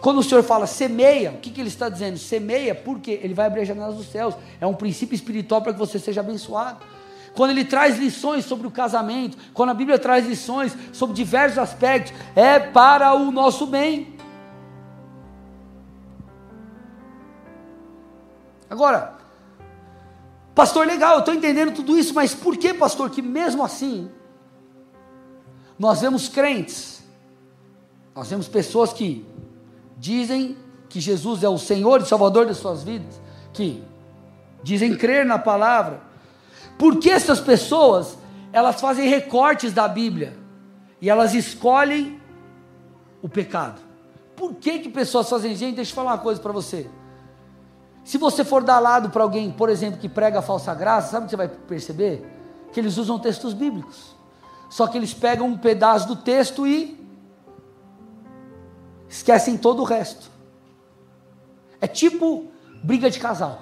Quando 0.00 0.18
o 0.18 0.22
Senhor 0.22 0.42
fala 0.42 0.66
semeia, 0.66 1.30
o 1.30 1.38
que, 1.38 1.50
que 1.50 1.60
ele 1.60 1.68
está 1.68 1.88
dizendo? 1.88 2.18
Semeia 2.18 2.74
porque 2.74 3.12
ele 3.22 3.32
vai 3.32 3.46
abrir 3.46 3.62
as 3.62 3.68
janelas 3.68 3.96
dos 3.96 4.06
céus. 4.06 4.34
É 4.60 4.66
um 4.66 4.74
princípio 4.74 5.14
espiritual 5.14 5.62
para 5.62 5.72
que 5.72 5.78
você 5.78 5.98
seja 5.98 6.20
abençoado. 6.20 6.84
Quando 7.34 7.50
ele 7.50 7.64
traz 7.64 7.98
lições 7.98 8.44
sobre 8.44 8.66
o 8.66 8.70
casamento, 8.70 9.38
quando 9.54 9.70
a 9.70 9.74
Bíblia 9.74 9.98
traz 9.98 10.26
lições 10.26 10.76
sobre 10.92 11.16
diversos 11.16 11.58
aspectos, 11.58 12.12
é 12.36 12.58
para 12.58 13.14
o 13.14 13.30
nosso 13.30 13.66
bem. 13.66 14.11
Agora, 18.72 19.18
pastor, 20.54 20.86
legal, 20.86 21.16
eu 21.16 21.18
estou 21.18 21.34
entendendo 21.34 21.74
tudo 21.74 21.94
isso, 21.98 22.14
mas 22.14 22.34
por 22.34 22.56
que, 22.56 22.72
pastor, 22.72 23.10
que 23.10 23.20
mesmo 23.20 23.62
assim, 23.62 24.10
nós 25.78 26.00
vemos 26.00 26.26
crentes, 26.26 27.02
nós 28.14 28.30
vemos 28.30 28.48
pessoas 28.48 28.90
que 28.90 29.26
dizem 29.98 30.56
que 30.88 31.00
Jesus 31.00 31.42
é 31.42 31.50
o 31.50 31.58
Senhor 31.58 32.00
e 32.00 32.06
Salvador 32.06 32.46
das 32.46 32.56
suas 32.56 32.82
vidas, 32.82 33.20
que 33.52 33.84
dizem 34.62 34.96
crer 34.96 35.26
na 35.26 35.38
palavra. 35.38 36.00
Por 36.78 36.96
que 36.96 37.10
essas 37.10 37.40
pessoas, 37.40 38.16
elas 38.54 38.80
fazem 38.80 39.06
recortes 39.06 39.74
da 39.74 39.86
Bíblia 39.86 40.34
e 40.98 41.10
elas 41.10 41.34
escolhem 41.34 42.18
o 43.20 43.28
pecado? 43.28 43.82
Por 44.34 44.54
que 44.54 44.78
que 44.78 44.88
pessoas 44.88 45.28
fazem, 45.28 45.54
gente, 45.54 45.76
deixa 45.76 45.90
eu 45.90 45.94
falar 45.94 46.12
uma 46.12 46.18
coisa 46.18 46.40
para 46.40 46.52
você. 46.52 46.88
Se 48.04 48.18
você 48.18 48.44
for 48.44 48.64
dar 48.64 48.78
lado 48.78 49.10
para 49.10 49.22
alguém, 49.22 49.50
por 49.50 49.68
exemplo, 49.68 50.00
que 50.00 50.08
prega 50.08 50.40
a 50.40 50.42
falsa 50.42 50.74
graça, 50.74 51.12
sabe 51.12 51.24
o 51.24 51.26
que 51.26 51.30
você 51.30 51.36
vai 51.36 51.48
perceber? 51.48 52.26
Que 52.72 52.80
eles 52.80 52.96
usam 52.96 53.18
textos 53.18 53.54
bíblicos. 53.54 54.16
Só 54.68 54.86
que 54.86 54.98
eles 54.98 55.14
pegam 55.14 55.46
um 55.46 55.56
pedaço 55.56 56.08
do 56.08 56.16
texto 56.16 56.66
e 56.66 56.98
esquecem 59.08 59.56
todo 59.56 59.82
o 59.82 59.84
resto. 59.84 60.30
É 61.80 61.86
tipo 61.86 62.46
briga 62.82 63.10
de 63.10 63.20
casal. 63.20 63.60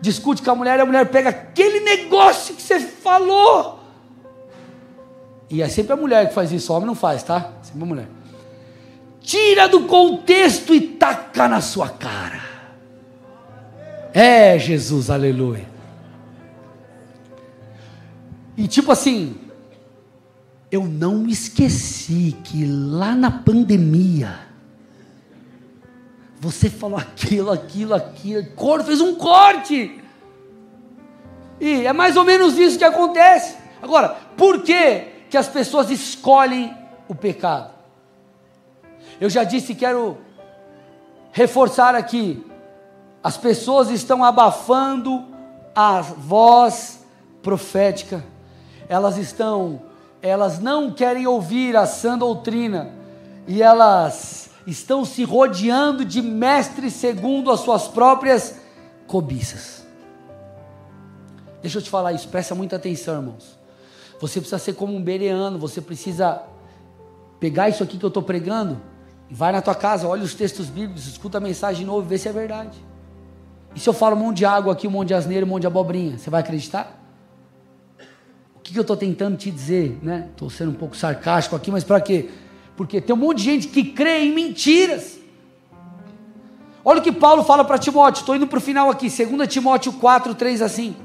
Discute 0.00 0.42
com 0.42 0.50
a 0.50 0.54
mulher 0.54 0.78
e 0.78 0.82
a 0.82 0.86
mulher 0.86 1.10
pega 1.10 1.30
aquele 1.30 1.80
negócio 1.80 2.54
que 2.54 2.62
você 2.62 2.80
falou. 2.80 3.80
E 5.48 5.62
é 5.62 5.68
sempre 5.68 5.92
a 5.92 5.96
mulher 5.96 6.28
que 6.28 6.34
faz 6.34 6.52
isso, 6.52 6.72
o 6.72 6.76
homem 6.76 6.86
não 6.86 6.94
faz, 6.94 7.22
tá? 7.22 7.52
Sempre 7.62 7.82
a 7.82 7.86
mulher. 7.86 8.08
Tira 9.26 9.68
do 9.68 9.88
contexto 9.88 10.72
e 10.72 10.80
taca 10.80 11.48
na 11.48 11.60
sua 11.60 11.88
cara. 11.88 12.40
É 14.14 14.56
Jesus, 14.56 15.10
aleluia. 15.10 15.68
E 18.56 18.68
tipo 18.68 18.92
assim, 18.92 19.34
eu 20.70 20.84
não 20.84 21.26
esqueci 21.26 22.36
que 22.44 22.64
lá 22.64 23.16
na 23.16 23.32
pandemia, 23.32 24.38
você 26.38 26.70
falou 26.70 26.96
aquilo, 26.96 27.50
aquilo, 27.50 27.94
aquilo, 27.94 28.46
cor, 28.54 28.84
fez 28.84 29.00
um 29.00 29.16
corte. 29.16 30.00
E 31.60 31.84
é 31.84 31.92
mais 31.92 32.16
ou 32.16 32.22
menos 32.22 32.56
isso 32.56 32.78
que 32.78 32.84
acontece. 32.84 33.56
Agora, 33.82 34.10
por 34.36 34.62
que, 34.62 35.00
que 35.28 35.36
as 35.36 35.48
pessoas 35.48 35.90
escolhem 35.90 36.72
o 37.08 37.14
pecado? 37.14 37.75
Eu 39.20 39.30
já 39.30 39.44
disse 39.44 39.74
quero 39.74 40.18
reforçar 41.32 41.94
aqui. 41.94 42.44
As 43.22 43.36
pessoas 43.36 43.90
estão 43.90 44.22
abafando 44.22 45.24
a 45.74 46.00
voz 46.00 47.04
profética. 47.42 48.24
Elas 48.88 49.16
estão 49.16 49.82
elas 50.22 50.58
não 50.58 50.90
querem 50.90 51.26
ouvir 51.26 51.76
a 51.76 51.86
sã 51.86 52.18
doutrina 52.18 52.90
e 53.46 53.62
elas 53.62 54.50
estão 54.66 55.04
se 55.04 55.22
rodeando 55.22 56.04
de 56.04 56.20
mestres 56.20 56.94
segundo 56.94 57.50
as 57.50 57.60
suas 57.60 57.86
próprias 57.86 58.56
cobiças. 59.06 59.86
Deixa 61.62 61.78
eu 61.78 61.82
te 61.82 61.90
falar 61.90 62.12
isso, 62.12 62.28
presta 62.28 62.54
muita 62.54 62.76
atenção, 62.76 63.16
irmãos. 63.16 63.58
Você 64.20 64.40
precisa 64.40 64.58
ser 64.58 64.72
como 64.72 64.96
um 64.96 65.02
bereano, 65.02 65.58
você 65.58 65.80
precisa 65.80 66.42
pegar 67.38 67.68
isso 67.68 67.84
aqui 67.84 67.96
que 67.96 68.04
eu 68.04 68.08
estou 68.08 68.22
pregando 68.22 68.80
vai 69.30 69.52
na 69.52 69.60
tua 69.60 69.74
casa, 69.74 70.06
olha 70.06 70.22
os 70.22 70.34
textos 70.34 70.66
bíblicos, 70.66 71.06
escuta 71.06 71.38
a 71.38 71.40
mensagem 71.40 71.80
de 71.80 71.86
novo 71.86 72.06
vê 72.06 72.18
se 72.18 72.28
é 72.28 72.32
verdade. 72.32 72.78
E 73.74 73.80
se 73.80 73.88
eu 73.88 73.92
falo 73.92 74.16
um 74.16 74.18
monte 74.18 74.38
de 74.38 74.44
água 74.44 74.72
aqui, 74.72 74.86
um 74.86 74.90
monte 74.90 75.08
de 75.08 75.14
asneira, 75.14 75.44
um 75.44 75.48
monte 75.48 75.62
de 75.62 75.66
abobrinha, 75.66 76.18
você 76.18 76.30
vai 76.30 76.40
acreditar? 76.40 76.96
que, 78.66 78.72
que 78.72 78.78
eu 78.78 78.82
estou 78.82 78.96
tentando 78.96 79.36
te 79.36 79.48
dizer? 79.48 79.96
Né? 80.02 80.26
Estou 80.32 80.50
sendo 80.50 80.72
um 80.72 80.74
pouco 80.74 80.96
sarcástico 80.96 81.54
aqui, 81.54 81.70
mas 81.70 81.84
para 81.84 82.00
quê? 82.00 82.30
Porque 82.76 83.00
tem 83.00 83.14
um 83.14 83.18
monte 83.18 83.38
de 83.38 83.44
gente 83.44 83.68
que 83.68 83.84
crê 83.84 84.24
em 84.24 84.34
mentiras. 84.34 85.16
Olha 86.84 86.98
o 86.98 87.02
que 87.02 87.12
Paulo 87.12 87.44
fala 87.44 87.64
para 87.64 87.78
Timóteo, 87.78 88.20
estou 88.20 88.34
indo 88.34 88.46
para 88.46 88.58
o 88.58 88.60
final 88.60 88.90
aqui, 88.90 89.08
2 89.08 89.48
Timóteo 89.48 89.92
4, 89.92 90.34
3 90.34 90.62
assim. 90.62 90.96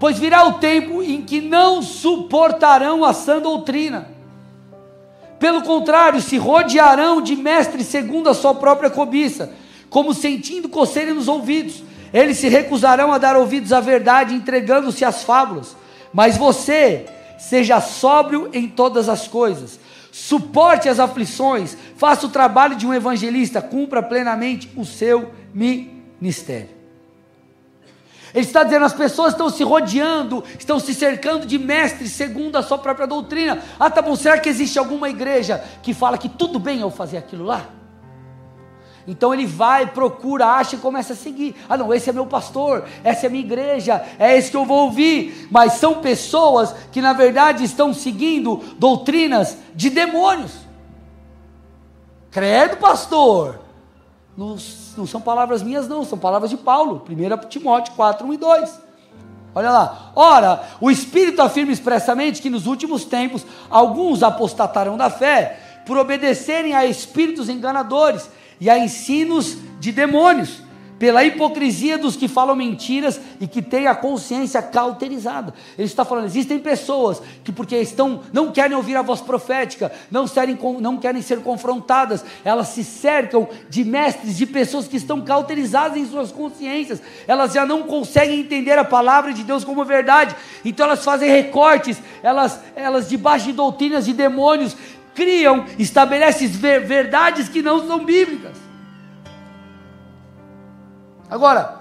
Pois 0.00 0.18
virá 0.18 0.46
o 0.46 0.54
tempo 0.54 1.02
em 1.02 1.20
que 1.20 1.42
não 1.42 1.82
suportarão 1.82 3.04
a 3.04 3.12
sã 3.12 3.38
doutrina. 3.38 4.08
Pelo 5.42 5.62
contrário, 5.62 6.22
se 6.22 6.36
rodearão 6.36 7.20
de 7.20 7.34
mestres 7.34 7.88
segundo 7.88 8.28
a 8.28 8.34
sua 8.34 8.54
própria 8.54 8.88
cobiça, 8.88 9.52
como 9.90 10.14
sentindo 10.14 10.68
coceira 10.68 11.12
nos 11.12 11.26
ouvidos. 11.26 11.82
Eles 12.14 12.36
se 12.36 12.46
recusarão 12.48 13.12
a 13.12 13.18
dar 13.18 13.36
ouvidos 13.36 13.72
à 13.72 13.80
verdade, 13.80 14.36
entregando-se 14.36 15.04
às 15.04 15.24
fábulas. 15.24 15.76
Mas 16.14 16.36
você 16.36 17.06
seja 17.40 17.80
sóbrio 17.80 18.50
em 18.52 18.68
todas 18.68 19.08
as 19.08 19.26
coisas, 19.26 19.80
suporte 20.12 20.88
as 20.88 21.00
aflições, 21.00 21.76
faça 21.96 22.24
o 22.24 22.30
trabalho 22.30 22.76
de 22.76 22.86
um 22.86 22.94
evangelista, 22.94 23.60
cumpra 23.60 24.00
plenamente 24.00 24.70
o 24.76 24.84
seu 24.84 25.32
ministério. 25.52 26.81
Ele 28.34 28.46
está 28.46 28.62
dizendo: 28.62 28.84
as 28.84 28.92
pessoas 28.92 29.32
estão 29.32 29.50
se 29.50 29.62
rodeando, 29.62 30.42
estão 30.58 30.78
se 30.78 30.94
cercando 30.94 31.46
de 31.46 31.58
mestres 31.58 32.12
segundo 32.12 32.56
a 32.56 32.62
sua 32.62 32.78
própria 32.78 33.06
doutrina. 33.06 33.62
Ah, 33.78 33.90
tá 33.90 34.00
bom, 34.00 34.16
será 34.16 34.38
que 34.38 34.48
existe 34.48 34.78
alguma 34.78 35.08
igreja 35.08 35.62
que 35.82 35.92
fala 35.92 36.18
que 36.18 36.28
tudo 36.28 36.58
bem 36.58 36.80
eu 36.80 36.90
fazer 36.90 37.18
aquilo 37.18 37.44
lá? 37.44 37.66
Então 39.06 39.34
ele 39.34 39.46
vai, 39.46 39.86
procura, 39.86 40.46
acha 40.46 40.76
e 40.76 40.78
começa 40.78 41.12
a 41.12 41.16
seguir. 41.16 41.56
Ah, 41.68 41.76
não, 41.76 41.92
esse 41.92 42.08
é 42.08 42.12
meu 42.12 42.26
pastor, 42.26 42.84
essa 43.02 43.26
é 43.26 43.28
minha 43.28 43.44
igreja, 43.44 44.02
é 44.18 44.36
esse 44.36 44.50
que 44.50 44.56
eu 44.56 44.64
vou 44.64 44.84
ouvir. 44.84 45.48
Mas 45.50 45.74
são 45.74 46.00
pessoas 46.00 46.74
que 46.92 47.02
na 47.02 47.12
verdade 47.12 47.64
estão 47.64 47.92
seguindo 47.92 48.56
doutrinas 48.78 49.58
de 49.74 49.90
demônios. 49.90 50.52
Credo, 52.30 52.76
pastor. 52.76 53.60
não, 54.36 54.56
não 54.96 55.06
são 55.06 55.20
palavras 55.20 55.62
minhas, 55.62 55.88
não, 55.88 56.04
são 56.04 56.18
palavras 56.18 56.50
de 56.50 56.56
Paulo, 56.56 57.04
1 57.08 57.48
Timóteo 57.48 57.94
4, 57.94 58.26
1 58.26 58.32
e 58.34 58.36
2. 58.36 58.80
Olha 59.54 59.70
lá. 59.70 60.12
Ora, 60.16 60.62
o 60.80 60.90
Espírito 60.90 61.42
afirma 61.42 61.72
expressamente 61.72 62.40
que 62.40 62.48
nos 62.48 62.66
últimos 62.66 63.04
tempos 63.04 63.44
alguns 63.68 64.22
apostatarão 64.22 64.96
da 64.96 65.10
fé 65.10 65.58
por 65.84 65.98
obedecerem 65.98 66.74
a 66.74 66.86
espíritos 66.86 67.48
enganadores 67.48 68.30
e 68.60 68.70
a 68.70 68.78
ensinos 68.78 69.56
de 69.78 69.92
demônios 69.92 70.62
pela 71.02 71.24
hipocrisia 71.24 71.98
dos 71.98 72.14
que 72.14 72.28
falam 72.28 72.54
mentiras 72.54 73.20
e 73.40 73.48
que 73.48 73.60
têm 73.60 73.88
a 73.88 73.94
consciência 73.94 74.62
cauterizada. 74.62 75.52
Ele 75.76 75.88
está 75.88 76.04
falando, 76.04 76.26
existem 76.26 76.60
pessoas 76.60 77.20
que 77.42 77.50
porque 77.50 77.76
estão 77.78 78.20
não 78.32 78.52
querem 78.52 78.76
ouvir 78.76 78.94
a 78.94 79.02
voz 79.02 79.20
profética, 79.20 79.90
não 80.12 80.28
querem, 80.28 80.56
não 80.78 80.96
querem 80.96 81.20
ser 81.20 81.40
confrontadas, 81.40 82.24
elas 82.44 82.68
se 82.68 82.84
cercam 82.84 83.48
de 83.68 83.82
mestres, 83.82 84.36
de 84.36 84.46
pessoas 84.46 84.86
que 84.86 84.96
estão 84.96 85.20
cauterizadas 85.22 85.96
em 85.96 86.06
suas 86.06 86.30
consciências. 86.30 87.02
Elas 87.26 87.52
já 87.52 87.66
não 87.66 87.82
conseguem 87.82 88.38
entender 88.38 88.78
a 88.78 88.84
palavra 88.84 89.32
de 89.32 89.42
Deus 89.42 89.64
como 89.64 89.84
verdade. 89.84 90.36
Então 90.64 90.86
elas 90.86 91.04
fazem 91.04 91.28
recortes, 91.28 92.00
elas 92.22 92.60
elas 92.76 93.08
debaixo 93.08 93.46
de 93.46 93.54
doutrinas 93.54 94.04
de 94.04 94.12
demônios 94.12 94.76
criam, 95.16 95.64
estabelecem 95.80 96.46
verdades 96.46 97.48
que 97.48 97.60
não 97.60 97.88
são 97.88 98.04
bíblicas. 98.04 98.62
Agora, 101.32 101.80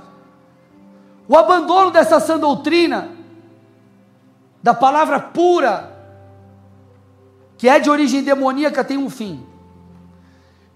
o 1.28 1.36
abandono 1.36 1.92
dessa 1.92 2.22
sã 2.22 2.40
doutrina, 2.40 3.10
da 4.64 4.74
palavra 4.74 5.20
pura, 5.20 5.92
que 7.58 7.68
é 7.68 7.78
de 7.78 7.90
origem 7.90 8.24
demoníaca, 8.24 8.82
tem 8.82 8.98
um 8.98 9.10
fim: 9.10 9.46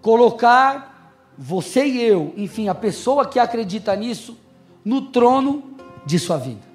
colocar 0.02 1.14
você 1.38 1.86
e 1.86 2.02
eu, 2.02 2.34
enfim, 2.36 2.68
a 2.68 2.76
pessoa 2.76 3.26
que 3.26 3.40
acredita 3.40 3.96
nisso, 3.96 4.38
no 4.84 5.04
trono 5.04 5.64
de 6.06 6.20
sua 6.20 6.36
vida. 6.36 6.68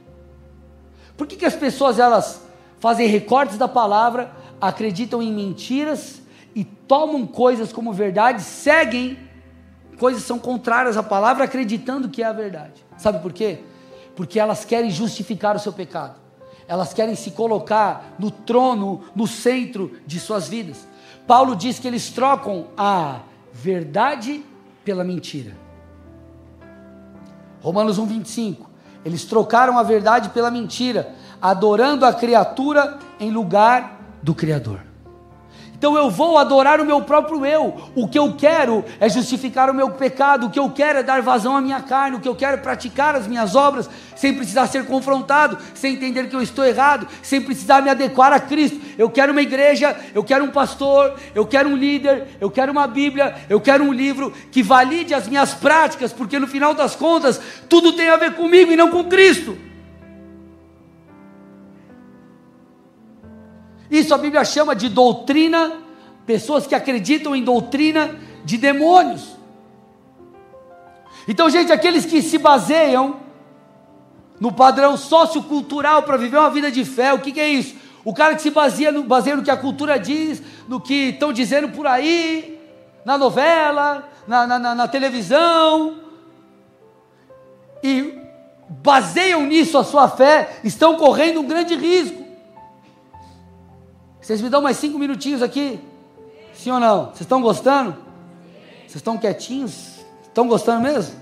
Por 1.18 1.26
que, 1.26 1.36
que 1.36 1.44
as 1.44 1.54
pessoas 1.54 1.98
elas 1.98 2.42
fazem 2.78 3.06
recortes 3.08 3.58
da 3.58 3.68
palavra, 3.68 4.32
acreditam 4.58 5.20
em 5.20 5.30
mentiras 5.30 6.22
e 6.54 6.64
tomam 6.64 7.26
coisas 7.26 7.74
como 7.74 7.92
verdade, 7.92 8.40
seguem 8.40 9.18
coisas 10.00 10.22
são 10.22 10.38
contrárias 10.38 10.96
à 10.96 11.02
palavra, 11.02 11.44
acreditando 11.44 12.08
que 12.08 12.22
é 12.22 12.26
a 12.26 12.32
verdade. 12.32 12.82
Sabe 12.96 13.20
por 13.20 13.34
quê? 13.34 13.60
Porque 14.16 14.40
elas 14.40 14.64
querem 14.64 14.90
justificar 14.90 15.54
o 15.54 15.58
seu 15.58 15.74
pecado. 15.74 16.18
Elas 16.66 16.94
querem 16.94 17.14
se 17.14 17.32
colocar 17.32 18.14
no 18.18 18.30
trono, 18.30 19.02
no 19.14 19.26
centro 19.26 19.92
de 20.06 20.18
suas 20.18 20.48
vidas. 20.48 20.88
Paulo 21.26 21.54
diz 21.54 21.78
que 21.78 21.86
eles 21.86 22.08
trocam 22.08 22.68
a 22.78 23.20
verdade 23.52 24.42
pela 24.82 25.04
mentira. 25.04 25.54
Romanos 27.60 27.98
1:25. 27.98 28.70
Eles 29.04 29.24
trocaram 29.26 29.78
a 29.78 29.82
verdade 29.82 30.30
pela 30.30 30.50
mentira, 30.50 31.14
adorando 31.42 32.06
a 32.06 32.12
criatura 32.14 32.98
em 33.18 33.30
lugar 33.30 34.00
do 34.22 34.34
criador. 34.34 34.89
Então 35.80 35.96
eu 35.96 36.10
vou 36.10 36.36
adorar 36.36 36.78
o 36.78 36.84
meu 36.84 37.00
próprio 37.00 37.46
eu. 37.46 37.74
O 37.94 38.06
que 38.06 38.18
eu 38.18 38.34
quero 38.34 38.84
é 39.00 39.08
justificar 39.08 39.70
o 39.70 39.74
meu 39.74 39.88
pecado. 39.92 40.44
O 40.44 40.50
que 40.50 40.58
eu 40.58 40.68
quero 40.68 40.98
é 40.98 41.02
dar 41.02 41.22
vazão 41.22 41.56
à 41.56 41.60
minha 41.62 41.80
carne. 41.80 42.18
O 42.18 42.20
que 42.20 42.28
eu 42.28 42.34
quero 42.34 42.52
é 42.52 42.56
praticar 42.58 43.14
as 43.14 43.26
minhas 43.26 43.56
obras 43.56 43.88
sem 44.14 44.34
precisar 44.34 44.66
ser 44.66 44.84
confrontado, 44.84 45.56
sem 45.72 45.94
entender 45.94 46.28
que 46.28 46.36
eu 46.36 46.42
estou 46.42 46.66
errado, 46.66 47.08
sem 47.22 47.40
precisar 47.40 47.80
me 47.80 47.88
adequar 47.88 48.30
a 48.30 48.38
Cristo. 48.38 48.78
Eu 48.98 49.08
quero 49.08 49.32
uma 49.32 49.40
igreja, 49.40 49.96
eu 50.14 50.22
quero 50.22 50.44
um 50.44 50.50
pastor, 50.50 51.14
eu 51.34 51.46
quero 51.46 51.70
um 51.70 51.76
líder, 51.76 52.26
eu 52.38 52.50
quero 52.50 52.70
uma 52.70 52.86
Bíblia, 52.86 53.34
eu 53.48 53.58
quero 53.58 53.82
um 53.82 53.90
livro 53.90 54.34
que 54.52 54.62
valide 54.62 55.14
as 55.14 55.26
minhas 55.26 55.54
práticas, 55.54 56.12
porque 56.12 56.38
no 56.38 56.46
final 56.46 56.74
das 56.74 56.94
contas 56.94 57.40
tudo 57.70 57.94
tem 57.94 58.10
a 58.10 58.18
ver 58.18 58.34
comigo 58.34 58.70
e 58.70 58.76
não 58.76 58.90
com 58.90 59.04
Cristo. 59.04 59.69
Isso 63.90 64.14
a 64.14 64.18
Bíblia 64.18 64.44
chama 64.44 64.74
de 64.74 64.88
doutrina, 64.88 65.72
pessoas 66.24 66.66
que 66.66 66.74
acreditam 66.74 67.34
em 67.34 67.42
doutrina 67.42 68.16
de 68.44 68.56
demônios. 68.56 69.36
Então, 71.26 71.50
gente, 71.50 71.72
aqueles 71.72 72.06
que 72.06 72.22
se 72.22 72.38
baseiam 72.38 73.20
no 74.38 74.52
padrão 74.52 74.96
sociocultural 74.96 76.02
para 76.02 76.16
viver 76.16 76.38
uma 76.38 76.50
vida 76.50 76.70
de 76.70 76.84
fé, 76.84 77.12
o 77.12 77.18
que, 77.18 77.32
que, 77.32 77.40
é 77.40 77.48
isso? 77.48 77.74
O 78.04 78.14
cara 78.14 78.34
que 78.34 78.42
se 78.42 78.50
baseia 78.50 78.90
no, 78.90 79.02
baseia 79.02 79.36
no 79.36 79.42
que 79.42 79.50
a 79.50 79.56
cultura 79.56 79.98
diz, 79.98 80.42
no 80.66 80.80
que 80.80 81.10
estão 81.10 81.32
dizendo 81.32 81.68
por 81.68 81.86
aí, 81.86 82.58
na 83.04 83.18
novela, 83.18 84.08
na, 84.26 84.46
na, 84.46 84.58
na, 84.58 84.74
na 84.74 84.88
televisão, 84.88 85.98
e 87.82 88.18
baseiam 88.68 89.42
nisso 89.42 89.76
a 89.76 89.84
sua 89.84 90.08
fé, 90.08 90.60
estão 90.64 90.96
correndo 90.96 91.40
um 91.40 91.46
grande 91.46 91.74
risco. 91.74 92.19
Vocês 94.20 94.40
me 94.40 94.48
dão 94.48 94.60
mais 94.60 94.76
cinco 94.76 94.98
minutinhos 94.98 95.42
aqui? 95.42 95.80
Sim 96.52 96.72
ou 96.72 96.80
não? 96.80 97.06
Vocês 97.06 97.22
estão 97.22 97.40
gostando? 97.40 97.96
Vocês 98.80 98.96
estão 98.96 99.16
quietinhos? 99.16 100.00
Estão 100.22 100.46
gostando 100.46 100.82
mesmo? 100.82 101.18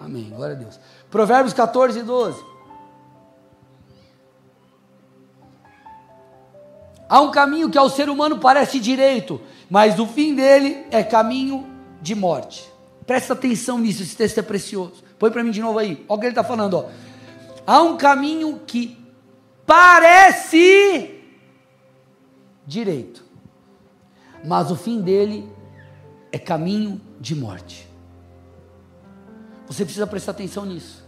Amém, 0.00 0.30
glória 0.30 0.54
a 0.54 0.58
Deus. 0.58 0.78
Provérbios 1.10 1.52
14 1.52 1.98
e 1.98 2.02
12. 2.02 2.44
Há 7.08 7.20
um 7.20 7.30
caminho 7.30 7.70
que 7.70 7.78
ao 7.78 7.88
ser 7.88 8.08
humano 8.08 8.38
parece 8.38 8.80
direito, 8.80 9.40
mas 9.70 9.98
o 9.98 10.06
fim 10.06 10.34
dele 10.34 10.86
é 10.90 11.02
caminho 11.02 11.66
de 12.00 12.14
morte. 12.14 12.68
Presta 13.06 13.32
atenção 13.32 13.78
nisso, 13.78 14.02
esse 14.02 14.16
texto 14.16 14.38
é 14.38 14.42
precioso. 14.42 15.04
Põe 15.18 15.30
para 15.30 15.42
mim 15.42 15.50
de 15.50 15.60
novo 15.60 15.78
aí. 15.78 16.04
Olha 16.08 16.16
o 16.16 16.20
que 16.20 16.26
ele 16.26 16.32
está 16.32 16.44
falando. 16.44 16.74
Ó. 16.74 16.86
Há 17.66 17.82
um 17.82 17.96
caminho 17.96 18.60
que 18.66 18.98
parece 19.64 21.15
direito. 22.66 23.24
Mas 24.44 24.70
o 24.70 24.76
fim 24.76 25.00
dele 25.00 25.50
é 26.32 26.38
caminho 26.38 27.00
de 27.20 27.34
morte. 27.34 27.88
Você 29.66 29.84
precisa 29.84 30.06
prestar 30.06 30.32
atenção 30.32 30.64
nisso. 30.64 31.06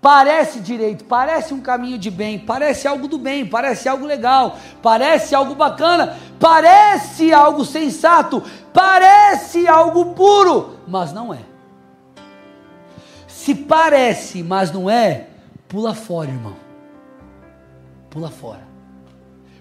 Parece 0.00 0.60
direito, 0.60 1.04
parece 1.04 1.52
um 1.52 1.60
caminho 1.60 1.98
de 1.98 2.10
bem, 2.10 2.38
parece 2.38 2.88
algo 2.88 3.06
do 3.06 3.18
bem, 3.18 3.44
parece 3.44 3.86
algo 3.86 4.06
legal, 4.06 4.56
parece 4.82 5.34
algo 5.34 5.54
bacana, 5.54 6.16
parece 6.38 7.34
algo 7.34 7.66
sensato, 7.66 8.42
parece 8.72 9.68
algo 9.68 10.14
puro, 10.14 10.78
mas 10.88 11.12
não 11.12 11.34
é. 11.34 11.40
Se 13.26 13.54
parece, 13.54 14.42
mas 14.42 14.72
não 14.72 14.88
é, 14.88 15.28
pula 15.68 15.94
fora, 15.94 16.30
irmão. 16.30 16.56
Pula 18.08 18.30
fora. 18.30 18.69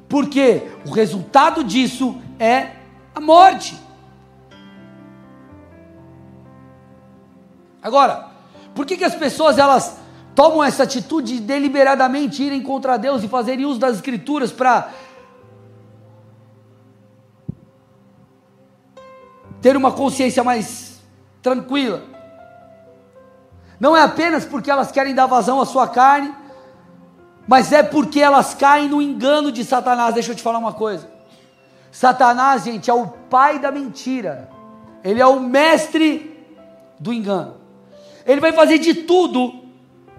Porque 0.10 0.68
o 0.86 0.89
resultado 0.89 1.64
disso 1.64 2.20
é 2.39 2.72
a 3.14 3.22
morte. 3.22 3.80
Agora, 7.82 8.30
por 8.74 8.86
que, 8.86 8.97
que 8.97 9.03
as 9.03 9.16
pessoas 9.16 9.60
elas 9.60 9.97
tomam 10.34 10.64
essa 10.64 10.84
atitude 10.84 11.36
de 11.36 11.41
deliberadamente 11.41 12.41
irem 12.41 12.62
contra 12.62 12.97
Deus 12.97 13.24
e 13.24 13.28
fazerem 13.28 13.66
uso 13.66 13.80
das 13.80 13.97
escrituras 13.97 14.51
para 14.51 14.89
ter 19.62 19.78
uma 19.78 19.91
consciência 19.91 20.43
mais 20.43 20.99
tranquila? 21.41 22.01
Não 23.80 23.95
é 23.95 24.01
apenas 24.01 24.43
porque 24.43 24.72
elas 24.72 24.91
querem 24.91 25.14
dar 25.14 25.28
vazão 25.28 25.62
à 25.62 25.66
sua 25.66 25.88
carne, 25.88 26.34
mas 27.50 27.72
é 27.72 27.82
porque 27.82 28.20
elas 28.20 28.54
caem 28.54 28.88
no 28.88 29.02
engano 29.02 29.52
de 29.52 29.66
Satanás. 29.66 30.14
Deixa 30.14 30.32
eu 30.32 30.36
te 30.36 30.43
falar 30.43 30.60
uma 30.60 30.72
coisa. 30.72 31.10
Satanás, 31.91 32.64
gente, 32.64 32.91
é 32.91 32.93
o 32.93 33.08
pai 33.08 33.58
da 33.58 33.72
mentira. 33.72 34.52
Ele 35.04 35.20
é 35.20 35.26
o 35.26 35.39
mestre 35.39 36.45
do 37.00 37.12
engano. 37.12 37.56
Ele 38.24 38.39
vai 38.39 38.54
fazer 38.54 38.78
de 38.78 38.93
tudo 38.93 39.64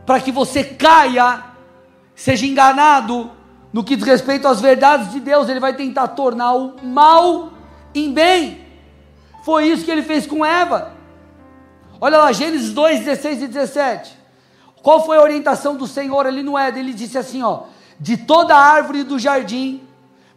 para 0.04 0.18
que 0.18 0.32
você 0.32 0.64
caia, 0.64 1.44
seja 2.16 2.44
enganado 2.44 3.30
no 3.72 3.84
que 3.84 3.94
diz 3.94 4.04
respeito 4.04 4.48
às 4.48 4.60
verdades 4.60 5.12
de 5.12 5.20
Deus. 5.20 5.48
Ele 5.48 5.60
vai 5.60 5.76
tentar 5.76 6.08
tornar 6.08 6.54
o 6.54 6.84
mal 6.84 7.52
em 7.94 8.12
bem. 8.12 8.66
Foi 9.44 9.68
isso 9.68 9.84
que 9.84 9.90
ele 9.92 10.02
fez 10.02 10.26
com 10.26 10.44
Eva. 10.44 10.94
Olha 12.00 12.18
lá, 12.18 12.32
Gênesis 12.32 12.72
2, 12.72 13.04
16 13.04 13.42
e 13.42 13.46
17. 13.46 14.19
Qual 14.82 15.04
foi 15.04 15.16
a 15.16 15.22
orientação 15.22 15.76
do 15.76 15.86
Senhor 15.86 16.26
ali 16.26 16.42
no 16.42 16.56
Éden? 16.56 16.82
Ele 16.82 16.92
disse 16.92 17.18
assim: 17.18 17.42
ó, 17.42 17.64
de 17.98 18.16
toda 18.16 18.56
árvore 18.56 19.04
do 19.04 19.18
jardim 19.18 19.82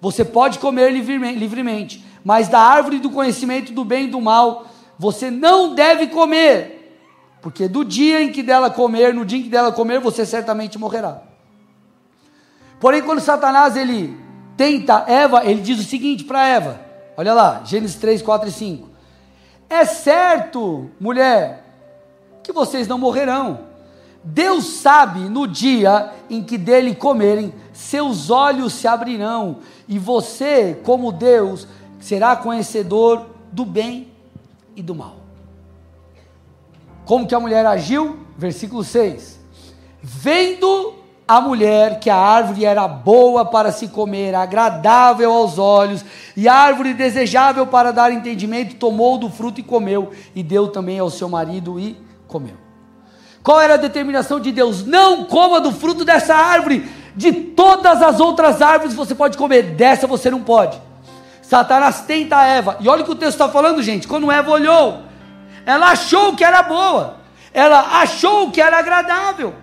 você 0.02 0.26
pode 0.26 0.60
comer 0.60 0.92
livremente, 0.92 2.04
mas 2.26 2.50
da 2.50 2.60
árvore 2.60 3.00
do 3.00 3.10
conhecimento 3.10 3.72
do 3.72 3.86
bem 3.86 4.06
e 4.06 4.10
do 4.10 4.20
mal 4.20 4.66
você 5.00 5.32
não 5.32 5.74
deve 5.74 6.08
comer, 6.08 7.00
porque 7.42 7.68
do 7.68 7.84
dia 7.84 8.22
em 8.22 8.32
que 8.32 8.44
dela 8.44 8.70
comer, 8.70 9.14
no 9.14 9.26
dia 9.26 9.40
em 9.40 9.44
que 9.44 9.50
dela 9.50 9.72
comer, 9.72 10.00
você 10.00 10.26
certamente 10.26 10.78
morrerá. 10.78 11.22
Porém, 12.80 13.02
quando 13.02 13.22
Satanás 13.22 13.78
ele 13.78 14.18
tenta 14.58 15.06
Eva, 15.08 15.46
ele 15.46 15.62
diz 15.62 15.80
o 15.80 15.84
seguinte 15.84 16.26
para 16.26 16.46
Eva: 16.48 16.82
olha 17.16 17.34
lá, 17.34 17.62
Gênesis 17.64 17.96
3, 17.96 18.22
4 18.22 18.50
e 18.50 18.52
5. 18.52 18.90
É 19.70 19.86
certo, 19.86 20.92
mulher, 21.00 21.64
que 22.44 22.52
vocês 22.52 22.88
não 22.88 22.98
morrerão. 22.98 23.73
Deus 24.24 24.66
sabe 24.66 25.20
no 25.22 25.46
dia 25.46 26.14
em 26.30 26.42
que 26.42 26.58
dele 26.58 26.96
comerem, 26.96 27.54
seus 27.74 28.30
olhos 28.30 28.74
se 28.74 28.88
abrirão, 28.88 29.58
e 29.88 30.00
você, 30.00 30.80
como 30.84 31.12
Deus, 31.12 31.68
será 32.00 32.36
conhecedor 32.36 33.26
do 33.52 33.66
bem 33.66 34.08
e 34.76 34.82
do 34.82 34.96
mal. 34.96 35.18
Como 37.06 37.28
que 37.28 37.36
a 37.36 37.40
mulher 37.40 37.66
agiu? 37.66 38.20
Versículo 38.38 38.84
6. 38.84 39.40
Vendo 40.02 40.96
a 41.28 41.42
mulher 41.42 42.00
que 42.00 42.10
a 42.10 42.18
árvore 42.18 42.66
era 42.66 42.88
boa 42.88 43.46
para 43.46 43.72
se 43.72 43.90
comer, 43.90 44.36
agradável 44.36 45.32
aos 45.32 45.58
olhos, 45.58 46.04
e 46.36 46.48
árvore 46.48 46.94
desejável 46.94 47.68
para 47.68 47.92
dar 47.92 48.12
entendimento, 48.12 48.76
tomou 48.76 49.18
do 49.18 49.30
fruto 49.30 49.60
e 49.60 49.64
comeu, 49.64 50.12
e 50.34 50.42
deu 50.42 50.70
também 50.70 51.00
ao 51.00 51.10
seu 51.10 51.28
marido 51.28 51.80
e 51.80 51.98
comeu. 52.28 52.63
Qual 53.44 53.60
era 53.60 53.74
a 53.74 53.78
determinação 53.78 54.40
de 54.40 54.52
Deus? 54.52 54.86
Não 54.86 55.26
coma 55.26 55.60
do 55.60 55.72
fruto 55.74 56.06
dessa 56.06 56.34
árvore, 56.34 56.90
de 57.14 57.32
todas 57.32 58.02
as 58.02 58.20
outras 58.20 58.62
árvores 58.62 58.96
você 58.96 59.14
pode 59.14 59.38
comer, 59.38 59.76
dessa 59.76 60.08
você 60.08 60.32
não 60.32 60.42
pode. 60.42 60.82
Satanás 61.42 62.02
tenta 62.02 62.38
a 62.38 62.48
Eva, 62.48 62.78
e 62.80 62.88
olha 62.88 63.02
o 63.02 63.06
que 63.06 63.12
o 63.12 63.16
texto 63.16 63.34
está 63.34 63.50
falando, 63.50 63.84
gente. 63.84 64.08
Quando 64.08 64.32
Eva 64.32 64.50
olhou, 64.50 65.02
ela 65.66 65.92
achou 65.92 66.36
que 66.36 66.44
era 66.44 66.64
boa, 66.64 67.18
ela 67.54 68.00
achou 68.00 68.50
que 68.50 68.62
era 68.62 68.80
agradável. 68.80 69.54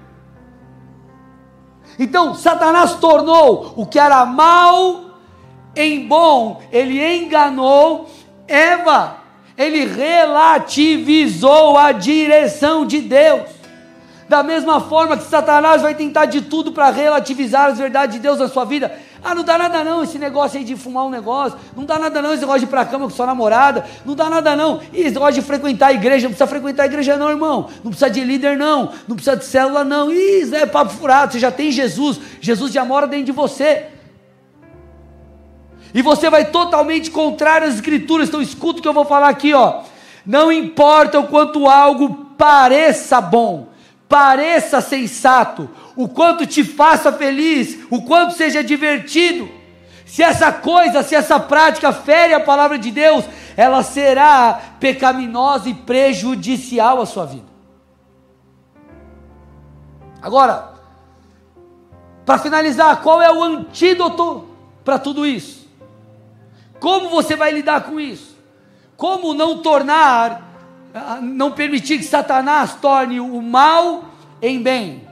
Então, 1.98 2.34
Satanás 2.34 2.94
tornou 2.96 3.72
o 3.76 3.86
que 3.86 3.98
era 3.98 4.24
mal 4.26 5.06
em 5.74 6.06
bom, 6.06 6.62
ele 6.70 7.02
enganou 7.02 8.08
Eva, 8.46 9.16
ele 9.56 9.86
relativizou 9.86 11.76
a 11.78 11.92
direção 11.92 12.84
de 12.84 13.00
Deus. 13.00 13.59
Da 14.30 14.44
mesma 14.44 14.80
forma 14.80 15.16
que 15.16 15.24
Satanás 15.24 15.82
vai 15.82 15.92
tentar 15.92 16.26
de 16.26 16.40
tudo 16.40 16.70
para 16.70 16.88
relativizar 16.90 17.68
as 17.68 17.78
verdades 17.78 18.14
de 18.14 18.22
Deus 18.22 18.38
na 18.38 18.46
sua 18.46 18.64
vida. 18.64 18.96
Ah, 19.24 19.34
não 19.34 19.42
dá 19.42 19.58
nada 19.58 19.82
não 19.82 20.04
esse 20.04 20.20
negócio 20.20 20.56
aí 20.56 20.64
de 20.64 20.76
fumar 20.76 21.04
um 21.04 21.10
negócio. 21.10 21.58
Não 21.76 21.84
dá 21.84 21.98
nada 21.98 22.22
não 22.22 22.32
esse 22.32 22.42
negócio 22.42 22.60
de 22.60 22.66
ir 22.66 22.68
para 22.68 22.82
a 22.82 22.84
cama 22.84 23.06
com 23.06 23.10
sua 23.10 23.26
namorada. 23.26 23.84
Não 24.06 24.14
dá 24.14 24.30
nada 24.30 24.54
não. 24.54 24.82
E 24.92 25.00
esse 25.00 25.14
negócio 25.14 25.34
de 25.34 25.42
frequentar 25.42 25.88
a 25.88 25.92
igreja. 25.94 26.28
Não 26.28 26.30
precisa 26.30 26.46
frequentar 26.46 26.84
a 26.84 26.86
igreja 26.86 27.16
não, 27.16 27.28
irmão. 27.28 27.70
Não 27.82 27.90
precisa 27.90 28.08
de 28.08 28.22
líder 28.22 28.56
não. 28.56 28.92
Não 29.08 29.16
precisa 29.16 29.36
de 29.36 29.44
célula 29.44 29.82
não. 29.82 30.12
Isso 30.12 30.54
é 30.54 30.64
papo 30.64 30.92
furado. 30.92 31.32
Você 31.32 31.40
já 31.40 31.50
tem 31.50 31.72
Jesus. 31.72 32.20
Jesus 32.40 32.72
já 32.72 32.84
mora 32.84 33.08
dentro 33.08 33.26
de 33.26 33.32
você. 33.32 33.86
E 35.92 36.02
você 36.02 36.30
vai 36.30 36.44
totalmente 36.44 37.10
contrário 37.10 37.66
às 37.66 37.74
escrituras. 37.74 38.28
Então 38.28 38.40
escuta 38.40 38.78
o 38.78 38.82
que 38.82 38.86
eu 38.86 38.94
vou 38.94 39.04
falar 39.04 39.28
aqui, 39.28 39.52
ó. 39.52 39.80
Não 40.24 40.52
importa 40.52 41.18
o 41.18 41.26
quanto 41.26 41.68
algo 41.68 42.26
pareça 42.38 43.20
bom, 43.20 43.66
pareça 44.10 44.80
sensato, 44.80 45.70
o 45.94 46.08
quanto 46.08 46.44
te 46.44 46.64
faça 46.64 47.12
feliz, 47.12 47.78
o 47.88 48.02
quanto 48.02 48.34
seja 48.34 48.62
divertido. 48.62 49.48
Se 50.04 50.20
essa 50.20 50.50
coisa, 50.50 51.04
se 51.04 51.14
essa 51.14 51.38
prática 51.38 51.92
fere 51.92 52.34
a 52.34 52.40
palavra 52.40 52.76
de 52.76 52.90
Deus, 52.90 53.24
ela 53.56 53.84
será 53.84 54.60
pecaminosa 54.80 55.68
e 55.68 55.74
prejudicial 55.74 57.00
à 57.00 57.06
sua 57.06 57.24
vida. 57.24 57.46
Agora, 60.20 60.74
para 62.26 62.38
finalizar, 62.38 63.00
qual 63.02 63.22
é 63.22 63.32
o 63.32 63.44
antídoto 63.44 64.48
para 64.84 64.98
tudo 64.98 65.24
isso? 65.24 65.68
Como 66.80 67.10
você 67.10 67.36
vai 67.36 67.52
lidar 67.52 67.84
com 67.84 68.00
isso? 68.00 68.36
Como 68.96 69.32
não 69.34 69.58
tornar, 69.58 70.49
não 71.22 71.52
permitir 71.52 71.98
que 71.98 72.04
Satanás 72.04 72.74
torne 72.74 73.20
o 73.20 73.40
mal 73.40 74.04
em 74.42 74.62
bem? 74.62 75.08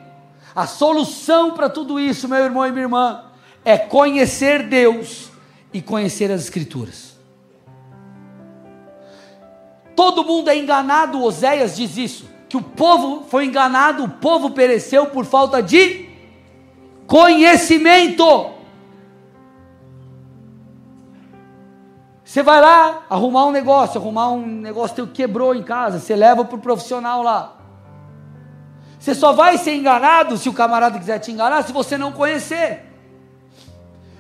A 0.55 0.67
solução 0.67 1.53
para 1.53 1.69
tudo 1.69 2.01
isso, 2.01 2.29
meu 2.29 2.39
irmão 2.39 2.67
e 2.67 2.73
minha 2.73 2.85
irmã, 2.85 3.25
é 3.65 3.79
conhecer 3.79 4.65
Deus 4.65 5.31
e 5.73 5.81
conhecer 5.81 6.31
as 6.33 6.43
Escrituras. 6.43 7.17
Todo 9.95 10.25
mundo 10.25 10.49
é 10.49 10.57
enganado, 10.57 11.23
Oséias 11.23 11.77
diz 11.77 11.97
isso, 11.97 12.29
que 12.49 12.57
o 12.57 12.63
povo 12.63 13.25
foi 13.29 13.47
enganado, 13.47 14.05
o 14.05 14.09
povo 14.09 14.51
pereceu 14.51 15.07
por 15.07 15.25
falta 15.25 15.63
de 15.63 16.09
conhecimento. 17.07 18.58
Você 22.29 22.43
vai 22.43 22.61
lá 22.61 23.07
arrumar 23.09 23.47
um 23.47 23.51
negócio, 23.51 23.99
arrumar 23.99 24.29
um 24.29 24.45
negócio 24.45 24.95
teu 24.95 25.07
quebrou 25.07 25.55
em 25.55 25.63
casa, 25.63 25.99
você 25.99 26.15
leva 26.15 26.45
para 26.45 26.57
o 26.57 26.61
profissional 26.61 27.23
lá. 27.23 27.57
Você 29.01 29.15
só 29.15 29.33
vai 29.33 29.57
ser 29.57 29.75
enganado 29.75 30.37
se 30.37 30.47
o 30.47 30.53
camarada 30.53 30.99
quiser 30.99 31.21
te 31.21 31.33
enganar 31.33 31.63
se 31.63 31.73
você 31.73 31.97
não 31.97 32.13
conhecer. 32.13 32.85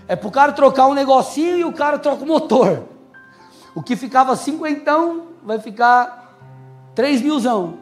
É 0.08 0.16
para 0.16 0.26
o 0.26 0.30
cara 0.30 0.52
trocar 0.52 0.86
um 0.86 0.94
negocinho 0.94 1.58
e 1.58 1.64
o 1.66 1.72
cara 1.74 1.98
troca 1.98 2.24
o 2.24 2.26
motor. 2.26 2.84
O 3.74 3.82
que 3.82 3.94
ficava 3.94 4.34
cinquentão 4.36 5.26
vai 5.44 5.58
ficar 5.58 6.34
três 6.94 7.20
milzão. 7.20 7.74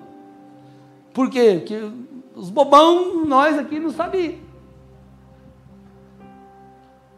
Por 1.14 1.30
quê? 1.30 1.58
Porque 1.60 1.88
os 2.34 2.50
bobão, 2.50 3.24
nós 3.24 3.56
aqui 3.56 3.78
não 3.78 3.90
sabíamos. 3.90 4.40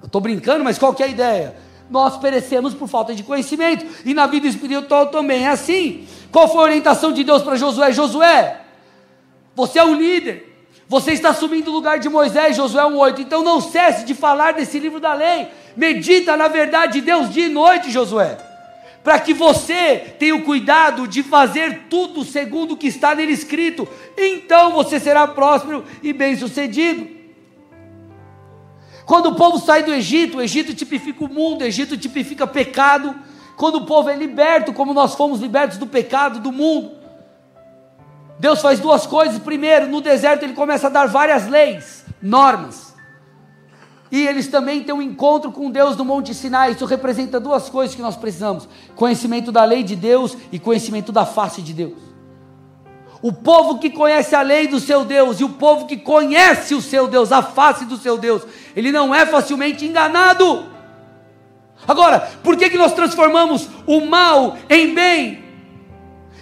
Eu 0.03 0.07
estou 0.09 0.21
brincando, 0.21 0.63
mas 0.63 0.79
qual 0.79 0.93
que 0.93 1.03
é 1.03 1.07
a 1.07 1.09
ideia? 1.09 1.68
Nós 1.91 2.17
perecemos 2.17 2.75
por 2.75 2.89
falta 2.89 3.15
de 3.15 3.23
conhecimento. 3.23 3.87
E 4.05 4.13
na 4.13 4.27
vida 4.27 4.47
espiritual 4.47 5.07
também 5.07 5.45
é 5.45 5.49
assim. 5.49 6.07
Qual 6.31 6.49
foi 6.49 6.61
a 6.61 6.65
orientação 6.65 7.13
de 7.13 7.25
Deus 7.25 7.43
para 7.43 7.57
Josué? 7.57 7.93
Josué, 7.93 8.61
você 9.55 9.79
é 9.79 9.85
um 9.85 9.95
líder. 9.95 10.49
Você 10.89 11.13
está 11.13 11.31
assumindo 11.31 11.71
o 11.71 11.75
lugar 11.75 11.99
de 11.99 12.09
Moisés, 12.09 12.57
Josué 12.57 12.83
1,8. 12.83 13.19
Então 13.21 13.43
não 13.43 13.61
cesse 13.61 14.05
de 14.05 14.15
falar 14.15 14.53
desse 14.53 14.79
livro 14.79 15.01
da 15.01 15.15
lei. 15.15 15.49
Medita 15.77 16.37
na 16.37 16.49
verdade 16.49 16.95
de 16.95 17.01
Deus 17.03 17.31
dia 17.31 17.47
e 17.47 17.51
noite, 17.51 17.91
Josué. 17.91 18.39
Para 19.05 19.19
que 19.21 19.33
você 19.33 20.15
tenha 20.19 20.35
o 20.35 20.45
cuidado 20.45 21.07
de 21.07 21.23
fazer 21.23 21.87
tudo 21.89 22.25
segundo 22.25 22.73
o 22.73 22.77
que 22.77 22.89
está 22.89 23.15
nele 23.15 23.33
escrito. 23.33 23.89
Então 24.17 24.73
você 24.73 24.99
será 24.99 25.27
próspero 25.27 25.85
e 26.03 26.13
bem-sucedido. 26.13 27.18
Quando 29.09 29.31
o 29.31 29.35
povo 29.35 29.59
sai 29.59 29.83
do 29.85 29.91
Egito, 29.91 30.37
o 30.37 30.43
Egito 30.43 30.75
tipifica 30.75 31.25
o 31.25 31.33
mundo, 31.33 31.63
o 31.63 31.65
Egito 31.65 31.97
tipifica 31.97 32.47
pecado. 32.47 33.15
Quando 33.57 33.77
o 33.77 33.87
povo 33.87 34.11
é 34.11 34.15
liberto, 34.15 34.71
como 34.71 34.93
nós 34.93 35.15
fomos 35.15 35.41
libertos 35.41 35.79
do 35.79 35.87
pecado, 35.87 36.41
do 36.41 36.53
mundo, 36.53 36.91
Deus 38.39 38.61
faz 38.61 38.79
duas 38.81 39.07
coisas. 39.07 39.39
Primeiro, 39.39 39.87
no 39.87 40.03
deserto 40.03 40.43
ele 40.43 40.53
começa 40.53 40.89
a 40.89 40.91
dar 40.91 41.07
várias 41.07 41.49
leis, 41.49 42.05
normas. 42.21 42.95
E 44.13 44.27
eles 44.27 44.47
também 44.47 44.83
têm 44.83 44.95
um 44.95 45.01
encontro 45.01 45.51
com 45.53 45.71
Deus 45.71 45.97
no 45.97 46.05
Monte 46.05 46.35
Sinai. 46.35 46.73
Isso 46.73 46.85
representa 46.85 47.41
duas 47.41 47.71
coisas 47.71 47.97
que 47.97 48.03
nós 48.03 48.15
precisamos: 48.15 48.69
conhecimento 48.95 49.51
da 49.51 49.65
lei 49.65 49.83
de 49.83 49.97
Deus 49.97 50.37
e 50.53 50.59
conhecimento 50.59 51.11
da 51.13 51.25
face 51.25 51.63
de 51.63 51.73
Deus. 51.73 52.08
O 53.21 53.33
povo 53.33 53.79
que 53.79 53.91
conhece 53.91 54.35
a 54.35 54.43
lei 54.43 54.69
do 54.69 54.79
seu 54.79 55.05
Deus 55.05 55.41
e 55.41 55.45
o 55.45 55.51
povo 55.51 55.87
que 55.87 55.97
conhece 55.97 56.75
o 56.75 56.81
seu 56.81 57.09
Deus, 57.09 57.33
a 57.33 57.43
face 57.43 57.85
do 57.85 57.97
seu 57.97 58.17
Deus, 58.17 58.43
ele 58.77 58.93
não 58.93 59.15
é 59.15 59.27
facilmente 59.27 59.85
enganado. 59.85 60.67
Agora, 61.87 62.21
por 62.43 62.57
que, 62.57 62.71
que 62.71 62.79
nós 62.79 62.93
transformamos 62.93 63.69
o 63.87 64.01
mal 64.03 64.57
em 64.69 64.95
bem? 64.95 65.49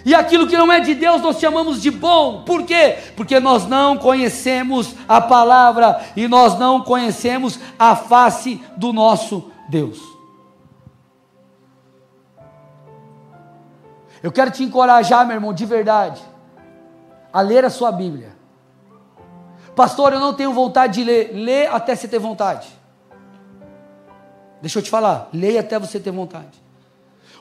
E 0.05 0.15
aquilo 0.15 0.47
que 0.47 0.57
não 0.57 0.71
é 0.71 0.79
de 0.79 0.95
Deus 0.95 1.21
nós 1.21 1.39
chamamos 1.39 1.81
de 1.81 1.91
bom. 1.91 2.43
Por 2.43 2.63
quê? 2.63 2.97
Porque 3.15 3.39
nós 3.39 3.67
não 3.67 3.97
conhecemos 3.97 4.95
a 5.07 5.19
palavra 5.19 5.99
e 6.15 6.27
nós 6.27 6.57
não 6.57 6.81
conhecemos 6.81 7.59
a 7.77 7.95
face 7.95 8.61
do 8.77 8.93
nosso 8.93 9.51
Deus. 9.67 9.99
Eu 14.23 14.31
quero 14.31 14.49
te 14.51 14.63
encorajar, 14.63 15.25
meu 15.25 15.35
irmão, 15.35 15.53
de 15.53 15.65
verdade, 15.65 16.21
a 17.37 17.41
ler 17.41 17.63
a 17.63 17.69
sua 17.69 17.91
Bíblia. 17.91 18.35
Pastor, 19.75 20.11
eu 20.11 20.19
não 20.19 20.33
tenho 20.33 20.51
vontade 20.53 20.95
de 20.95 21.03
ler. 21.03 21.29
Lê 21.35 21.67
até 21.67 21.95
você 21.95 22.07
ter 22.07 22.17
vontade. 22.17 22.67
Deixa 24.59 24.79
eu 24.79 24.81
te 24.81 24.89
falar, 24.89 25.29
leia 25.31 25.59
até 25.59 25.77
você 25.77 25.99
ter 25.99 26.09
vontade. 26.09 26.59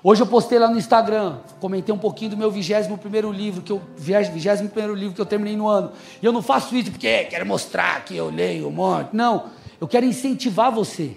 Hoje 0.05 0.21
eu 0.21 0.27
postei 0.27 0.59
lá 0.59 0.69
no 0.69 0.77
Instagram, 0.77 1.39
comentei 1.59 1.95
um 1.95 1.99
pouquinho 1.99 2.33
do 2.33 2.37
meu 2.37 2.51
21 2.51 2.95
primeiro 2.99 3.33
livro, 3.33 3.63
que 3.63 3.73
eu, 3.73 3.81
21 3.97 4.69
primeiro 4.69 4.95
livro 4.95 5.15
que 5.15 5.21
eu 5.23 5.25
terminei 5.25 5.57
no 5.57 5.67
ano. 5.67 5.93
E 6.21 6.27
eu 6.27 6.31
não 6.31 6.43
faço 6.43 6.77
isso 6.77 6.91
porque 6.91 7.25
quero 7.25 7.47
mostrar 7.47 8.05
que 8.05 8.15
eu 8.15 8.29
leio 8.29 8.69
um 8.69 8.73
monte. 8.73 9.15
Não, 9.15 9.47
eu 9.81 9.89
quero 9.89 10.05
incentivar 10.05 10.71
você. 10.71 11.17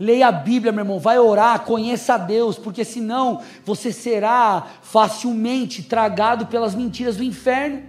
Leia 0.00 0.28
a 0.28 0.32
Bíblia, 0.32 0.72
meu 0.72 0.82
irmão, 0.82 0.98
vai 0.98 1.18
orar, 1.18 1.60
conheça 1.60 2.14
a 2.14 2.16
Deus, 2.16 2.58
porque 2.58 2.86
senão 2.86 3.42
você 3.66 3.92
será 3.92 4.66
facilmente 4.80 5.82
tragado 5.82 6.46
pelas 6.46 6.74
mentiras 6.74 7.18
do 7.18 7.22
inferno. 7.22 7.82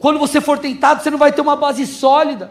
Quando 0.00 0.18
você 0.18 0.40
for 0.40 0.58
tentado, 0.58 1.00
você 1.00 1.12
não 1.12 1.18
vai 1.18 1.30
ter 1.30 1.40
uma 1.40 1.54
base 1.54 1.86
sólida. 1.86 2.50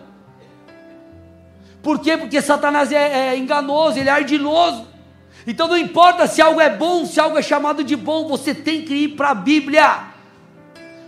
Por 1.84 1.99
quê? 1.99 2.15
Porque 2.15 2.41
Satanás 2.41 2.93
é, 2.93 3.32
é 3.32 3.38
enganoso, 3.38 3.99
ele 3.99 4.07
é 4.07 4.13
ardiloso. 4.13 4.88
Então 5.45 5.67
não 5.67 5.78
importa 5.78 6.28
se 6.28 6.41
algo 6.41 6.61
é 6.61 6.69
bom, 6.69 7.05
se 7.05 7.19
algo 7.19 7.38
é 7.38 7.41
chamado 7.41 7.84
de 7.84 7.97
bom, 7.97 8.25
você 8.25 8.55
tem 8.55 8.84
que 8.84 8.93
ir 8.93 9.07
para 9.09 9.32
a 9.32 9.36
Bíblia. 9.36 9.99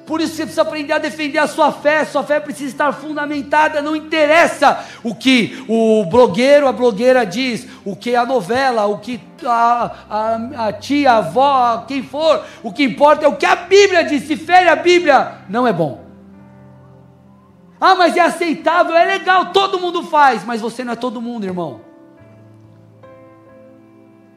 Por 0.09 0.19
isso 0.21 0.33
você 0.33 0.41
precisa 0.41 0.63
aprender 0.63 0.93
a 0.93 0.97
defender 0.97 1.37
a 1.37 1.45
sua 1.45 1.71
fé. 1.71 2.03
Sua 2.03 2.23
fé 2.23 2.39
precisa 2.39 2.71
estar 2.71 2.91
fundamentada. 2.93 3.79
Não 3.79 3.95
interessa 3.95 4.83
o 5.03 5.13
que 5.13 5.63
o 5.67 6.03
blogueiro, 6.05 6.67
a 6.67 6.71
blogueira 6.71 7.23
diz, 7.23 7.67
o 7.85 7.95
que 7.95 8.15
a 8.15 8.25
novela, 8.25 8.87
o 8.87 8.97
que 8.97 9.21
a, 9.45 9.91
a, 10.09 10.67
a 10.67 10.73
tia, 10.73 11.11
a 11.11 11.17
avó, 11.17 11.85
quem 11.87 12.01
for. 12.01 12.43
O 12.63 12.73
que 12.73 12.83
importa 12.83 13.25
é 13.25 13.27
o 13.27 13.35
que 13.35 13.45
a 13.45 13.55
Bíblia 13.55 14.03
diz. 14.03 14.23
Se 14.23 14.35
fere 14.35 14.67
a 14.67 14.75
Bíblia, 14.75 15.41
não 15.47 15.67
é 15.67 15.71
bom. 15.71 16.03
Ah, 17.79 17.93
mas 17.93 18.17
é 18.17 18.21
aceitável, 18.21 18.97
é 18.97 19.05
legal, 19.05 19.51
todo 19.51 19.79
mundo 19.79 20.01
faz, 20.01 20.43
mas 20.43 20.59
você 20.59 20.83
não 20.83 20.93
é 20.93 20.95
todo 20.95 21.21
mundo, 21.21 21.45
irmão. 21.45 21.81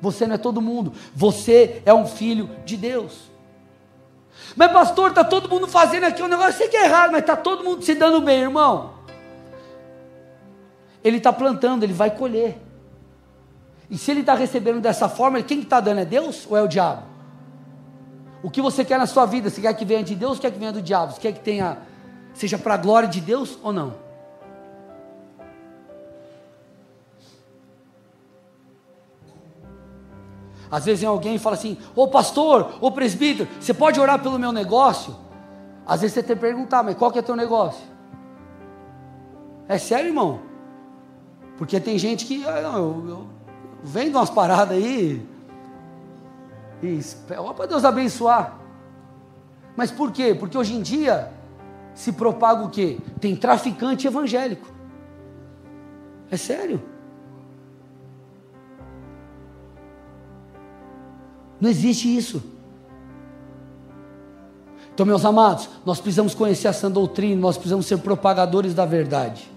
Você 0.03 0.27
não 0.27 0.35
é 0.35 0.39
todo 0.39 0.61
mundo. 0.61 0.93
Você 1.15 1.81
é 1.87 1.95
um 1.95 2.07
filho 2.07 2.51
de 2.67 2.77
Deus. 2.77 3.32
Mas 4.55 4.73
pastor, 4.73 5.11
está 5.11 5.25
todo 5.25 5.49
mundo 5.49 5.67
fazendo 5.67 6.05
aqui 6.05 6.23
um 6.23 6.29
negócio, 6.29 6.69
que 6.69 6.77
é 6.77 6.85
errado, 6.85 7.13
mas 7.13 7.21
está 7.21 7.37
todo 7.37 7.65
mundo 7.65 7.83
se 7.83 7.95
dando 7.95 8.21
bem, 8.21 8.41
irmão. 8.41 8.93
Ele 11.03 11.17
está 11.17 11.33
plantando, 11.33 11.83
ele 11.83 11.93
vai 11.93 12.11
colher. 12.11 12.59
E 13.91 13.99
se 13.99 14.11
ele 14.11 14.21
está 14.21 14.35
recebendo 14.35 14.81
dessa 14.81 15.09
forma, 15.09 15.43
quem 15.43 15.61
está 15.61 15.81
dando 15.81 16.01
é 16.01 16.05
Deus 16.05 16.47
ou 16.49 16.57
é 16.57 16.63
o 16.63 16.69
diabo? 16.69 17.03
O 18.43 18.51
que 18.51 18.61
você 18.61 18.85
quer 18.85 18.99
na 18.99 19.07
sua 19.07 19.25
vida? 19.27 19.49
Você 19.49 19.61
quer 19.61 19.75
que 19.75 19.85
venha 19.85 20.03
de 20.03 20.15
Deus 20.15 20.33
ou 20.33 20.39
quer 20.39 20.51
que 20.51 20.59
venha 20.59 20.73
do 20.73 20.83
diabo? 20.83 21.13
Você 21.13 21.21
quer 21.21 21.33
que 21.33 21.41
tenha, 21.41 21.79
seja 22.35 22.59
para 22.59 22.75
a 22.75 22.77
glória 22.77 23.09
de 23.09 23.21
Deus 23.21 23.59
ou 23.63 23.73
não? 23.73 24.02
Às 30.73 30.87
vezes 30.87 31.05
alguém 31.05 31.37
fala 31.37 31.55
assim: 31.55 31.77
Ô 31.95 32.09
pastor, 32.09 32.79
ô 32.81 32.91
presbítero, 32.91 33.47
você 33.61 33.75
pode 33.75 34.01
orar 34.01 34.23
pelo 34.23 34.39
meu 34.39 34.51
negócio? 34.51 35.15
Às 35.87 36.01
vezes 36.01 36.15
você 36.15 36.23
tem 36.23 36.35
que 36.35 36.41
perguntar, 36.41 36.83
mas 36.83 36.97
qual 36.97 37.13
que 37.13 37.19
é 37.19 37.23
teu 37.23 37.37
negócio? 37.37 37.83
É 39.69 39.77
sério, 39.77 40.09
irmão? 40.09 40.41
Porque 41.59 41.79
tem 41.79 41.99
gente 41.99 42.25
que 42.25 42.43
ah, 42.47 42.59
eu, 42.61 42.73
eu, 42.73 43.09
eu 43.09 43.27
vendo 43.83 44.17
umas 44.17 44.31
paradas 44.31 44.79
aí 44.79 45.29
e 46.83 47.01
ó 47.37 47.53
para 47.53 47.67
Deus 47.67 47.85
abençoar. 47.85 48.59
Mas 49.77 49.91
por 49.91 50.11
quê? 50.11 50.35
Porque 50.35 50.57
hoje 50.57 50.75
em 50.75 50.81
dia 50.81 51.31
se 51.95 52.13
propaga 52.13 52.65
o 52.65 52.71
quê? 52.71 52.99
Tem 53.21 53.37
traficante 53.37 54.07
evangélico. 54.07 54.67
É 56.31 56.37
sério? 56.39 56.83
Não 61.63 61.71
existe 61.71 62.13
isso. 62.13 62.43
Então, 64.93 65.07
meus 65.07 65.25
amados, 65.25 65.69
nós 65.87 66.01
precisamos 66.01 66.35
conhecer 66.35 66.67
essa 66.67 66.91
doutrina, 66.91 67.41
nós 67.41 67.57
precisamos 67.57 67.87
ser 67.87 67.99
propagadores 67.99 68.75
da 68.75 68.85
verdade. 68.85 69.49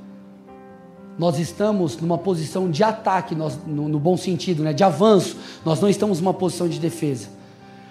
Nós 1.17 1.39
estamos 1.39 1.97
numa 1.97 2.19
posição 2.19 2.69
de 2.69 2.83
ataque, 2.83 3.33
nós, 3.33 3.57
no, 3.65 3.89
no 3.89 3.99
bom 3.99 4.15
sentido, 4.15 4.61
né, 4.61 4.71
de 4.71 4.83
avanço, 4.83 5.35
nós 5.65 5.81
não 5.81 5.89
estamos 5.89 6.21
numa 6.21 6.33
posição 6.33 6.69
de 6.69 6.77
defesa. 6.77 7.27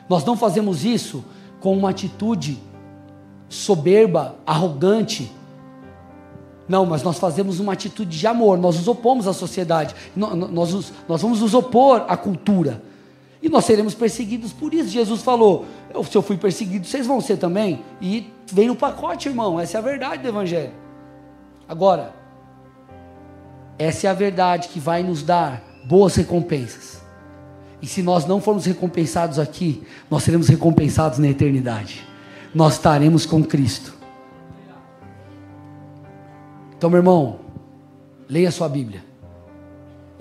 Nós 0.08 0.24
não 0.24 0.36
fazemos 0.36 0.84
isso 0.84 1.24
com 1.60 1.76
uma 1.76 1.90
atitude 1.90 2.56
soberba, 3.48 4.36
arrogante. 4.46 5.28
Não, 6.68 6.86
mas 6.86 7.02
nós 7.02 7.18
fazemos 7.18 7.58
uma 7.58 7.72
atitude 7.72 8.16
de 8.16 8.26
amor, 8.28 8.58
nós 8.58 8.76
nos 8.76 8.86
opomos 8.86 9.26
à 9.26 9.32
sociedade, 9.32 9.92
nós, 10.14 10.50
nós, 10.52 10.92
nós 11.08 11.20
vamos 11.20 11.40
nos 11.40 11.52
opor 11.52 12.04
à 12.06 12.16
cultura 12.16 12.80
e 13.44 13.48
nós 13.50 13.66
seremos 13.66 13.94
perseguidos 13.94 14.54
por 14.54 14.72
isso. 14.72 14.88
Jesus 14.88 15.20
falou: 15.20 15.66
se 16.10 16.16
eu 16.16 16.22
fui 16.22 16.38
perseguido, 16.38 16.86
vocês 16.86 17.06
vão 17.06 17.20
ser 17.20 17.36
também. 17.36 17.84
E 18.00 18.32
vem 18.50 18.68
no 18.68 18.74
pacote, 18.74 19.28
irmão. 19.28 19.60
Essa 19.60 19.76
é 19.76 19.78
a 19.80 19.82
verdade 19.82 20.22
do 20.22 20.28
Evangelho. 20.28 20.72
Agora, 21.68 22.14
essa 23.78 24.06
é 24.06 24.10
a 24.10 24.14
verdade 24.14 24.68
que 24.68 24.80
vai 24.80 25.02
nos 25.02 25.22
dar 25.22 25.62
boas 25.84 26.16
recompensas. 26.16 27.02
E 27.82 27.86
se 27.86 28.02
nós 28.02 28.24
não 28.24 28.40
formos 28.40 28.64
recompensados 28.64 29.38
aqui, 29.38 29.86
nós 30.10 30.22
seremos 30.22 30.48
recompensados 30.48 31.18
na 31.18 31.28
eternidade. 31.28 32.02
Nós 32.54 32.74
estaremos 32.74 33.26
com 33.26 33.44
Cristo. 33.44 33.92
Então, 36.78 36.88
meu 36.88 37.00
irmão, 37.00 37.40
leia 38.26 38.48
a 38.48 38.52
sua 38.52 38.70
Bíblia. 38.70 39.04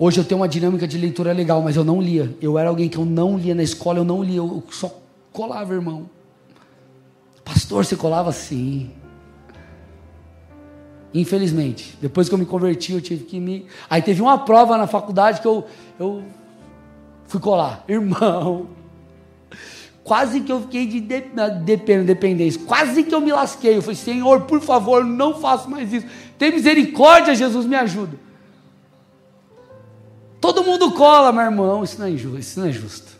Hoje 0.04 0.20
eu 0.20 0.24
tenho 0.24 0.42
uma 0.42 0.48
dinâmica 0.48 0.86
de 0.86 0.98
leitura 0.98 1.32
legal, 1.32 1.62
mas 1.62 1.76
eu 1.76 1.82
não 1.82 1.98
lia. 1.98 2.36
Eu 2.38 2.58
era 2.58 2.68
alguém 2.68 2.90
que 2.90 2.98
eu 2.98 3.06
não 3.06 3.38
lia 3.38 3.54
na 3.54 3.62
escola, 3.62 4.00
eu 4.00 4.04
não 4.04 4.22
lia, 4.22 4.36
eu 4.36 4.62
só 4.70 5.00
colava, 5.32 5.72
irmão. 5.72 6.10
Pastor, 7.42 7.86
você 7.86 7.96
colava 7.96 8.30
sim. 8.30 8.90
Infelizmente, 11.14 11.96
depois 12.02 12.28
que 12.28 12.34
eu 12.34 12.38
me 12.38 12.44
converti, 12.44 12.92
eu 12.92 13.00
tive 13.00 13.24
que 13.24 13.40
me. 13.40 13.64
Aí 13.88 14.02
teve 14.02 14.20
uma 14.20 14.36
prova 14.36 14.76
na 14.76 14.86
faculdade 14.86 15.40
que 15.40 15.48
eu, 15.48 15.64
eu 15.98 16.22
fui 17.26 17.40
colar. 17.40 17.82
Irmão, 17.88 18.68
quase 20.02 20.42
que 20.42 20.52
eu 20.52 20.60
fiquei 20.60 20.86
de, 20.86 21.00
de, 21.00 21.22
de 21.64 21.76
dependência, 22.04 22.60
quase 22.66 23.04
que 23.04 23.14
eu 23.14 23.22
me 23.22 23.32
lasquei. 23.32 23.78
Eu 23.78 23.80
falei, 23.80 23.96
Senhor, 23.96 24.42
por 24.42 24.60
favor, 24.60 25.02
não 25.02 25.40
faça 25.40 25.66
mais 25.66 25.90
isso. 25.94 26.06
Tem 26.36 26.52
misericórdia, 26.52 27.34
Jesus, 27.34 27.64
me 27.64 27.76
ajuda. 27.76 28.23
Todo 30.44 30.62
mundo 30.62 30.92
cola, 30.92 31.32
meu 31.32 31.42
irmão. 31.42 31.82
Isso 31.82 31.98
não 31.98 32.06
é 32.06 32.10
injusto. 32.10 32.38
Isso 32.38 32.60
não 32.60 32.66
é 32.66 32.70
justo. 32.70 33.12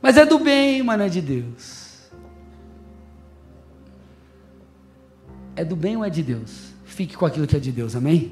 Mas 0.00 0.16
é 0.16 0.24
do 0.24 0.38
bem, 0.38 0.84
mas 0.84 0.96
não 0.96 1.04
é 1.04 1.08
de 1.08 1.20
Deus. 1.20 2.08
É 5.56 5.64
do 5.64 5.74
bem 5.74 5.96
ou 5.96 6.04
é 6.04 6.10
de 6.10 6.22
Deus? 6.22 6.72
Fique 6.84 7.16
com 7.16 7.26
aquilo 7.26 7.44
que 7.48 7.56
é 7.56 7.58
de 7.58 7.72
Deus, 7.72 7.96
amém? 7.96 8.30